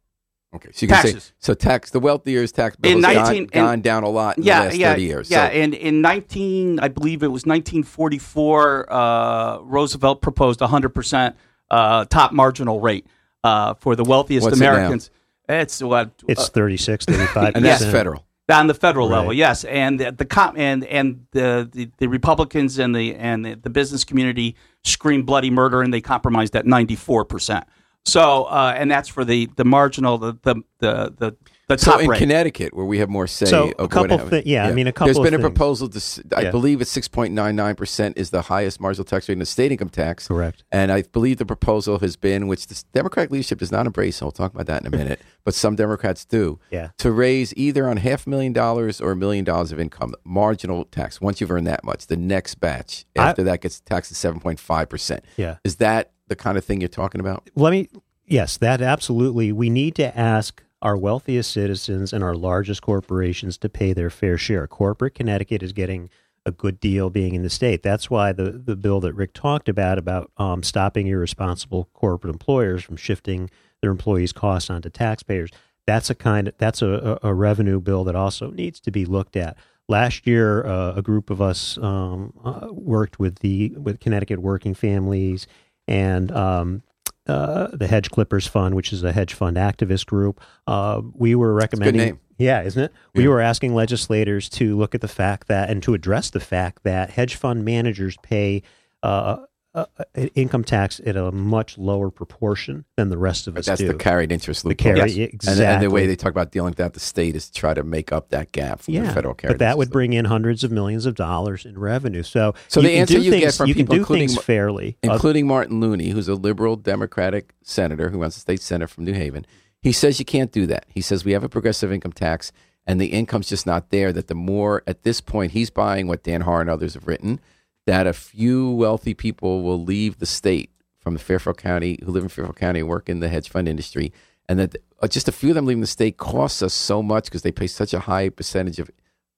Okay, 0.54 0.68
so 0.72 0.84
you 0.84 0.88
can 0.88 1.02
say 1.02 1.12
Taxes. 1.12 1.32
so 1.38 1.54
tax 1.54 1.90
the 1.90 2.00
wealthier's 2.00 2.52
tax 2.52 2.76
bill 2.76 2.92
In 2.92 3.02
has 3.02 3.14
19 3.14 3.24
gone, 3.24 3.36
in- 3.36 3.46
gone 3.66 3.80
down 3.80 4.02
a 4.02 4.08
lot 4.08 4.36
in 4.36 4.44
yeah, 4.44 4.60
the 4.60 4.64
last 4.66 4.76
yeah, 4.76 4.90
thirty 4.92 5.02
years. 5.04 5.30
Yeah, 5.30 5.48
so, 5.48 5.52
and 5.54 5.72
in 5.74 6.02
19, 6.02 6.78
I 6.80 6.88
believe 6.88 7.22
it 7.22 7.28
was 7.28 7.46
1944, 7.46 8.92
uh, 8.92 9.58
Roosevelt 9.60 10.20
proposed 10.20 10.60
a 10.62 10.66
100% 10.66 11.34
uh, 11.70 12.04
top 12.06 12.32
marginal 12.32 12.80
rate 12.80 13.06
uh, 13.44 13.74
for 13.74 13.96
the 13.96 14.04
wealthiest 14.04 14.44
What's 14.44 14.58
it 14.58 14.60
now? 14.62 14.72
Americans. 14.74 15.10
It's 15.48 15.82
what 15.82 16.10
It's 16.28 16.48
36, 16.48 17.06
35 17.06 17.52
and 17.56 17.64
that's 17.64 17.84
federal. 17.84 18.24
on 18.50 18.66
the 18.66 18.74
federal 18.74 19.08
level, 19.08 19.32
yes, 19.32 19.64
and 19.64 19.98
the, 19.98 20.12
the 20.12 20.24
com- 20.24 20.56
and 20.56 20.84
and 20.84 21.26
the, 21.32 21.68
the, 21.72 21.90
the 21.98 22.06
Republicans 22.08 22.78
and 22.78 22.94
the 22.94 23.14
and 23.16 23.44
the, 23.44 23.54
the 23.54 23.70
business 23.70 24.04
community 24.04 24.54
screamed 24.84 25.26
bloody 25.26 25.50
murder, 25.50 25.82
and 25.82 25.92
they 25.92 26.00
compromised 26.00 26.54
at 26.56 26.66
94 26.66 27.24
percent. 27.24 27.64
So, 28.04 28.44
uh, 28.44 28.74
and 28.76 28.90
that's 28.90 29.08
for 29.08 29.24
the 29.24 29.48
the 29.56 29.64
marginal, 29.64 30.18
the 30.18 30.32
the 30.42 30.56
the 30.80 31.14
the, 31.16 31.36
the 31.68 31.78
So 31.78 31.92
top 31.92 32.00
in 32.02 32.08
rate. 32.10 32.18
Connecticut, 32.18 32.74
where 32.74 32.84
we 32.84 32.98
have 32.98 33.08
more 33.08 33.28
say, 33.28 33.46
So, 33.46 33.72
a 33.78 33.86
couple 33.86 34.18
happens- 34.18 34.42
thi- 34.42 34.50
yeah, 34.50 34.66
I 34.66 34.72
mean, 34.72 34.88
a 34.88 34.92
There's 34.92 34.94
couple 35.14 35.22
been 35.22 35.34
of 35.34 35.40
a 35.40 35.44
things. 35.44 35.56
proposal 35.56 35.88
to, 35.88 36.24
I 36.36 36.40
Yeah. 36.42 36.50
believe 36.50 36.80
it's 36.80 36.90
six 36.90 37.06
point 37.06 37.32
nine 37.32 37.54
nine 37.54 37.76
percent 37.76 38.18
is 38.18 38.30
the 38.30 38.42
highest 38.42 38.80
marginal 38.80 39.04
tax 39.04 39.28
rate 39.28 39.34
in 39.34 39.38
the 39.38 39.46
state 39.46 39.70
income 39.70 39.88
tax. 39.88 40.26
Correct. 40.26 40.64
And 40.72 40.90
I 40.90 41.02
believe 41.02 41.38
the 41.38 41.46
proposal 41.46 42.00
has 42.00 42.16
been, 42.16 42.48
which 42.48 42.66
the 42.66 42.82
Democratic 42.92 43.30
leadership 43.30 43.60
does 43.60 43.70
not 43.70 43.86
embrace, 43.86 44.20
and 44.20 44.26
we'll 44.26 44.32
talk 44.32 44.52
about 44.52 44.66
that 44.66 44.80
in 44.84 44.92
a 44.92 44.96
minute, 44.96 45.20
but 45.44 45.54
some 45.54 45.76
Democrats 45.76 46.24
do, 46.24 46.58
Yeah. 46.72 46.88
to 46.98 47.12
raise 47.12 47.54
either 47.56 47.88
on 47.88 47.98
half 47.98 48.26
a 48.26 48.30
million 48.30 48.52
dollars 48.52 49.00
or 49.00 49.12
a 49.12 49.16
million 49.16 49.44
dollars 49.44 49.70
of 49.70 49.78
income, 49.78 50.14
marginal 50.24 50.84
tax. 50.86 51.20
Once 51.20 51.40
you've 51.40 51.52
earned 51.52 51.68
that 51.68 51.84
much, 51.84 52.08
the 52.08 52.16
next 52.16 52.56
batch 52.56 53.04
I- 53.16 53.28
after 53.30 53.44
that 53.44 53.60
gets 53.60 53.78
taxed 53.80 54.10
at 54.10 54.16
seven 54.16 54.40
point 54.40 54.58
five 54.58 54.88
percent. 54.88 55.24
Yeah. 55.36 55.58
Is 55.64 55.76
that 55.76 56.10
the 56.28 56.37
kind 56.37 56.56
of 56.58 56.64
thing 56.64 56.80
you're 56.80 56.88
talking 56.88 57.20
about? 57.20 57.48
Let 57.54 57.70
me, 57.70 57.88
yes, 58.26 58.56
that 58.58 58.80
absolutely. 58.80 59.52
We 59.52 59.70
need 59.70 59.94
to 59.96 60.16
ask 60.18 60.62
our 60.80 60.96
wealthiest 60.96 61.52
citizens 61.52 62.12
and 62.12 62.24
our 62.24 62.35
largest 62.35 62.82
corporations 62.82 63.56
to 63.58 63.68
pay 63.68 63.92
their 63.92 64.11
fair 64.11 64.37
share. 64.37 64.66
Corporate 64.66 65.14
Connecticut 65.14 65.62
is 65.62 65.72
getting 65.72 66.11
a 66.44 66.50
good 66.50 66.80
deal 66.80 67.08
being 67.08 67.35
in 67.35 67.42
the 67.42 67.50
state. 67.50 67.85
That's 67.85 68.11
why 68.11 68.32
the, 68.32 68.50
the 68.50 68.74
bill 68.74 69.00
that 69.00 69.14
Rick 69.14 69.32
talked 69.32 69.68
about, 69.68 69.96
about 69.96 70.32
um, 70.38 70.64
stopping 70.64 71.06
irresponsible 71.06 71.88
corporate 71.92 72.32
employers 72.32 72.82
from 72.82 72.96
shifting 72.96 73.48
their 73.80 73.92
employees' 73.92 74.32
costs 74.32 74.68
onto 74.68 74.90
taxpayers, 74.90 75.50
that's 75.87 76.11
a 76.11 76.14
kind 76.14 76.48
of, 76.48 76.54
that's 76.58 76.82
a, 76.82 77.18
a 77.22 77.32
revenue 77.32 77.80
bill 77.80 78.04
that 78.04 78.16
also 78.16 78.50
needs 78.50 78.80
to 78.80 78.90
be 78.90 79.04
looked 79.04 79.37
at. 79.37 79.56
Last 79.88 80.26
year, 80.26 80.64
uh, 80.64 80.94
a 80.94 81.02
group 81.02 81.30
of 81.30 81.40
us 81.40 81.76
um, 81.78 82.32
uh, 82.44 82.68
worked 82.70 83.18
with 83.18 83.40
the 83.40 83.74
with 83.76 84.00
Connecticut 84.00 84.40
Working 84.40 84.74
Families 84.74 85.46
and 85.92 86.33
um, 86.33 86.83
uh, 87.26 87.68
the 87.72 87.87
Hedge 87.87 88.11
Clippers 88.11 88.46
Fund, 88.46 88.74
which 88.74 88.92
is 88.92 89.05
a 89.05 89.12
hedge 89.12 89.35
fund 89.35 89.57
activist 89.57 90.07
group. 90.07 90.40
Uh, 90.66 91.02
we 91.14 91.35
were 91.35 91.52
recommending. 91.52 92.07
name. 92.07 92.20
Yeah, 92.38 92.62
isn't 92.62 92.83
it? 92.83 92.92
We 93.14 93.28
were 93.28 93.40
asking 93.40 93.74
legislators 93.74 94.48
to 94.50 94.76
look 94.76 94.96
at 94.96 95.00
the 95.00 95.09
fact 95.09 95.46
that 95.46 95.70
and 95.70 95.81
to 95.85 95.94
address 95.94 96.31
the 96.31 96.40
fact 96.40 96.83
that 96.83 97.11
hedge 97.11 97.37
fund 97.37 97.64
managers 97.64 98.16
pay 98.22 98.62
uh, 99.02 99.37
uh, 99.74 99.87
uh, 99.98 100.04
income 100.35 100.62
tax 100.62 101.00
at 101.06 101.16
a 101.16 101.32
much 101.32 101.78
lower 101.78 102.11
proportion 102.11 102.85
than 102.96 103.08
the 103.08 103.16
rest 103.16 103.46
of 103.46 103.56
us 103.56 103.64
That's 103.66 103.80
do. 103.80 103.88
the 103.88 103.94
carried 103.94 104.30
interest 104.30 104.62
The 104.64 104.68
loophole. 104.70 104.94
carry- 104.94 105.11
Yes. 105.12 105.30
exactly. 105.32 105.64
And, 105.64 105.74
and 105.74 105.82
the 105.82 105.90
way 105.90 106.06
they 106.06 106.14
talk 106.16 106.30
about 106.30 106.52
dealing 106.52 106.72
with 106.72 106.78
that, 106.78 106.92
the 106.92 107.00
state 107.00 107.35
is 107.37 107.46
to 107.48 107.52
try 107.54 107.72
to 107.72 107.82
make 107.82 108.12
up 108.12 108.28
that 108.28 108.52
gap 108.52 108.80
from 108.82 108.94
the 108.94 109.00
yeah, 109.00 109.14
federal 109.14 109.32
carried 109.35 109.52
but 109.54 109.58
that 109.61 109.78
would 109.78 109.90
bring 109.90 110.12
in 110.12 110.26
hundreds 110.26 110.62
of 110.62 110.70
millions 110.70 111.06
of 111.06 111.14
dollars 111.14 111.64
in 111.64 111.78
revenue. 111.78 112.22
So, 112.22 112.54
So 112.68 112.80
you 112.80 112.88
the 112.88 112.94
answer 112.96 113.18
you 113.18 113.30
get 113.30 113.40
things, 113.40 113.56
from 113.56 113.68
you 113.68 113.74
people, 113.74 113.92
can 113.94 113.96
do 113.96 114.00
including 114.02 114.28
things 114.28 114.42
fairly. 114.44 114.98
Uh, 115.04 115.12
including 115.12 115.46
Martin 115.46 115.80
Looney, 115.80 116.11
who's 116.11 116.28
a 116.28 116.35
liberal 116.35 116.76
Democratic 116.76 117.54
senator 117.62 118.11
who 118.11 118.18
runs 118.18 118.35
the 118.35 118.40
state 118.40 118.61
senate 118.61 118.90
from 118.90 119.04
New 119.04 119.14
Haven. 119.14 119.46
He 119.80 119.92
says 119.92 120.18
you 120.18 120.24
can't 120.24 120.52
do 120.52 120.66
that. 120.66 120.85
He 120.88 121.00
says 121.00 121.24
we 121.24 121.32
have 121.32 121.44
a 121.44 121.48
progressive 121.48 121.90
income 121.90 122.12
tax 122.12 122.52
and 122.87 123.00
the 123.00 123.06
income's 123.06 123.48
just 123.48 123.66
not 123.66 123.90
there. 123.90 124.12
That 124.12 124.26
the 124.28 124.35
more, 124.35 124.82
at 124.87 125.02
this 125.02 125.20
point, 125.20 125.52
he's 125.52 125.70
buying 125.70 126.06
what 126.08 126.22
Dan 126.22 126.42
Haar 126.42 126.61
and 126.61 126.68
others 126.70 126.94
have 126.94 127.06
written, 127.06 127.40
that 127.87 128.07
a 128.07 128.12
few 128.12 128.71
wealthy 128.71 129.14
people 129.14 129.62
will 129.62 129.83
leave 129.83 130.18
the 130.18 130.27
state 130.27 130.71
from 131.01 131.14
the 131.14 131.21
Fairfield 131.21 131.59
County, 131.59 131.99
who 132.05 132.12
live 132.12 132.23
in 132.23 132.29
Fairfield 132.29 132.57
County 132.57 132.81
and 132.81 132.88
work 132.88 133.09
in 133.09 133.21
the 133.21 133.29
hedge 133.29 133.49
fund 133.49 133.68
industry, 133.68 134.12
and 134.49 134.59
that 134.59 134.77
uh, 135.01 135.09
just 135.09 135.29
a 135.29 135.33
few 135.33 135.51
of 135.51 135.55
them 135.57 135.66
leaving 135.66 135.81
the 135.81 135.87
state 135.87 136.16
costs 136.16 136.62
us 136.62 136.73
so 136.75 137.03
much 137.03 137.25
because 137.25 137.42
they 137.42 137.53
pay 137.53 137.66
such 137.66 137.92
a 137.92 138.01
high 138.01 138.29
percentage 138.29 138.79
of 138.79 138.90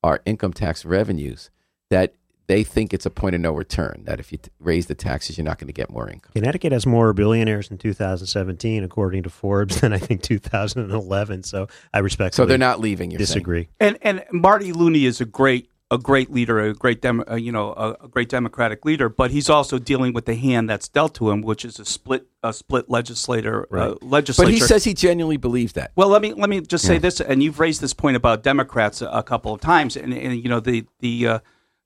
our 0.02 0.20
income 0.26 0.52
tax 0.52 0.84
revenues 0.84 1.50
that 1.90 2.14
they 2.46 2.62
think 2.62 2.92
it's 2.92 3.06
a 3.06 3.10
point 3.10 3.34
of 3.34 3.40
no 3.40 3.52
return. 3.52 4.02
That 4.04 4.20
if 4.20 4.30
you 4.30 4.36
t- 4.36 4.50
raise 4.60 4.84
the 4.84 4.94
taxes, 4.94 5.38
you're 5.38 5.46
not 5.46 5.58
going 5.58 5.68
to 5.68 5.72
get 5.72 5.88
more 5.88 6.10
income. 6.10 6.32
Connecticut 6.34 6.72
has 6.72 6.84
more 6.84 7.14
billionaires 7.14 7.70
in 7.70 7.78
2017, 7.78 8.84
according 8.84 9.22
to 9.22 9.30
Forbes, 9.30 9.80
than 9.80 9.94
I 9.94 9.98
think 9.98 10.20
2011. 10.22 11.44
So 11.44 11.68
I 11.94 12.00
respect 12.00 12.34
So 12.34 12.44
they're 12.44 12.58
not 12.58 12.80
leaving. 12.80 13.10
You're 13.10 13.18
saying. 13.20 13.26
disagree. 13.26 13.68
And 13.80 13.96
and 14.02 14.22
Marty 14.30 14.72
Looney 14.72 15.06
is 15.06 15.22
a 15.22 15.24
great 15.24 15.70
a 15.94 15.98
great 15.98 16.30
leader, 16.30 16.60
a 16.60 16.74
great 16.74 17.00
dem, 17.00 17.24
uh, 17.30 17.34
you 17.36 17.52
know 17.52 17.72
a, 17.72 18.04
a 18.04 18.08
great 18.08 18.28
democratic 18.28 18.84
leader, 18.84 19.08
but 19.08 19.30
he's 19.30 19.48
also 19.48 19.78
dealing 19.78 20.12
with 20.12 20.26
the 20.26 20.34
hand 20.34 20.68
that's 20.68 20.88
dealt 20.88 21.14
to 21.14 21.30
him, 21.30 21.40
which 21.40 21.64
is 21.64 21.78
a 21.78 21.84
split 21.84 22.26
a 22.42 22.52
split 22.52 22.90
legislator 22.90 23.66
uh, 23.74 23.94
legislature. 24.02 24.46
But 24.48 24.52
he 24.54 24.60
says 24.60 24.84
he 24.84 24.94
genuinely 24.94 25.38
believes 25.38 25.72
that. 25.74 25.92
Well, 25.96 26.08
let 26.08 26.20
me 26.20 26.32
let 26.34 26.50
me 26.50 26.60
just 26.60 26.84
say 26.84 26.94
Yeah. 26.94 26.98
this, 27.00 27.20
and 27.20 27.42
you've 27.42 27.60
raised 27.60 27.80
this 27.80 27.94
point 27.94 28.16
about 28.16 28.42
Democrats 28.42 29.00
a, 29.00 29.06
a 29.08 29.22
couple 29.22 29.54
of 29.54 29.60
times, 29.60 29.96
and, 29.96 30.12
and 30.12 30.42
you 30.42 30.48
know 30.48 30.60
the 30.60 30.84
the 31.00 31.26
uh, 31.26 31.38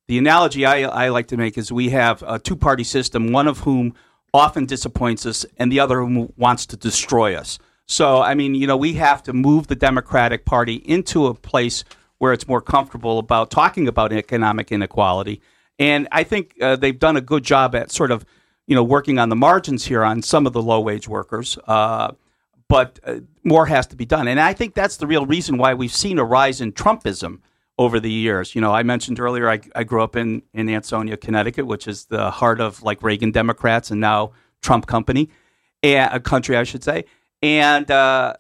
the 0.09 0.19
analogy 0.19 0.65
I, 0.65 0.83
I 0.83 1.09
like 1.11 1.29
to 1.29 1.37
make 1.37 1.59
is 1.59 1.71
we 1.71 1.91
have 1.91 2.25
a 2.27 2.39
two 2.39 2.57
party 2.57 2.85
system, 2.85 3.31
one 3.33 3.47
of 3.47 3.61
whom 3.61 3.95
often 4.35 4.67
disappoints 4.67 5.25
us, 5.27 5.47
and 5.57 5.71
the 5.71 5.81
other 5.81 6.01
whom 6.01 6.33
wants 6.37 6.67
to 6.67 6.77
destroy 6.77 7.35
us. 7.35 7.59
So, 7.91 8.21
I 8.21 8.35
mean, 8.35 8.55
you 8.55 8.67
know, 8.67 8.77
we 8.77 8.95
have 8.95 9.23
to 9.23 9.33
move 9.33 9.69
the 9.69 9.75
Democratic 9.75 10.45
Party 10.45 10.75
into 10.75 11.27
a 11.27 11.35
place 11.35 11.85
where 12.19 12.33
it's 12.33 12.47
more 12.47 12.61
comfortable 12.61 13.19
about 13.19 13.51
talking 13.51 13.89
about 13.89 14.13
economic 14.13 14.71
inequality. 14.73 15.41
And 15.79 16.09
I 16.11 16.25
think 16.25 16.55
uh, 16.61 16.77
they've 16.77 16.99
done 16.99 17.17
a 17.17 17.21
good 17.21 17.45
job 17.45 17.75
at 17.75 17.91
sort 17.91 18.11
of, 18.11 18.25
you 18.67 18.75
know, 18.75 18.83
working 18.83 19.19
on 19.19 19.29
the 19.29 19.37
margins 19.37 19.87
here 19.87 20.05
on 20.05 20.23
some 20.23 20.47
of 20.47 20.53
the 20.53 20.63
low 20.63 20.81
wage 20.81 21.09
workers. 21.09 21.59
Uh, 21.67 22.13
but 22.69 22.99
uh, 23.05 23.21
more 23.45 23.67
has 23.67 23.87
to 23.87 23.97
be 23.97 24.05
done. 24.05 24.29
And 24.29 24.39
I 24.39 24.53
think 24.53 24.75
that's 24.75 24.97
the 24.99 25.07
real 25.07 25.25
reason 25.25 25.57
why 25.57 25.75
we've 25.75 25.95
seen 25.95 26.19
a 26.19 26.25
rise 26.25 26.61
in 26.61 26.73
Trumpism 26.73 27.41
over 27.79 28.01
the 28.01 28.11
years. 28.11 28.55
You 28.55 28.61
know, 28.61 28.73
I 28.73 28.83
mentioned 28.83 29.21
earlier 29.21 29.49
I, 29.49 29.61
I 29.75 29.85
grew 29.85 30.03
up 30.03 30.17
in, 30.17 30.43
in 30.53 30.69
Ansonia, 30.69 31.17
Connecticut, 31.17 31.67
which 31.67 31.87
is 31.87 32.07
the 32.07 32.31
heart 32.31 32.61
of 32.61 32.83
like 32.83 33.03
Reagan 33.03 33.31
Democrats 33.31 33.91
and 33.91 34.01
now 34.01 34.33
Trump 34.61 34.87
company, 34.87 35.31
and, 35.83 36.13
a 36.13 36.19
country, 36.19 36.57
I 36.57 36.65
should 36.65 36.83
say. 36.83 37.05
And, 37.41 37.89
uh, 37.91 38.35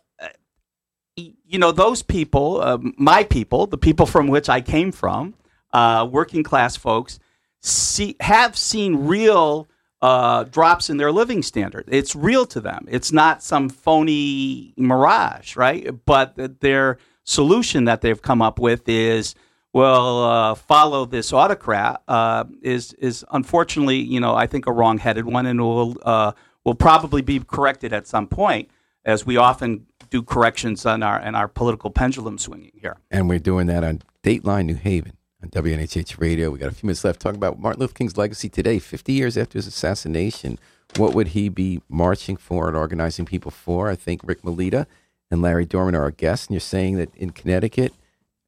you 1.52 1.58
know, 1.58 1.72
those 1.72 2.02
people, 2.02 2.60
uh, 2.60 2.78
my 2.96 3.24
people, 3.24 3.66
the 3.66 3.78
people 3.78 4.06
from 4.06 4.28
which 4.28 4.48
I 4.48 4.60
came 4.60 4.92
from, 4.92 5.34
uh, 5.72 6.06
working 6.10 6.42
class 6.42 6.76
folks, 6.76 7.18
see, 7.60 8.16
have 8.20 8.56
seen 8.56 9.06
real 9.06 9.68
uh, 10.00 10.44
drops 10.44 10.90
in 10.90 10.96
their 10.96 11.10
living 11.10 11.42
standard. 11.42 11.84
It's 11.88 12.14
real 12.14 12.46
to 12.46 12.60
them. 12.60 12.86
It's 12.88 13.10
not 13.12 13.42
some 13.42 13.68
phony 13.68 14.72
mirage, 14.76 15.56
right? 15.56 15.92
But 16.04 16.60
their 16.60 16.98
solution 17.24 17.84
that 17.84 18.00
they've 18.00 18.22
come 18.22 18.40
up 18.40 18.58
with 18.58 18.88
is, 18.88 19.34
well, 19.72 20.24
uh, 20.24 20.54
follow 20.54 21.04
this 21.04 21.32
autocrat. 21.32 22.02
Uh, 22.06 22.44
is 22.62 22.92
is 22.94 23.24
unfortunately, 23.30 23.98
you 23.98 24.20
know, 24.20 24.34
I 24.34 24.46
think 24.46 24.66
a 24.66 24.72
wrong-headed 24.72 25.26
one, 25.26 25.46
and 25.46 25.60
will 25.60 25.96
uh, 26.04 26.32
will 26.64 26.74
probably 26.74 27.22
be 27.22 27.40
corrected 27.40 27.92
at 27.92 28.06
some 28.06 28.28
point, 28.28 28.70
as 29.04 29.26
we 29.26 29.36
often 29.36 29.86
do 30.10 30.22
corrections 30.22 30.86
on 30.86 31.02
our 31.02 31.18
and 31.18 31.36
our 31.36 31.48
political 31.48 31.90
pendulum 31.90 32.38
swinging 32.38 32.72
here. 32.74 32.96
And 33.10 33.28
we're 33.28 33.38
doing 33.38 33.66
that 33.66 33.84
on 33.84 34.02
Dateline 34.22 34.66
New 34.66 34.74
Haven 34.74 35.16
on 35.42 35.50
WNHH 35.50 36.20
Radio. 36.20 36.50
We 36.50 36.58
got 36.58 36.70
a 36.70 36.74
few 36.74 36.86
minutes 36.86 37.04
left 37.04 37.20
talking 37.20 37.36
about 37.36 37.58
Martin 37.58 37.80
Luther 37.80 37.94
King's 37.94 38.16
legacy 38.16 38.48
today, 38.48 38.78
50 38.78 39.12
years 39.12 39.36
after 39.36 39.58
his 39.58 39.66
assassination. 39.66 40.58
What 40.96 41.14
would 41.14 41.28
he 41.28 41.48
be 41.48 41.82
marching 41.88 42.36
for 42.36 42.68
and 42.68 42.76
organizing 42.76 43.26
people 43.26 43.50
for? 43.50 43.88
I 43.88 43.94
think 43.94 44.20
Rick 44.24 44.44
Melita 44.44 44.86
and 45.30 45.42
Larry 45.42 45.66
Dorman 45.66 45.94
are 45.94 46.02
our 46.02 46.10
guests. 46.10 46.46
And 46.46 46.54
you're 46.54 46.60
saying 46.60 46.96
that 46.96 47.14
in 47.14 47.30
Connecticut, 47.30 47.92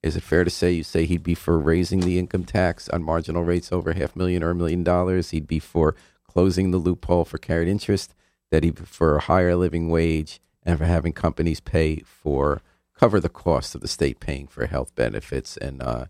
is 0.02 0.16
it 0.16 0.22
fair 0.22 0.44
to 0.44 0.50
say 0.50 0.72
you 0.72 0.82
say 0.82 1.04
he'd 1.04 1.22
be 1.22 1.34
for 1.34 1.58
raising 1.58 2.00
the 2.00 2.18
income 2.18 2.44
tax 2.44 2.88
on 2.88 3.02
marginal 3.02 3.44
rates 3.44 3.70
over 3.70 3.92
half 3.92 4.16
million 4.16 4.42
or 4.42 4.50
a 4.50 4.54
million 4.54 4.82
dollars? 4.82 5.30
He'd 5.30 5.46
be 5.46 5.58
for 5.58 5.94
closing 6.26 6.70
the 6.70 6.78
loophole 6.78 7.24
for 7.24 7.38
carried 7.38 7.68
interest, 7.68 8.14
that 8.50 8.64
he'd 8.64 8.76
be 8.76 8.84
for 8.84 9.16
a 9.16 9.20
higher 9.20 9.54
living 9.56 9.90
wage 9.90 10.40
and 10.64 10.78
for 10.78 10.84
having 10.84 11.12
companies 11.12 11.60
pay 11.60 11.96
for 12.04 12.62
cover 12.98 13.18
the 13.20 13.28
cost 13.28 13.74
of 13.74 13.80
the 13.80 13.88
state 13.88 14.20
paying 14.20 14.46
for 14.46 14.66
health 14.66 14.94
benefits 14.94 15.56
and 15.56 15.82
uh, 15.82 16.06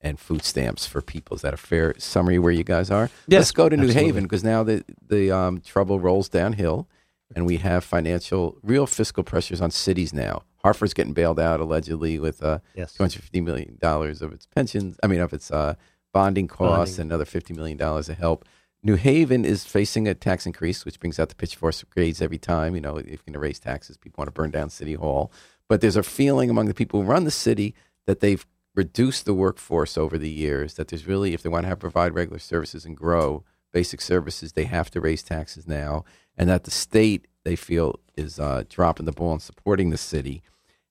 and 0.00 0.18
food 0.18 0.42
stamps 0.42 0.86
for 0.86 1.02
people. 1.02 1.34
Is 1.36 1.42
that 1.42 1.52
a 1.52 1.58
fair 1.58 1.94
summary 1.98 2.38
where 2.38 2.52
you 2.52 2.64
guys 2.64 2.90
are? 2.90 3.10
Yes, 3.26 3.40
Let's 3.40 3.52
go 3.52 3.68
to 3.68 3.76
New. 3.76 3.88
Haven 3.88 4.22
because 4.24 4.42
now 4.44 4.62
the 4.62 4.84
the 5.06 5.30
um, 5.30 5.60
trouble 5.60 6.00
rolls 6.00 6.28
downhill, 6.28 6.88
and 7.34 7.44
we 7.46 7.58
have 7.58 7.84
financial, 7.84 8.56
real 8.62 8.86
fiscal 8.86 9.22
pressures 9.22 9.60
on 9.60 9.70
cities 9.70 10.12
now. 10.14 10.42
Hartford's 10.62 10.94
getting 10.94 11.12
bailed 11.14 11.38
out 11.40 11.60
allegedly 11.60 12.18
with 12.18 12.42
uh, 12.42 12.58
Yes. 12.74 12.94
two 12.94 13.02
hundred 13.02 13.22
fifty 13.22 13.40
million 13.40 13.76
dollars 13.80 14.22
of 14.22 14.32
its 14.32 14.46
pensions. 14.46 14.98
I 15.02 15.06
mean, 15.06 15.20
of 15.20 15.32
its 15.34 15.50
uh, 15.50 15.74
bonding 16.12 16.48
costs, 16.48 16.96
Bonding. 16.96 17.00
and 17.02 17.10
another 17.12 17.24
fifty 17.26 17.52
million 17.54 17.76
dollars 17.76 18.08
of 18.08 18.16
help. 18.18 18.44
New 18.82 18.94
Haven 18.94 19.44
is 19.44 19.64
facing 19.64 20.08
a 20.08 20.14
tax 20.14 20.46
increase, 20.46 20.86
which 20.86 20.98
brings 20.98 21.18
out 21.18 21.28
the 21.28 21.34
pitchfork 21.34 21.74
grades 21.90 22.22
every 22.22 22.38
time. 22.38 22.74
You 22.74 22.80
know, 22.80 22.96
if 22.96 23.06
you're 23.06 23.18
going 23.18 23.34
to 23.34 23.38
raise 23.38 23.58
taxes, 23.58 23.98
people 23.98 24.22
want 24.22 24.28
to 24.28 24.32
burn 24.32 24.50
down 24.50 24.70
City 24.70 24.94
Hall. 24.94 25.30
But 25.68 25.82
there's 25.82 25.96
a 25.96 26.02
feeling 26.02 26.48
among 26.48 26.66
the 26.66 26.74
people 26.74 27.02
who 27.02 27.06
run 27.06 27.24
the 27.24 27.30
city 27.30 27.74
that 28.06 28.20
they've 28.20 28.46
reduced 28.74 29.26
the 29.26 29.34
workforce 29.34 29.98
over 29.98 30.16
the 30.16 30.30
years. 30.30 30.74
That 30.74 30.88
there's 30.88 31.06
really, 31.06 31.34
if 31.34 31.42
they 31.42 31.50
want 31.50 31.64
to 31.64 31.68
have 31.68 31.78
provide 31.78 32.14
regular 32.14 32.38
services 32.38 32.86
and 32.86 32.96
grow 32.96 33.44
basic 33.70 34.00
services, 34.00 34.52
they 34.52 34.64
have 34.64 34.90
to 34.92 35.00
raise 35.00 35.22
taxes 35.22 35.68
now, 35.68 36.04
and 36.36 36.48
that 36.48 36.64
the 36.64 36.70
state 36.70 37.26
they 37.44 37.56
feel 37.56 38.00
is 38.16 38.40
uh, 38.40 38.64
dropping 38.68 39.06
the 39.06 39.12
ball 39.12 39.34
in 39.34 39.40
supporting 39.40 39.90
the 39.90 39.98
city. 39.98 40.42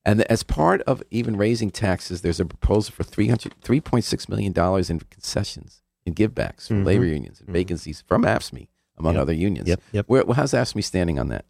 And 0.05 0.21
as 0.23 0.43
part 0.43 0.81
of 0.83 1.03
even 1.09 1.37
raising 1.37 1.71
taxes, 1.71 2.21
there's 2.21 2.39
a 2.39 2.45
proposal 2.45 2.93
for 2.93 3.03
300, 3.03 3.55
$3.6 3.61 4.29
million 4.29 4.53
in 4.89 4.99
concessions 5.09 5.81
and 6.09 6.15
givebacks 6.15 6.67
from 6.67 6.83
Mhm. 6.83 6.85
labor 6.85 7.05
unions 7.05 7.39
and 7.39 7.49
vacancies 7.49 8.03
from 8.07 8.23
AFSCME, 8.25 8.67
among 8.97 9.13
Yep. 9.15 9.21
other 9.21 9.33
unions. 9.33 9.67
Yep, 9.69 9.81
yep. 9.91 10.05
Where, 10.07 10.25
well, 10.25 10.35
how's 10.35 10.53
AFSCME 10.53 10.83
standing 10.83 11.17
on 11.19 11.29
that? 11.29 11.45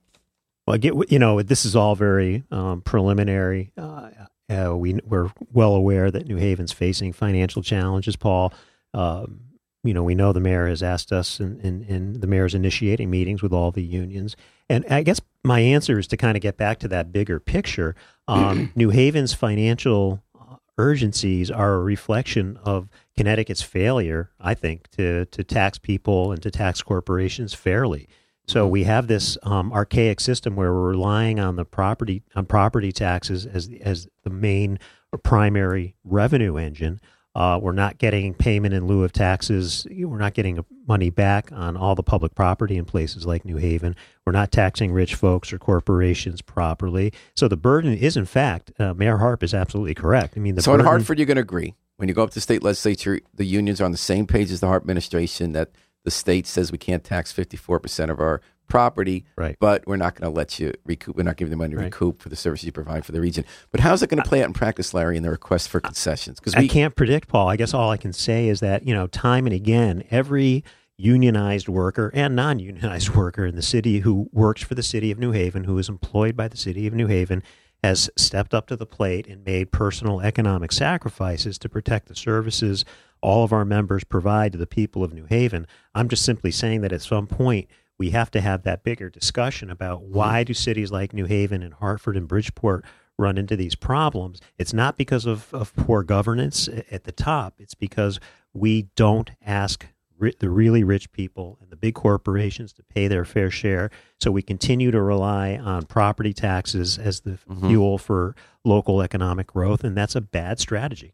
Well, 0.67 0.75
I 0.75 0.77
get 0.77 0.93
you 1.11 1.17
know 1.19 1.41
this 1.41 1.65
is 1.65 1.75
all 1.75 1.95
very 1.95 2.43
um, 2.51 2.81
preliminary. 2.81 3.71
Uh, 3.77 4.09
uh, 4.49 4.75
we 4.77 4.99
we're 5.05 5.31
well 5.51 5.73
aware 5.73 6.11
that 6.11 6.27
New 6.27 6.37
Haven's 6.37 6.71
facing 6.71 7.11
financial 7.13 7.61
challenges. 7.63 8.15
Paul, 8.15 8.53
um, 8.93 9.39
you 9.83 9.93
know 9.93 10.03
we 10.03 10.13
know 10.15 10.31
the 10.33 10.39
mayor 10.39 10.67
has 10.67 10.83
asked 10.83 11.11
us, 11.11 11.39
and, 11.39 11.59
and, 11.61 11.83
and 11.89 12.21
the 12.21 12.27
mayor's 12.27 12.53
initiating 12.53 13.09
meetings 13.09 13.41
with 13.41 13.53
all 13.53 13.71
the 13.71 13.81
unions. 13.83 14.35
And 14.69 14.85
I 14.89 15.01
guess 15.03 15.19
my 15.43 15.59
answer 15.61 15.97
is 15.97 16.05
to 16.07 16.17
kind 16.17 16.35
of 16.37 16.41
get 16.43 16.57
back 16.57 16.77
to 16.79 16.87
that 16.89 17.11
bigger 17.11 17.39
picture. 17.39 17.95
Um, 18.27 18.71
New 18.75 18.89
Haven's 18.91 19.33
financial 19.33 20.21
uh, 20.39 20.55
urgencies 20.77 21.49
are 21.49 21.73
a 21.75 21.79
reflection 21.81 22.57
of 22.63 22.89
Connecticut's 23.19 23.61
failure, 23.61 24.31
I 24.39 24.53
think, 24.53 24.89
to 24.91 25.25
to 25.25 25.43
tax 25.43 25.77
people 25.77 26.31
and 26.31 26.41
to 26.41 26.49
tax 26.49 26.81
corporations 26.81 27.53
fairly. 27.53 28.07
So 28.47 28.65
we 28.65 28.85
have 28.85 29.07
this 29.07 29.37
um, 29.43 29.73
archaic 29.73 30.21
system 30.21 30.55
where 30.55 30.71
we're 30.71 30.91
relying 30.91 31.37
on 31.37 31.57
the 31.57 31.65
property 31.65 32.23
on 32.33 32.45
property 32.45 32.93
taxes 32.93 33.45
as 33.45 33.69
as 33.81 34.07
the 34.23 34.29
main 34.29 34.79
or 35.11 35.19
primary 35.19 35.97
revenue 36.05 36.55
engine. 36.55 37.01
Uh, 37.35 37.59
we're 37.61 37.73
not 37.73 37.97
getting 37.97 38.33
payment 38.33 38.73
in 38.73 38.87
lieu 38.87 39.03
of 39.03 39.11
taxes. 39.11 39.85
We're 39.91 40.17
not 40.17 40.33
getting 40.33 40.63
money 40.87 41.09
back 41.09 41.51
on 41.51 41.75
all 41.75 41.95
the 41.95 42.03
public 42.03 42.35
property 42.35 42.77
in 42.77 42.85
places 42.85 43.25
like 43.25 43.43
New 43.43 43.57
Haven. 43.57 43.97
We're 44.25 44.31
not 44.31 44.53
taxing 44.53 44.93
rich 44.93 45.15
folks 45.15 45.51
or 45.51 45.59
corporations 45.59 46.41
properly. 46.41 47.11
So 47.35 47.49
the 47.49 47.57
burden 47.57 47.93
is, 47.93 48.15
in 48.15 48.25
fact, 48.25 48.71
uh, 48.79 48.93
Mayor 48.93 49.17
Harp 49.17 49.43
is 49.43 49.53
absolutely 49.53 49.93
correct. 49.93 50.35
I 50.37 50.39
mean, 50.39 50.55
the 50.55 50.61
so 50.61 50.73
in 50.73 50.79
Hartford, 50.79 51.19
you're 51.19 51.25
going 51.25 51.35
to 51.35 51.41
agree. 51.41 51.75
When 51.99 52.07
you 52.07 52.15
go 52.15 52.23
up 52.23 52.31
to 52.31 52.39
state 52.39 52.63
legislature, 52.63 53.19
the 53.35 53.43
unions 53.43 53.81
are 53.81 53.85
on 53.85 53.91
the 53.91 53.97
same 53.97 54.25
page 54.25 54.51
as 54.51 54.61
the 54.61 54.67
Harp 54.67 54.83
administration 54.83 55.51
that 55.51 55.71
the 56.05 56.11
state 56.11 56.47
says 56.47 56.71
we 56.71 56.77
can't 56.77 57.03
tax 57.03 57.33
54% 57.33 58.09
of 58.09 58.21
our 58.21 58.39
property, 58.69 59.25
Right. 59.35 59.57
but 59.59 59.85
we're 59.85 59.97
not 59.97 60.15
going 60.15 60.31
to 60.31 60.33
let 60.33 60.59
you 60.61 60.73
recoup. 60.85 61.17
We're 61.17 61.23
not 61.23 61.35
giving 61.35 61.49
the 61.49 61.57
money 61.57 61.71
to 61.71 61.77
Right. 61.77 61.85
recoup 61.85 62.21
for 62.21 62.29
the 62.29 62.37
services 62.37 62.65
you 62.67 62.71
provide 62.71 63.03
for 63.03 63.11
the 63.11 63.19
region. 63.19 63.43
But 63.71 63.81
how's 63.81 64.01
it 64.01 64.09
going 64.09 64.23
to 64.23 64.29
play 64.29 64.41
out 64.41 64.45
in 64.47 64.53
practice, 64.53 64.93
Larry, 64.93 65.17
in 65.17 65.23
the 65.23 65.29
request 65.29 65.67
for 65.67 65.81
concessions? 65.81 66.39
Because 66.39 66.55
I 66.55 66.59
we 66.61 66.67
can't 66.69 66.95
predict, 66.95 67.27
Paul. 67.27 67.49
I 67.49 67.57
guess 67.57 67.73
all 67.73 67.89
I 67.89 67.97
can 67.97 68.13
say 68.13 68.47
is 68.47 68.61
that, 68.61 68.87
you 68.87 68.93
know, 68.93 69.07
time 69.07 69.45
and 69.45 69.53
again, 69.53 70.05
every 70.09 70.63
unionized 70.97 71.67
worker 71.67 72.11
and 72.13 72.33
non 72.33 72.59
unionized 72.59 73.09
worker 73.15 73.45
in 73.45 73.55
the 73.55 73.61
city 73.61 73.99
who 73.99 74.29
works 74.31 74.63
for 74.63 74.75
the 74.75 74.83
city 74.83 75.11
of 75.11 75.19
New 75.19 75.31
Haven, 75.31 75.65
who 75.65 75.77
is 75.77 75.89
employed 75.89 76.37
by 76.37 76.47
the 76.47 76.57
city 76.57 76.87
of 76.87 76.93
New 76.93 77.07
Haven, 77.07 77.43
has 77.83 78.09
stepped 78.17 78.53
up 78.53 78.67
to 78.67 78.75
the 78.75 78.85
plate 78.85 79.27
and 79.27 79.45
made 79.45 79.71
personal 79.71 80.19
economic 80.19 80.71
sacrifices 80.71 81.57
to 81.59 81.69
protect 81.69 82.07
the 82.07 82.15
services 82.15 82.85
all 83.21 83.43
of 83.43 83.53
our 83.53 83.65
members 83.65 84.03
provide 84.03 84.51
to 84.51 84.57
the 84.57 84.67
people 84.67 85.03
of 85.03 85.13
New 85.13 85.25
Haven. 85.25 85.67
I'm 85.93 86.09
just 86.09 86.23
simply 86.23 86.51
saying 86.51 86.81
that 86.81 86.93
at 86.93 87.01
some 87.01 87.27
point 87.27 87.67
we 87.97 88.11
have 88.11 88.31
to 88.31 88.41
have 88.41 88.63
that 88.63 88.83
bigger 88.83 89.09
discussion 89.09 89.69
about 89.69 90.03
why 90.03 90.43
do 90.43 90.53
cities 90.53 90.91
like 90.91 91.13
New 91.13 91.25
Haven 91.25 91.61
and 91.61 91.73
Hartford 91.73 92.15
and 92.15 92.27
Bridgeport 92.27 92.85
run 93.17 93.37
into 93.37 93.57
these 93.57 93.75
problems. 93.75 94.39
It's 94.57 94.73
not 94.73 94.97
because 94.97 95.25
of, 95.25 95.53
of 95.53 95.75
poor 95.75 96.03
governance 96.03 96.69
at 96.89 97.03
the 97.03 97.11
top. 97.11 97.55
It's 97.59 97.75
because 97.75 98.19
we 98.53 98.83
don't 98.95 99.31
ask 99.45 99.85
ri- 100.19 100.35
the 100.39 100.49
really 100.49 100.83
rich 100.83 101.11
people 101.11 101.57
and 101.61 101.69
the 101.71 101.75
big 101.75 101.95
corporations 101.95 102.73
to 102.73 102.83
pay 102.83 103.07
their 103.07 103.25
fair 103.25 103.49
share. 103.49 103.89
So 104.19 104.31
we 104.31 104.41
continue 104.41 104.91
to 104.91 105.01
rely 105.01 105.57
on 105.57 105.85
property 105.85 106.33
taxes 106.33 106.97
as 106.97 107.21
the 107.21 107.37
fuel 107.61 107.97
for 107.97 108.35
local 108.63 109.01
economic 109.01 109.47
growth, 109.47 109.83
and 109.83 109.95
that's 109.97 110.15
a 110.15 110.21
bad 110.21 110.59
strategy. 110.59 111.13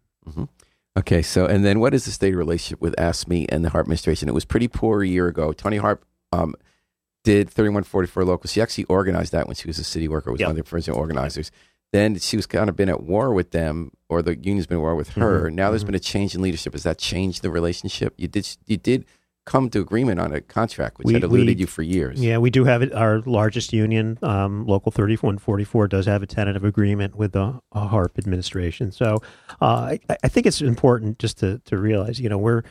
Okay, 0.97 1.21
so 1.21 1.45
and 1.45 1.65
then 1.65 1.79
what 1.79 1.93
is 1.93 2.05
the 2.05 2.11
state 2.11 2.35
relationship 2.35 2.81
with 2.81 2.95
AFSCME 2.95 3.47
and 3.49 3.63
the 3.65 3.69
Harp 3.69 3.85
administration? 3.85 4.29
It 4.29 4.33
was 4.33 4.45
pretty 4.45 4.67
poor 4.67 5.01
a 5.03 5.07
year 5.07 5.27
ago. 5.27 5.51
Toni 5.51 5.77
Harp 5.77 6.05
um, 6.31 6.55
did 7.25 7.49
3144 7.49 8.23
local. 8.23 8.47
She 8.49 8.61
actually 8.61 8.85
organized 8.85 9.33
that 9.33 9.45
when 9.47 9.55
she 9.55 9.67
was 9.67 9.77
a 9.77 9.83
city 9.83 10.07
worker, 10.07 10.31
was 10.31 10.39
Yep. 10.39 10.47
one 10.47 10.57
of 10.59 10.63
the 10.65 10.69
first 10.69 10.87
organizers. 10.89 11.51
Then 11.95 12.19
she 12.19 12.35
was 12.35 12.45
kind 12.45 12.69
of 12.69 12.75
been 12.75 12.89
at 12.89 13.03
war 13.03 13.33
with 13.33 13.51
them, 13.51 13.91
or 14.09 14.21
the 14.21 14.35
union's 14.35 14.67
been 14.67 14.79
at 14.79 14.81
war 14.81 14.95
with 14.95 15.11
her. 15.11 15.49
Now 15.49 15.69
there's 15.69 15.85
been 15.85 15.95
a 15.95 15.99
change 15.99 16.35
in 16.35 16.41
leadership. 16.41 16.73
Has 16.73 16.83
that 16.83 16.97
changed 16.97 17.41
the 17.41 17.49
relationship? 17.49 18.13
You 18.17 18.27
did 18.27 18.45
you 18.65 18.75
did 18.75 19.05
come 19.45 19.69
to 19.69 19.79
agreement 19.79 20.19
on 20.19 20.33
a 20.33 20.41
contract, 20.41 20.97
which 20.97 21.05
We- 21.05 21.13
had 21.13 21.23
eluded 21.23 21.55
we- 21.55 21.61
you 21.61 21.67
for 21.67 21.83
years. 21.83 22.19
Yeah, 22.19 22.39
we 22.39 22.49
do 22.49 22.65
have 22.65 22.81
it. 22.81 22.91
Our 22.93 23.21
largest 23.21 23.71
union, 23.71 24.17
um, 24.23 24.65
Local 24.65 24.91
3144, 24.91 25.87
does 25.87 26.07
have 26.07 26.23
a 26.23 26.25
tentative 26.25 26.65
agreement 26.65 27.15
with 27.15 27.33
the 27.33 27.61
uh, 27.71 27.87
HARP 27.87 28.17
administration. 28.17 28.91
So 28.91 29.21
uh, 29.61 29.95
I, 30.09 30.17
I 30.23 30.27
think 30.27 30.47
it's 30.47 30.61
important 30.61 31.19
just 31.19 31.37
to, 31.39 31.59
to 31.65 31.77
realize, 31.77 32.19
you 32.19 32.27
know, 32.27 32.39
we're 32.39 32.63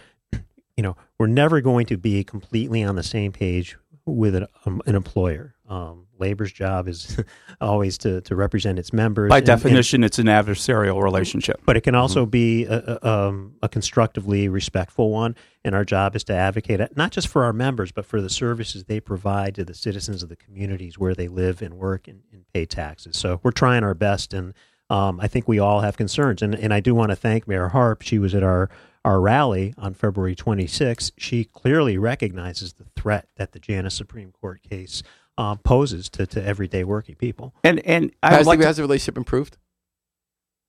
you 0.76 0.82
know, 0.82 0.96
we're 1.18 1.28
never 1.28 1.60
going 1.60 1.86
to 1.86 1.96
be 1.96 2.24
completely 2.24 2.82
on 2.82 2.96
the 2.96 3.02
same 3.04 3.30
page 3.32 3.78
with 4.04 4.34
an, 4.34 4.46
um, 4.66 4.82
an 4.86 4.96
employer. 4.96 5.53
Um, 5.66 6.06
labor's 6.18 6.52
job 6.52 6.88
is 6.88 7.18
always 7.60 7.96
to, 7.98 8.20
to 8.22 8.36
represent 8.36 8.78
its 8.78 8.92
members. 8.92 9.30
By 9.30 9.38
and- 9.38 9.48
and- 9.48 9.62
definition, 9.62 10.04
it's 10.04 10.18
an 10.18 10.26
adversarial 10.26 11.02
relationship. 11.02 11.62
but 11.64 11.76
it 11.76 11.80
can 11.80 11.94
also 11.94 12.26
be 12.26 12.66
a, 12.66 12.98
a, 13.02 13.08
um, 13.08 13.54
a 13.62 13.68
constructively 13.68 14.48
respectful 14.48 15.10
one. 15.10 15.36
And 15.64 15.74
our 15.74 15.84
job 15.84 16.14
is 16.14 16.24
to 16.24 16.34
advocate 16.34 16.80
it, 16.80 16.94
not 16.96 17.10
just 17.10 17.28
for 17.28 17.44
our 17.44 17.54
members, 17.54 17.90
but 17.92 18.04
for 18.04 18.20
the 18.20 18.28
services 18.28 18.84
they 18.84 19.00
provide 19.00 19.54
to 19.54 19.64
the 19.64 19.72
citizens 19.72 20.22
of 20.22 20.28
the 20.28 20.36
communities 20.36 20.98
where 20.98 21.14
they 21.14 21.28
live 21.28 21.62
and 21.62 21.74
work 21.74 22.06
and, 22.08 22.20
and 22.32 22.44
pay 22.52 22.66
taxes. 22.66 23.16
So 23.16 23.40
we're 23.42 23.50
trying 23.50 23.82
our 23.82 23.94
best, 23.94 24.34
and 24.34 24.52
um, 24.90 25.18
I 25.20 25.28
think 25.28 25.48
we 25.48 25.58
all 25.58 25.80
have 25.80 25.96
concerns. 25.96 26.42
And, 26.42 26.54
and 26.54 26.74
I 26.74 26.80
do 26.80 26.94
want 26.94 27.10
to 27.10 27.16
thank 27.16 27.48
Mayor 27.48 27.68
Harp. 27.68 28.02
She 28.02 28.18
was 28.18 28.34
at 28.34 28.42
our 28.42 28.68
our 29.06 29.20
rally 29.20 29.74
on 29.76 29.92
February 29.92 30.34
26th. 30.34 31.12
She 31.18 31.44
clearly 31.44 31.98
recognizes 31.98 32.72
the 32.74 32.86
threat 32.96 33.28
that 33.36 33.52
the 33.52 33.58
Janus 33.58 33.94
Supreme 33.94 34.32
Court 34.32 34.62
case 34.62 35.02
um, 35.38 35.58
poses 35.58 36.08
to, 36.10 36.26
to 36.26 36.44
everyday 36.44 36.84
working 36.84 37.14
people. 37.14 37.54
And 37.64 37.80
and 37.86 38.12
I 38.22 38.34
Has, 38.34 38.46
like 38.46 38.58
the, 38.58 38.64
to, 38.64 38.66
has 38.68 38.76
the 38.76 38.82
relationship 38.82 39.16
improved? 39.16 39.56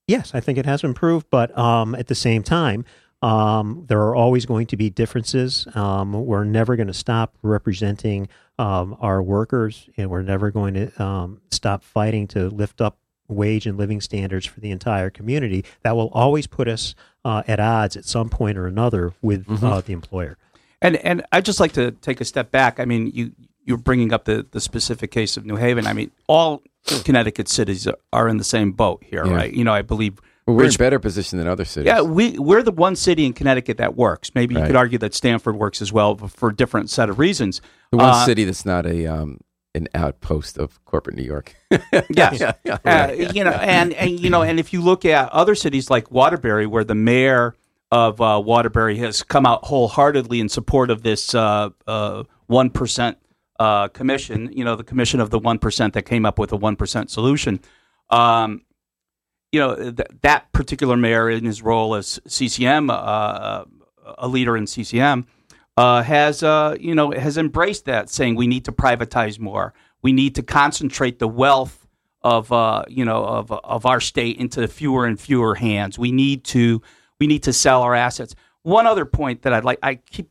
Yes, 0.08 0.32
I 0.34 0.40
think 0.40 0.58
it 0.58 0.66
has 0.66 0.84
improved, 0.84 1.28
but 1.30 1.58
um, 1.58 1.96
at 1.96 2.08
the 2.08 2.16
same 2.16 2.44
time, 2.44 2.86
um, 3.22 3.86
there 3.88 4.02
are 4.02 4.16
always 4.16 4.46
going 4.46 4.68
to 4.68 4.78
be 4.78 4.90
differences. 4.90 5.68
Um, 5.74 6.14
we're 6.14 6.44
never 6.44 6.76
going 6.76 6.88
to 6.88 6.94
stop 6.94 7.36
representing 7.42 8.28
um, 8.60 8.96
our 9.00 9.22
workers, 9.24 9.90
and 9.98 10.10
we're 10.10 10.22
never 10.22 10.52
going 10.52 10.76
to 10.76 11.04
um, 11.04 11.42
stop 11.50 11.84
fighting 11.84 12.28
to 12.30 12.50
lift 12.50 12.82
up 12.82 13.00
wage 13.28 13.66
and 13.66 13.80
living 13.80 14.00
standards 14.00 14.46
for 14.46 14.60
the 14.60 14.70
entire 14.70 15.10
community. 15.10 15.66
That 15.82 15.96
will 15.96 16.10
always 16.10 16.46
put 16.46 16.68
us 16.68 16.94
uh, 17.24 17.42
at 17.48 17.60
odds 17.60 17.98
at 17.98 18.06
some 18.06 18.30
point 18.30 18.58
or 18.58 18.68
another 18.68 19.14
with 19.24 19.64
uh, 19.64 19.82
the 19.82 19.94
employer. 19.94 20.38
And 20.82 20.98
and 20.98 21.26
I'd 21.32 21.46
just 21.46 21.60
like 21.60 21.72
to 21.74 21.92
take 21.92 22.22
a 22.22 22.26
step 22.26 22.52
back. 22.52 22.80
I 22.80 22.86
mean, 22.86 23.08
you 23.08 23.32
you're 23.66 23.78
bringing 23.78 24.14
up 24.14 24.26
the 24.26 24.46
the 24.52 24.62
specific 24.62 25.12
case 25.12 25.38
of 25.38 25.46
New 25.46 25.56
Haven. 25.58 25.86
I 25.88 25.94
mean, 25.94 26.12
all 26.28 26.62
Connecticut 27.04 27.48
cities 27.50 27.88
are- 27.88 27.98
are 28.14 28.28
in 28.28 28.38
the 28.38 28.44
same 28.44 28.72
boat 28.72 29.04
here, 29.04 29.26
Yeah. 29.26 29.34
right? 29.36 29.54
You 29.54 29.64
know, 29.64 29.74
I 29.74 29.82
believe. 29.82 30.20
Well, 30.46 30.56
we're 30.58 30.66
in 30.66 30.74
better 30.78 31.00
position 31.00 31.40
than 31.40 31.48
other 31.48 31.66
cities. 31.66 31.88
yeah, 31.88 32.02
we 32.02 32.38
we're 32.38 32.62
the 32.62 32.72
one 32.72 32.96
city 32.96 33.26
in 33.26 33.34
Connecticut 33.34 33.78
that 33.78 33.96
works. 33.96 34.30
Maybe 34.36 34.54
you 34.54 34.62
Right. 34.62 34.68
could 34.68 34.76
argue 34.76 35.00
that 35.00 35.16
Stamford 35.16 35.56
works 35.56 35.82
as 35.82 35.92
well, 35.92 36.14
but 36.14 36.30
for 36.30 36.50
a 36.50 36.56
different 36.56 36.90
set 36.92 37.10
of 37.10 37.18
reasons. 37.18 37.62
the 37.92 37.98
one 37.98 38.10
Uh, 38.10 38.26
city 38.26 38.44
that's 38.44 38.66
not 38.66 38.86
a 38.86 39.08
um, 39.08 39.40
an 39.74 39.88
outpost 39.96 40.58
of 40.60 40.84
corporate 40.86 41.16
New 41.18 41.24
York. 41.24 41.56
Yes. 42.16 42.40
yeah, 42.40 42.54
yeah, 42.64 42.78
Uh, 42.86 43.12
you 43.12 43.44
know, 43.44 43.52
and, 43.52 43.92
and 43.94 44.20
you 44.20 44.30
know, 44.30 44.42
and 44.44 44.60
if 44.60 44.72
you 44.72 44.82
look 44.82 45.04
at 45.06 45.30
other 45.34 45.56
cities 45.56 45.90
like 45.90 46.12
Waterbury, 46.12 46.66
where 46.68 46.84
the 46.84 46.96
mayor 46.96 47.56
of 47.92 48.22
uh, 48.22 48.42
Waterbury 48.44 48.98
has 48.98 49.22
come 49.24 49.46
out 49.46 49.66
wholeheartedly 49.66 50.40
in 50.40 50.48
support 50.50 50.90
of 50.92 51.02
this 51.04 51.34
uh, 51.36 51.70
one 52.48 52.68
uh, 52.68 53.14
commission, 53.94 54.52
you 54.54 54.64
know, 54.64 54.76
the 54.76 54.84
commission 54.84 55.20
of 55.20 55.30
the 55.30 55.40
one 55.40 55.60
percent 55.60 55.94
that 55.94 56.04
came 56.04 56.26
up 56.26 56.40
with 56.40 56.52
a 56.52 56.58
one 56.58 56.76
percent 56.76 57.10
solution. 57.10 57.60
Um, 58.10 58.62
you 59.52 59.60
know, 59.60 59.76
th- 59.76 60.10
that 60.22 60.52
particular 60.52 60.98
mayor, 60.98 61.30
in 61.30 61.46
his 61.46 61.62
role 61.62 61.96
as 61.96 62.20
CCM, 62.28 62.90
uh, 62.90 63.64
a 64.18 64.28
leader 64.28 64.58
in 64.58 64.68
CCM, 64.68 65.26
uh, 65.78 66.04
has 66.04 66.44
uh, 66.44 66.76
you 66.80 66.96
know 66.96 67.12
has 67.12 67.38
embraced 67.38 67.86
that, 67.86 68.10
saying 68.10 68.36
we 68.36 68.48
need 68.48 68.66
to 68.66 68.72
privatize 68.72 69.40
more. 69.40 69.74
We 70.02 70.14
need 70.14 70.36
to 70.36 70.44
concentrate 70.44 71.20
the 71.20 71.28
wealth 71.28 71.88
of 72.22 72.52
uh, 72.52 72.84
you 72.88 73.06
know 73.06 73.24
of 73.24 73.52
of 73.52 73.86
our 73.86 74.02
state 74.02 74.38
into 74.38 74.68
fewer 74.68 75.06
and 75.06 75.20
fewer 75.20 75.56
hands. 75.56 75.98
We 75.98 76.12
need 76.12 76.44
to 76.46 76.82
we 77.20 77.28
need 77.28 77.44
to 77.44 77.54
sell 77.54 77.82
our 77.82 77.96
assets. 77.96 78.36
One 78.64 78.88
other 78.88 79.06
point 79.06 79.44
that 79.44 79.54
I'd 79.54 79.64
like 79.64 79.80
I 79.84 79.96
keep 79.96 80.30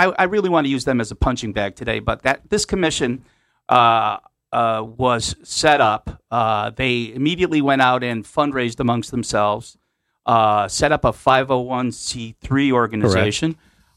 I, 0.00 0.14
I 0.18 0.24
really 0.24 0.48
want 0.48 0.64
to 0.64 0.70
use 0.70 0.84
them 0.84 1.00
as 1.00 1.10
a 1.10 1.14
punching 1.14 1.52
bag 1.52 1.76
today, 1.76 1.98
but 1.98 2.22
that 2.22 2.48
this 2.48 2.64
commission 2.64 3.24
uh, 3.68 4.18
uh, 4.52 4.84
was 4.84 5.36
set 5.42 5.80
up. 5.80 6.22
Uh, 6.30 6.70
they 6.70 7.12
immediately 7.12 7.60
went 7.60 7.82
out 7.82 8.02
and 8.02 8.24
fundraised 8.24 8.80
amongst 8.80 9.10
themselves, 9.10 9.76
uh, 10.24 10.68
set 10.68 10.92
up 10.92 11.04
a 11.04 11.12
501c3 11.12 12.72
organization, 12.72 13.56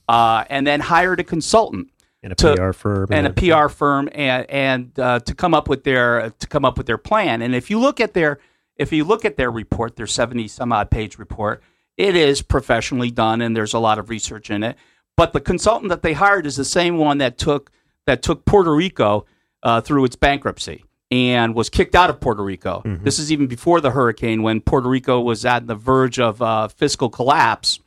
uh, 0.10 0.43
and 0.49 0.68
then 0.68 0.82
hired 0.82 1.20
a 1.22 1.24
consultant 1.24 1.89
And 2.22 2.34
a 2.34 2.36
To- 2.36 2.56
PR 2.56 2.74
firm 2.74 3.08
and 3.12 3.28
a 3.28 3.34
PR 3.34 3.68
firm 3.70 4.10
and 4.12 4.49
and 4.49 4.99
uh, 4.99 5.20
to 5.20 5.34
come 5.34 5.54
up 5.54 5.70
with 5.70 5.84
their 5.84 6.32
to 6.39 6.47
come 6.47 6.66
up 6.66 6.78
with 6.78 6.88
their 6.88 6.97
plan. 6.97 7.41
And 7.41 7.56
if 7.56 7.70
you 7.70 7.80
look 7.80 7.99
at 7.99 8.14
their 8.14 8.39
if 8.76 8.91
you 8.91 9.06
look 9.06 9.24
at 9.26 9.38
their 9.38 9.51
report, 9.51 9.95
their 9.95 10.08
seventy 10.08 10.47
some 10.47 10.72
odd 10.74 10.89
page 10.89 11.18
report, 11.18 11.62
it 11.97 12.16
is 12.16 12.41
professionally 12.41 13.12
done 13.12 13.41
and 13.41 13.56
there's 13.56 13.74
a 13.74 13.80
lot 13.80 13.99
of 13.99 14.10
research 14.10 14.49
in 14.49 14.64
it. 14.64 14.78
But 15.16 15.34
the 15.34 15.41
consultant 15.41 15.89
that 15.89 16.01
they 16.01 16.14
hired 16.14 16.45
is 16.45 16.55
the 16.55 16.66
same 16.66 16.97
one 16.97 17.20
that 17.20 17.38
took 17.38 17.72
that 18.05 18.22
took 18.22 18.45
Puerto 18.45 18.74
Rico 18.74 19.26
uh, 19.61 19.82
through 19.82 20.05
its 20.05 20.16
bankruptcy 20.16 20.84
and 21.11 21.55
was 21.55 21.70
kicked 21.70 21.95
out 21.95 22.09
of 22.09 22.20
Puerto 22.20 22.43
Rico. 22.43 22.82
This 23.03 23.20
is 23.20 23.32
even 23.32 23.47
before 23.47 23.80
the 23.80 23.91
hurricane 23.91 24.41
when 24.41 24.59
Puerto 24.59 24.89
Rico 24.89 25.22
was 25.22 25.45
at 25.45 25.68
the 25.68 25.76
verge 25.76 26.20
of 26.20 26.41
uh, 26.41 26.68
fiscal 26.68 27.09
collapse 27.09 27.80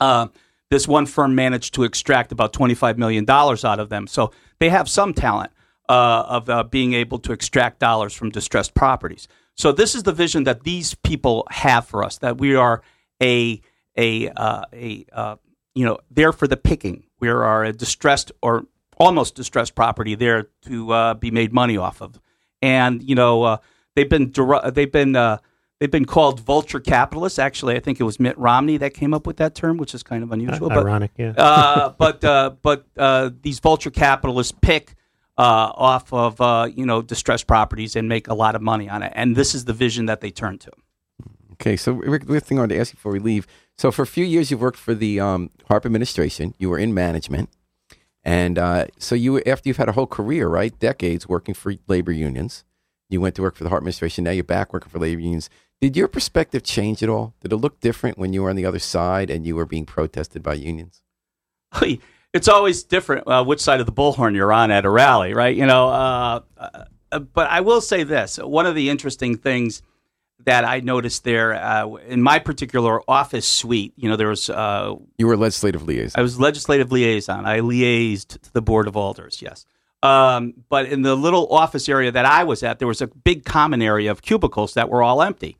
uh, 0.00 0.28
this 0.70 0.88
one 0.88 1.06
firm 1.06 1.34
managed 1.34 1.74
to 1.74 1.84
extract 1.84 2.32
about 2.32 2.52
$25 2.52 2.96
million 2.96 3.28
out 3.28 3.78
of 3.78 3.88
them. 3.88 4.06
So 4.06 4.32
they 4.58 4.70
have 4.70 4.88
some 4.88 5.14
talent 5.14 5.52
uh, 5.88 6.24
of 6.26 6.48
uh, 6.48 6.62
being 6.64 6.94
able 6.94 7.18
to 7.20 7.32
extract 7.32 7.78
dollars 7.78 8.14
from 8.14 8.30
distressed 8.30 8.74
properties. 8.74 9.28
So 9.54 9.70
this 9.70 9.94
is 9.94 10.02
the 10.02 10.12
vision 10.12 10.44
that 10.44 10.62
these 10.62 10.94
people 10.94 11.46
have 11.50 11.86
for 11.86 12.02
us, 12.02 12.18
that 12.18 12.38
we 12.38 12.54
are 12.54 12.82
a, 13.22 13.60
a, 13.96 14.30
uh, 14.30 14.64
a 14.72 15.06
uh, 15.12 15.36
you 15.74 15.84
know, 15.84 15.98
there 16.10 16.32
for 16.32 16.46
the 16.46 16.56
picking. 16.56 17.04
We 17.20 17.28
are 17.28 17.64
a 17.64 17.72
distressed 17.72 18.32
or 18.42 18.66
almost 18.98 19.34
distressed 19.34 19.74
property 19.74 20.14
there 20.14 20.48
to 20.66 20.92
uh, 20.92 21.14
be 21.14 21.30
made 21.30 21.52
money 21.52 21.76
off 21.76 22.00
of. 22.00 22.20
And, 22.60 23.02
you 23.02 23.14
know, 23.14 23.42
uh, 23.42 23.56
they've 23.96 24.08
been, 24.08 24.30
der- 24.30 24.70
they've 24.70 24.92
been, 24.92 25.16
uh, 25.16 25.38
They've 25.82 25.90
been 25.90 26.04
called 26.04 26.38
vulture 26.38 26.78
capitalists. 26.78 27.40
Actually, 27.40 27.74
I 27.74 27.80
think 27.80 27.98
it 27.98 28.04
was 28.04 28.20
Mitt 28.20 28.38
Romney 28.38 28.76
that 28.76 28.94
came 28.94 29.12
up 29.12 29.26
with 29.26 29.38
that 29.38 29.56
term, 29.56 29.78
which 29.78 29.96
is 29.96 30.04
kind 30.04 30.22
of 30.22 30.30
unusual. 30.30 30.68
but 30.68 30.78
ironic, 30.78 31.10
yeah. 31.18 31.32
uh, 31.36 31.88
but 31.98 32.22
uh, 32.22 32.50
but 32.62 32.86
uh, 32.96 33.30
these 33.42 33.58
vulture 33.58 33.90
capitalists 33.90 34.52
pick 34.62 34.94
uh, 35.36 35.72
off 35.74 36.12
of 36.12 36.40
uh, 36.40 36.68
you 36.72 36.86
know 36.86 37.02
distressed 37.02 37.48
properties 37.48 37.96
and 37.96 38.08
make 38.08 38.28
a 38.28 38.34
lot 38.34 38.54
of 38.54 38.62
money 38.62 38.88
on 38.88 39.02
it, 39.02 39.12
and 39.16 39.34
this 39.34 39.56
is 39.56 39.64
the 39.64 39.72
vision 39.72 40.06
that 40.06 40.20
they 40.20 40.30
turn 40.30 40.56
to. 40.58 40.70
Okay, 41.54 41.76
so 41.76 41.94
Rick, 41.94 42.26
the 42.26 42.38
thing 42.38 42.58
I 42.58 42.60
wanted 42.60 42.76
to 42.76 42.80
ask 42.80 42.92
you 42.92 42.96
before 42.98 43.10
we 43.10 43.18
leave. 43.18 43.48
So 43.78 43.90
for 43.90 44.02
a 44.02 44.06
few 44.06 44.24
years, 44.24 44.50
you've 44.50 44.60
worked 44.60 44.78
for 44.78 44.94
the 44.94 45.18
um, 45.20 45.50
Harp 45.68 45.86
administration. 45.86 46.54
You 46.58 46.70
were 46.70 46.78
in 46.78 46.94
management, 46.94 47.50
and 48.22 48.58
uh, 48.58 48.86
so 48.98 49.14
you 49.14 49.40
after 49.40 49.68
you've 49.68 49.78
had 49.78 49.88
a 49.88 49.92
whole 49.92 50.06
career, 50.06 50.48
right, 50.48 50.78
decades 50.78 51.28
working 51.28 51.54
for 51.54 51.74
labor 51.88 52.12
unions. 52.12 52.64
You 53.08 53.20
went 53.20 53.34
to 53.36 53.42
work 53.42 53.56
for 53.56 53.64
the 53.64 53.70
Harp 53.70 53.80
administration. 53.80 54.24
Now 54.24 54.30
you're 54.30 54.44
back 54.44 54.72
working 54.72 54.90
for 54.90 54.98
labor 54.98 55.20
unions. 55.20 55.50
Did 55.80 55.96
your 55.96 56.08
perspective 56.08 56.62
change 56.62 57.02
at 57.02 57.08
all? 57.08 57.34
Did 57.40 57.52
it 57.52 57.56
look 57.56 57.80
different 57.80 58.16
when 58.16 58.32
you 58.32 58.42
were 58.42 58.50
on 58.50 58.56
the 58.56 58.64
other 58.64 58.78
side 58.78 59.30
and 59.30 59.44
you 59.44 59.56
were 59.56 59.66
being 59.66 59.84
protested 59.84 60.42
by 60.42 60.54
unions? 60.54 61.02
it's 62.32 62.48
always 62.48 62.84
different 62.84 63.26
uh, 63.26 63.44
which 63.44 63.60
side 63.60 63.80
of 63.80 63.86
the 63.86 63.92
bullhorn 63.92 64.34
you're 64.34 64.52
on 64.52 64.70
at 64.70 64.84
a 64.84 64.90
rally, 64.90 65.34
right? 65.34 65.56
You 65.56 65.66
know, 65.66 65.88
uh, 65.88 66.40
uh, 66.56 67.18
but 67.18 67.50
I 67.50 67.60
will 67.60 67.80
say 67.80 68.04
this: 68.04 68.36
one 68.38 68.66
of 68.66 68.74
the 68.74 68.90
interesting 68.90 69.36
things 69.36 69.82
that 70.44 70.64
I 70.64 70.80
noticed 70.80 71.24
there 71.24 71.54
uh, 71.54 71.94
in 72.08 72.20
my 72.22 72.38
particular 72.38 73.00
office 73.08 73.46
suite, 73.46 73.92
you 73.96 74.08
know, 74.08 74.16
there 74.16 74.28
was 74.28 74.50
uh, 74.50 74.94
You 75.18 75.26
were 75.26 75.36
legislative 75.36 75.82
liaison. 75.82 76.18
I 76.18 76.22
was 76.22 76.38
legislative 76.40 76.90
liaison. 76.92 77.46
I 77.46 77.60
liaised 77.60 78.40
to 78.42 78.52
the 78.52 78.62
board 78.62 78.88
of 78.88 78.96
alders. 78.96 79.40
Yes. 79.40 79.64
Um, 80.02 80.54
but 80.68 80.86
in 80.86 81.02
the 81.02 81.14
little 81.14 81.46
office 81.52 81.88
area 81.88 82.10
that 82.10 82.24
I 82.24 82.42
was 82.44 82.62
at, 82.64 82.80
there 82.80 82.88
was 82.88 83.00
a 83.00 83.06
big 83.06 83.44
common 83.44 83.80
area 83.80 84.10
of 84.10 84.20
cubicles 84.20 84.74
that 84.74 84.88
were 84.88 85.00
all 85.02 85.22
empty, 85.22 85.56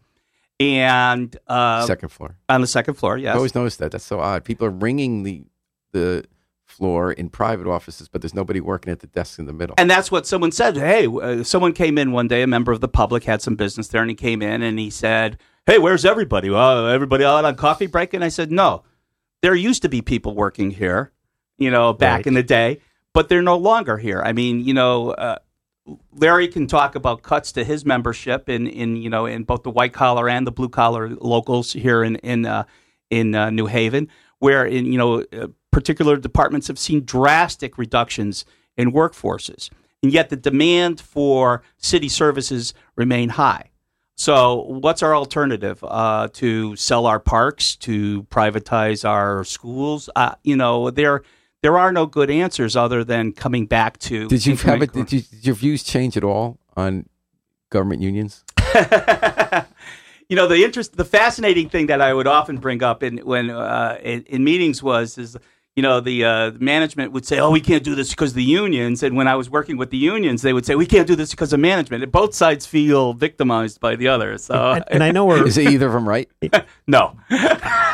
and 0.59 1.37
uh, 1.47 1.87
Second 1.87 2.09
floor. 2.09 2.37
on 2.49 2.61
the 2.61 2.67
second 2.67 2.95
floor. 2.95 3.17
Yes. 3.19 3.35
I 3.35 3.37
always 3.37 3.55
noticed 3.55 3.79
that. 3.79 3.93
That's 3.93 4.05
so 4.05 4.19
odd. 4.21 4.45
People 4.45 4.67
are 4.67 4.71
ringing 4.71 5.23
the 5.23 5.45
the 5.93 6.25
floor 6.73 7.13
in 7.13 7.29
private 7.29 7.67
offices, 7.67 8.09
but 8.09 8.21
there's 8.23 8.35
nobody 8.35 8.61
working 8.61 8.91
at 8.93 9.01
the 9.01 9.07
desk 9.07 9.39
in 9.39 9.47
the 9.47 9.53
middle. 9.53 9.75
And 9.79 9.91
that's 9.91 10.11
what 10.11 10.27
someone 10.27 10.51
said. 10.53 10.77
Hey, 10.77 11.07
uh, 11.07 11.45
someone 11.45 11.73
came 11.73 11.99
in 11.99 12.13
one 12.13 12.29
day, 12.29 12.43
a 12.43 12.47
member 12.47 12.73
of 12.73 12.81
the 12.81 12.89
public 12.89 13.25
had 13.25 13.41
some 13.43 13.55
business 13.55 13.89
there, 13.89 14.01
and 14.03 14.11
he 14.11 14.17
came 14.17 14.43
in 14.43 14.63
and 14.63 14.79
he 14.79 14.91
said, 14.91 15.39
Hey, 15.67 15.79
where's 15.79 16.05
everybody? 16.05 16.51
Well, 16.51 16.89
everybody 16.89 17.25
out 17.25 17.45
on 17.45 17.55
coffee 17.55 17.87
break? 17.87 18.15
And 18.15 18.25
I 18.25 18.29
said, 18.29 18.51
No, 18.51 18.83
there 19.43 19.55
used 19.55 19.83
to 19.83 19.89
be 19.89 20.03
people 20.03 20.35
working 20.35 20.71
here, 20.73 21.13
you 21.59 21.71
know, 21.71 21.93
back 21.93 22.19
Right. 22.21 22.27
in 22.29 22.35
the 22.35 22.43
day, 22.43 22.81
but 23.13 23.29
they're 23.29 23.43
no 23.43 23.57
longer 23.57 23.99
here. 23.99 24.23
I 24.25 24.33
mean, 24.33 24.65
you 24.65 24.75
know, 24.75 25.11
uh, 25.11 25.39
Larry 26.15 26.49
can 26.49 26.67
talk 26.67 26.95
about 26.95 27.23
cuts 27.23 27.53
to 27.53 27.65
his 27.65 27.85
membership 27.85 28.49
in, 28.49 28.67
in 28.69 28.97
you 28.97 29.11
know 29.11 29.27
in 29.27 29.43
both 29.43 29.65
the 29.65 29.71
white 29.71 29.93
collar 29.93 30.29
and 30.29 30.47
the 30.47 30.53
blue 30.53 30.69
collar 30.69 31.09
locals 31.09 31.73
here 31.73 32.05
in 32.05 32.17
in 32.17 32.47
uh, 32.47 32.65
in 33.11 33.35
uh, 33.35 33.51
New 33.51 33.67
Haven, 33.67 34.09
where 34.39 34.65
in 34.65 34.87
you 34.87 34.97
know 34.97 35.25
uh, 35.33 35.49
particular 35.73 36.17
departments 36.17 36.69
have 36.69 36.79
seen 36.79 37.05
drastic 37.05 37.79
reductions 37.79 38.45
in 38.77 38.93
workforces, 38.93 39.71
and 40.03 40.13
yet 40.13 40.31
the 40.31 40.37
demand 40.37 41.01
for 41.01 41.63
city 41.79 42.09
services 42.09 42.75
remain 42.95 43.31
high. 43.31 43.71
So, 44.15 44.63
what's 44.63 45.03
our 45.03 45.17
alternative? 45.17 45.83
Uh, 45.83 46.29
to 46.35 46.77
sell 46.77 47.07
our 47.07 47.19
parks, 47.19 47.75
to 47.77 48.23
privatize 48.25 49.09
our 49.09 49.43
schools? 49.43 50.09
Uh, 50.15 50.35
you 50.45 50.55
know, 50.55 50.91
there 50.91 51.23
there 51.63 51.79
are 51.79 51.93
no 51.93 52.07
good 52.07 52.31
answers 52.31 52.77
other 52.77 53.03
than 53.05 53.33
coming 53.33 53.67
back 53.67 53.99
to. 54.01 54.29
Did 54.29 54.47
you 54.47 54.57
have 54.57 54.83
it? 54.83 54.93
Did, 54.93 55.13
you, 55.13 55.21
did 55.23 55.47
your 55.47 55.55
views 55.55 55.83
change 55.83 56.17
at 56.17 56.25
all 56.25 56.59
on 56.77 57.09
government 57.71 58.03
unions? 58.03 58.45
you 60.29 60.37
know 60.37 60.47
the 60.47 60.65
interest 60.65 60.97
the 60.97 61.05
fascinating 61.05 61.69
thing 61.69 61.89
that 61.89 62.01
i 62.01 62.15
would 62.15 62.27
often 62.27 62.57
bring 62.57 62.83
up 62.83 63.03
in 63.03 63.19
when 63.19 63.51
uh, 63.51 63.99
in, 64.03 64.23
in 64.23 64.43
meetings 64.43 64.83
was 64.83 65.19
is 65.19 65.37
you 65.77 65.83
know 65.83 66.01
the 66.01 66.25
uh, 66.25 66.51
management 66.59 67.13
would 67.13 67.25
say 67.25 67.39
oh 67.39 67.51
we 67.51 67.61
can't 67.61 67.83
do 67.83 67.95
this 67.95 68.11
because 68.11 68.31
of 68.31 68.37
the 68.37 68.43
unions 68.43 69.03
and 69.03 69.17
when 69.17 69.27
i 69.27 69.35
was 69.35 69.49
working 69.49 69.77
with 69.77 69.91
the 69.91 69.97
unions 69.97 70.43
they 70.43 70.53
would 70.53 70.67
say 70.67 70.75
we 70.75 70.87
can't 70.87 71.07
do 71.07 71.17
this 71.17 71.31
because 71.31 71.53
of 71.53 71.61
management 71.61 72.03
and 72.03 72.13
both 72.13 72.35
sides 72.35 72.67
feel 72.67 73.15
victimized 73.15 73.81
by 73.81 73.97
the 73.97 74.09
other 74.09 74.37
so 74.39 74.73
And, 74.73 74.85
and 74.89 75.03
I 75.03 75.11
know 75.11 75.25
we're 75.25 75.47
Is 75.53 75.59
either 75.59 75.87
of 75.87 75.93
them 75.93 76.09
right? 76.09 76.29
no 76.87 77.17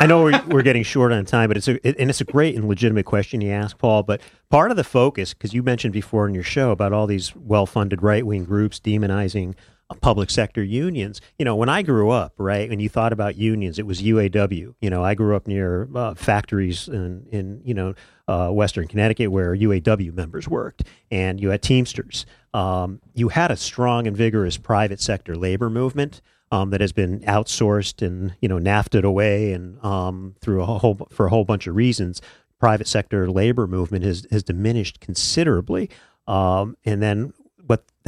I 0.01 0.07
know 0.07 0.23
we're, 0.23 0.43
we're 0.47 0.63
getting 0.63 0.85
short 0.85 1.13
on 1.13 1.25
time, 1.25 1.49
but 1.49 1.57
it's 1.57 1.67
a 1.67 1.87
it, 1.87 1.97
and 1.99 2.09
it's 2.09 2.21
a 2.21 2.25
great 2.25 2.55
and 2.55 2.69
legitimate 2.69 3.05
question 3.05 3.41
you 3.41 3.51
ask, 3.51 3.77
Paul. 3.79 4.05
But 4.05 4.21
part 4.49 4.71
of 4.71 4.77
the 4.77 4.85
focus, 4.85 5.35
because 5.35 5.53
you 5.53 5.63
mentioned 5.63 5.93
before 5.93 6.29
in 6.29 6.35
your 6.35 6.45
show 6.45 6.71
about 6.71 6.93
all 6.93 7.07
these 7.07 7.35
well-funded 7.35 8.03
right-wing 8.03 8.45
groups 8.45 8.79
demonizing 8.79 9.55
public 9.95 10.31
sector 10.31 10.63
unions. 10.63 11.21
You 11.39 11.45
know, 11.45 11.57
when 11.57 11.69
I 11.69 11.83
grew 11.83 12.11
up, 12.11 12.35
right, 12.37 12.69
when 12.69 12.81
you 12.81 12.89
thought 12.89 13.13
about 13.13 13.37
unions, 13.37 13.79
it 13.79 13.87
was 13.87 14.03
UAW. 14.03 14.75
You 14.81 14.91
know, 14.91 15.03
I 15.05 15.15
grew 15.15 15.35
up 15.35 15.47
near 15.47 15.89
uh, 15.95 16.15
factories 16.15 16.89
in 16.89 17.27
in 17.31 17.63
you 17.65 17.75
know 17.75 17.95
uh, 18.27 18.51
Western 18.51 18.87
Connecticut 18.87 19.31
where 19.31 19.55
UAW 19.55 20.13
members 20.13 20.49
worked, 20.49 20.85
and 21.11 21.41
you 21.41 21.51
had 21.51 21.63
Teamsters. 21.63 22.27
Um, 22.53 23.01
you 23.15 23.29
had 23.29 23.51
a 23.51 23.57
strong 23.57 24.07
and 24.07 24.17
vigorous 24.17 24.57
private 24.57 25.01
sector 25.01 25.37
labor 25.37 25.71
movement 25.71 26.21
um, 26.51 26.71
that 26.71 26.81
has 26.81 26.93
been 26.93 27.21
outsourced 27.21 28.07
and 28.07 28.35
you 28.41 28.49
know 28.49 28.59
NAFTA'd 28.59 29.05
away 29.05 29.53
and 29.53 29.83
um, 29.85 30.35
through 30.41 30.63
a 30.63 30.67
whole 30.67 31.07
for 31.11 31.27
a 31.27 31.31
whole 31.31 31.45
bunch 31.45 31.67
of 31.67 31.77
reasons. 31.77 32.21
Private 32.59 32.89
sector 32.89 33.31
labor 33.31 33.67
movement 33.67 34.05
has 34.05 34.27
has 34.31 34.43
diminished 34.43 35.01
considerably, 35.01 35.91
um, 36.27 36.77
and 36.85 37.01
then 37.01 37.33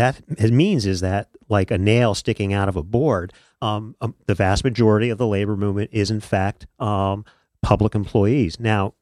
that 0.01 0.51
means 0.53 0.87
is 0.87 1.01
that 1.01 1.29
like 1.49 1.71
a 1.71 1.79
nail 1.79 2.15
sticking 2.15 2.53
out 2.53 2.69
of 2.69 2.77
a 2.77 2.83
board, 2.83 3.33
um, 3.61 3.95
um, 4.01 4.15
the 4.27 4.35
vast 4.35 4.65
majority 4.65 5.11
of 5.11 5.19
the 5.19 5.27
labor 5.27 5.57
movement 5.57 5.91
is 5.93 6.11
in 6.11 6.21
fact 6.21 6.67
um, 6.79 7.25
public 7.63 7.95
employees. 7.95 8.59
Now, 8.59 8.95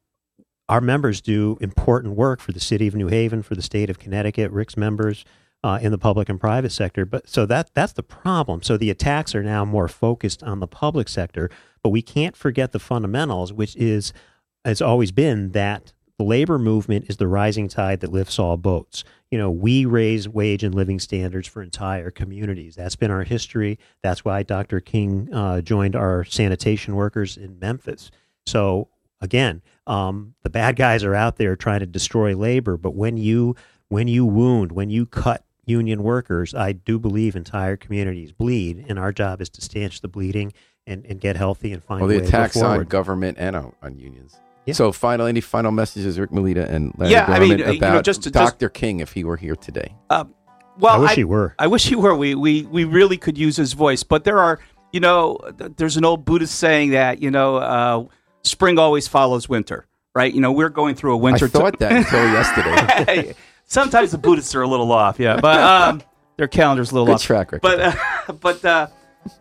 our 0.67 0.81
members 0.81 1.21
do 1.21 1.57
important 1.61 2.15
work 2.15 2.41
for 2.41 2.51
the 2.51 2.59
city 2.59 2.87
of 2.87 2.95
New 2.95 3.07
Haven, 3.07 3.41
for 3.41 3.55
the 3.55 3.61
state 3.61 3.89
of 3.89 3.97
Connecticut. 3.97 4.51
Rick's 4.51 4.77
members 4.77 5.25
uh, 5.63 5.79
in 5.81 5.91
the 5.91 5.97
public 5.97 6.29
and 6.29 6.39
private 6.39 6.71
sector. 6.71 7.05
But 7.05 7.27
so 7.27 7.45
that 7.45 7.73
that's 7.73 7.93
the 7.93 8.03
problem. 8.03 8.61
So 8.61 8.77
the 8.77 8.89
attacks 8.89 9.33
are 9.35 9.43
now 9.43 9.65
more 9.65 9.87
focused 9.87 10.43
on 10.43 10.59
the 10.59 10.67
public 10.67 11.09
sector, 11.09 11.49
but 11.83 11.89
we 11.89 12.01
can't 12.01 12.35
forget 12.35 12.71
the 12.71 12.79
fundamentals, 12.79 13.51
which 13.51 13.75
is 13.75 14.13
has 14.65 14.81
always 14.81 15.11
been 15.11 15.51
that 15.51 15.93
the 16.17 16.25
labor 16.25 16.59
movement 16.59 17.05
is 17.09 17.17
the 17.17 17.27
rising 17.27 17.67
tide 17.67 18.01
that 18.01 18.11
lifts 18.11 18.37
all 18.37 18.57
boats. 18.57 19.03
You 19.31 19.37
know, 19.37 19.51
we 19.51 19.85
raise 19.85 20.27
wage 20.27 20.63
and 20.63 20.73
living 20.73 20.99
standards 20.99 21.47
for 21.47 21.61
entire 21.61 22.09
communities. 22.09 22.75
That's 22.75 22.95
been 22.95 23.11
our 23.11 23.23
history. 23.23 23.77
That's 24.01 24.25
why 24.25 24.43
Dr. 24.43 24.79
King 24.79 25.29
uh, 25.31 25.61
joined 25.61 25.95
our 25.95 26.23
sanitation 26.23 26.95
workers 26.95 27.37
in 27.37 27.59
Memphis. 27.59 28.09
So 28.47 28.87
again, 29.21 29.61
um, 29.85 30.33
the 30.41 30.49
bad 30.49 30.75
guys 30.75 31.03
are 31.03 31.15
out 31.15 31.37
there 31.37 31.55
trying 31.55 31.81
to 31.81 31.85
destroy 31.85 32.35
labor, 32.35 32.77
but 32.77 32.95
when 32.95 33.17
you 33.17 33.55
when 33.89 34.07
you 34.07 34.25
wound, 34.25 34.71
when 34.71 34.89
you 34.89 35.05
cut 35.05 35.43
union 35.65 36.03
workers, 36.03 36.53
I 36.53 36.71
do 36.73 36.99
believe 36.99 37.35
entire 37.35 37.77
communities 37.77 38.31
bleed, 38.31 38.85
and 38.87 38.99
our 38.99 39.11
job 39.11 39.41
is 39.41 39.49
to 39.51 39.61
stanch 39.61 40.01
the 40.01 40.07
bleeding 40.07 40.53
and, 40.85 41.05
and 41.05 41.19
get 41.19 41.35
healthy 41.35 41.71
and 41.71 41.83
find 41.83 42.01
Well, 42.01 42.09
a 42.09 42.13
the 42.13 42.19
way 42.19 42.25
to 42.25 42.31
go 42.31 42.37
attacks 42.37 42.57
on 42.57 42.83
government 42.85 43.37
and 43.39 43.55
on, 43.55 43.75
on 43.81 43.97
unions. 43.97 44.39
Yeah. 44.69 44.73
So, 44.73 44.91
final 44.91 45.25
any 45.27 45.41
final 45.41 45.71
messages, 45.71 46.19
Rick 46.19 46.31
Melita 46.31 46.69
and 46.69 46.93
Larry 46.97 47.11
Yeah, 47.11 47.25
I 47.27 47.39
mean, 47.39 47.51
uh, 47.61 47.71
you 47.71 47.79
know, 47.79 47.87
about 47.89 48.03
just 48.05 48.23
to- 48.23 48.31
just- 48.31 48.59
Dr. 48.59 48.69
King 48.69 48.99
if 49.01 49.13
he 49.13 49.23
were 49.23 49.37
here 49.37 49.55
today? 49.55 49.93
uh, 50.09 50.23
well 50.79 50.95
I 50.95 50.97
wish 50.99 51.11
I- 51.11 51.15
he 51.15 51.23
were. 51.25 51.55
I 51.59 51.67
wish 51.67 51.85
he 51.87 51.95
were. 51.95 52.15
We, 52.15 52.35
we 52.35 52.63
we 52.63 52.83
really 52.85 53.17
could 53.17 53.37
use 53.37 53.57
his 53.57 53.73
voice, 53.73 54.01
but 54.03 54.23
there 54.23 54.39
are, 54.39 54.59
you 54.93 54.99
know, 55.01 55.37
there's 55.77 55.97
an 55.97 56.05
old 56.05 56.23
Buddhist 56.25 56.55
saying 56.55 56.91
that 56.91 57.21
you 57.21 57.29
know, 57.31 57.57
uh, 57.57 58.05
spring 58.43 58.79
always 58.79 59.07
follows 59.07 59.49
winter, 59.49 59.85
right? 60.15 60.33
You 60.33 60.39
know, 60.41 60.51
we're 60.53 60.69
going 60.69 60.95
through 60.95 61.13
a 61.13 61.17
winter. 61.17 61.47
thought 61.49 61.77
that 61.79 61.91
until 61.91 62.23
yesterday. 62.39 63.35
Sometimes 63.65 64.11
the 64.11 64.17
Buddhists 64.17 64.55
are 64.55 64.61
a 64.63 64.67
little 64.67 64.91
off, 64.91 65.19
yeah, 65.19 65.39
but 65.39 65.59
um, 65.59 66.01
their 66.37 66.47
calendar's 66.47 66.91
a 66.91 66.93
little 66.93 67.05
Good 67.07 67.15
off. 67.15 67.23
track 67.23 67.51
record. 67.51 67.61
But 67.61 67.79
uh, 67.79 68.33
but 68.39 68.65
uh, 68.65 68.87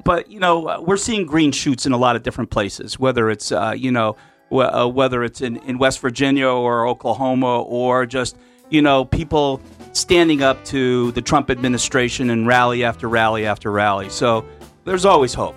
but 0.04 0.30
you 0.30 0.40
know, 0.40 0.66
uh, 0.66 0.80
we're 0.80 0.96
seeing 0.98 1.24
green 1.24 1.52
shoots 1.52 1.86
in 1.86 1.92
a 1.92 1.96
lot 1.96 2.16
of 2.16 2.22
different 2.24 2.50
places. 2.50 2.98
Whether 2.98 3.30
it's 3.30 3.52
uh, 3.52 3.74
you 3.76 3.90
know, 3.92 4.16
w- 4.16 4.16
uh, 4.50 4.86
whether 4.86 5.22
it's 5.24 5.40
in, 5.40 5.56
in 5.58 5.78
West 5.78 6.00
Virginia 6.00 6.48
or 6.48 6.86
Oklahoma 6.86 7.62
or 7.62 8.06
just 8.06 8.36
you 8.70 8.82
know 8.82 9.04
people 9.04 9.60
standing 9.92 10.42
up 10.42 10.64
to 10.66 11.12
the 11.12 11.22
Trump 11.22 11.50
administration 11.50 12.30
and 12.30 12.46
rally 12.46 12.84
after 12.84 13.08
rally 13.08 13.46
after 13.46 13.70
rally. 13.70 14.08
So 14.08 14.44
there's 14.84 15.04
always 15.04 15.34
hope. 15.34 15.56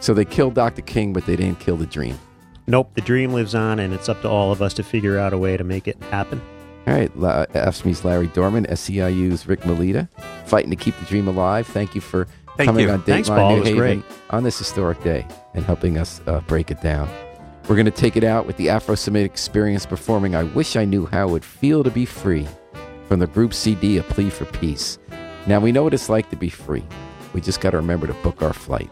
So 0.00 0.14
they 0.14 0.24
killed 0.24 0.54
Dr. 0.54 0.82
King, 0.82 1.12
but 1.12 1.26
they 1.26 1.36
didn't 1.36 1.58
kill 1.60 1.76
the 1.76 1.86
dream. 1.86 2.18
Nope, 2.66 2.90
the 2.94 3.00
dream 3.00 3.32
lives 3.32 3.54
on, 3.54 3.78
and 3.78 3.94
it's 3.94 4.08
up 4.08 4.20
to 4.22 4.28
all 4.28 4.52
of 4.52 4.60
us 4.60 4.74
to 4.74 4.82
figure 4.82 5.18
out 5.18 5.32
a 5.32 5.38
way 5.38 5.56
to 5.56 5.64
make 5.64 5.88
it 5.88 6.00
happen. 6.04 6.40
All 6.86 6.94
right, 6.94 7.14
La- 7.18 7.46
AFSCME's 7.46 8.04
Larry 8.04 8.28
Dorman, 8.28 8.66
SEIU's 8.66 9.46
Rick 9.46 9.64
Melita, 9.66 10.08
fighting 10.44 10.70
to 10.70 10.76
keep 10.76 10.96
the 10.98 11.06
dream 11.06 11.28
alive. 11.28 11.66
Thank 11.66 11.94
you 11.94 12.00
for 12.00 12.26
Thank 12.56 12.68
coming 12.68 12.86
you. 12.86 12.92
on 12.92 13.00
Dateline 13.00 13.04
Thanks, 13.06 13.28
Paul. 13.28 13.56
New 13.56 13.62
Haven 13.62 13.78
great. 13.78 14.04
on 14.30 14.42
this 14.42 14.58
historic 14.58 15.02
day 15.02 15.26
and 15.54 15.64
helping 15.64 15.96
us 15.98 16.20
uh, 16.26 16.40
break 16.42 16.70
it 16.70 16.80
down. 16.80 17.08
We're 17.68 17.76
going 17.76 17.84
to 17.84 17.90
take 17.90 18.16
it 18.16 18.24
out 18.24 18.46
with 18.46 18.56
the 18.56 18.70
Afro-Semitic 18.70 19.30
Experience 19.30 19.84
performing 19.84 20.34
"I 20.34 20.44
Wish 20.44 20.74
I 20.74 20.86
Knew 20.86 21.04
How 21.04 21.28
It 21.28 21.32
Would 21.32 21.44
Feel 21.44 21.84
to 21.84 21.90
Be 21.90 22.06
Free" 22.06 22.48
from 23.08 23.20
the 23.20 23.26
group 23.26 23.52
CD 23.52 23.98
"A 23.98 24.02
Plea 24.02 24.30
for 24.30 24.46
Peace." 24.46 24.98
Now 25.46 25.60
we 25.60 25.70
know 25.70 25.82
what 25.82 25.92
it's 25.92 26.08
like 26.08 26.30
to 26.30 26.36
be 26.36 26.48
free. 26.48 26.84
We 27.34 27.42
just 27.42 27.60
got 27.60 27.72
to 27.72 27.76
remember 27.76 28.06
to 28.06 28.14
book 28.14 28.40
our 28.40 28.54
flight. 28.54 28.90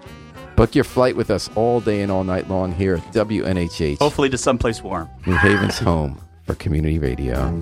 Book 0.57 0.74
your 0.74 0.85
flight 0.85 1.16
with 1.16 1.31
us 1.31 1.49
all 1.55 1.81
day 1.81 2.03
and 2.03 2.12
all 2.12 2.22
night 2.22 2.51
long 2.51 2.70
here 2.70 2.97
at 2.97 3.12
WNHH, 3.14 3.99
Hopefully 3.99 4.29
to 4.29 4.37
someplace 4.37 4.83
warm. 4.83 5.09
New 5.27 5.33
Haven's 5.33 5.79
home 5.79 6.20
for 6.45 6.55
community 6.55 6.99
radio. 6.99 7.59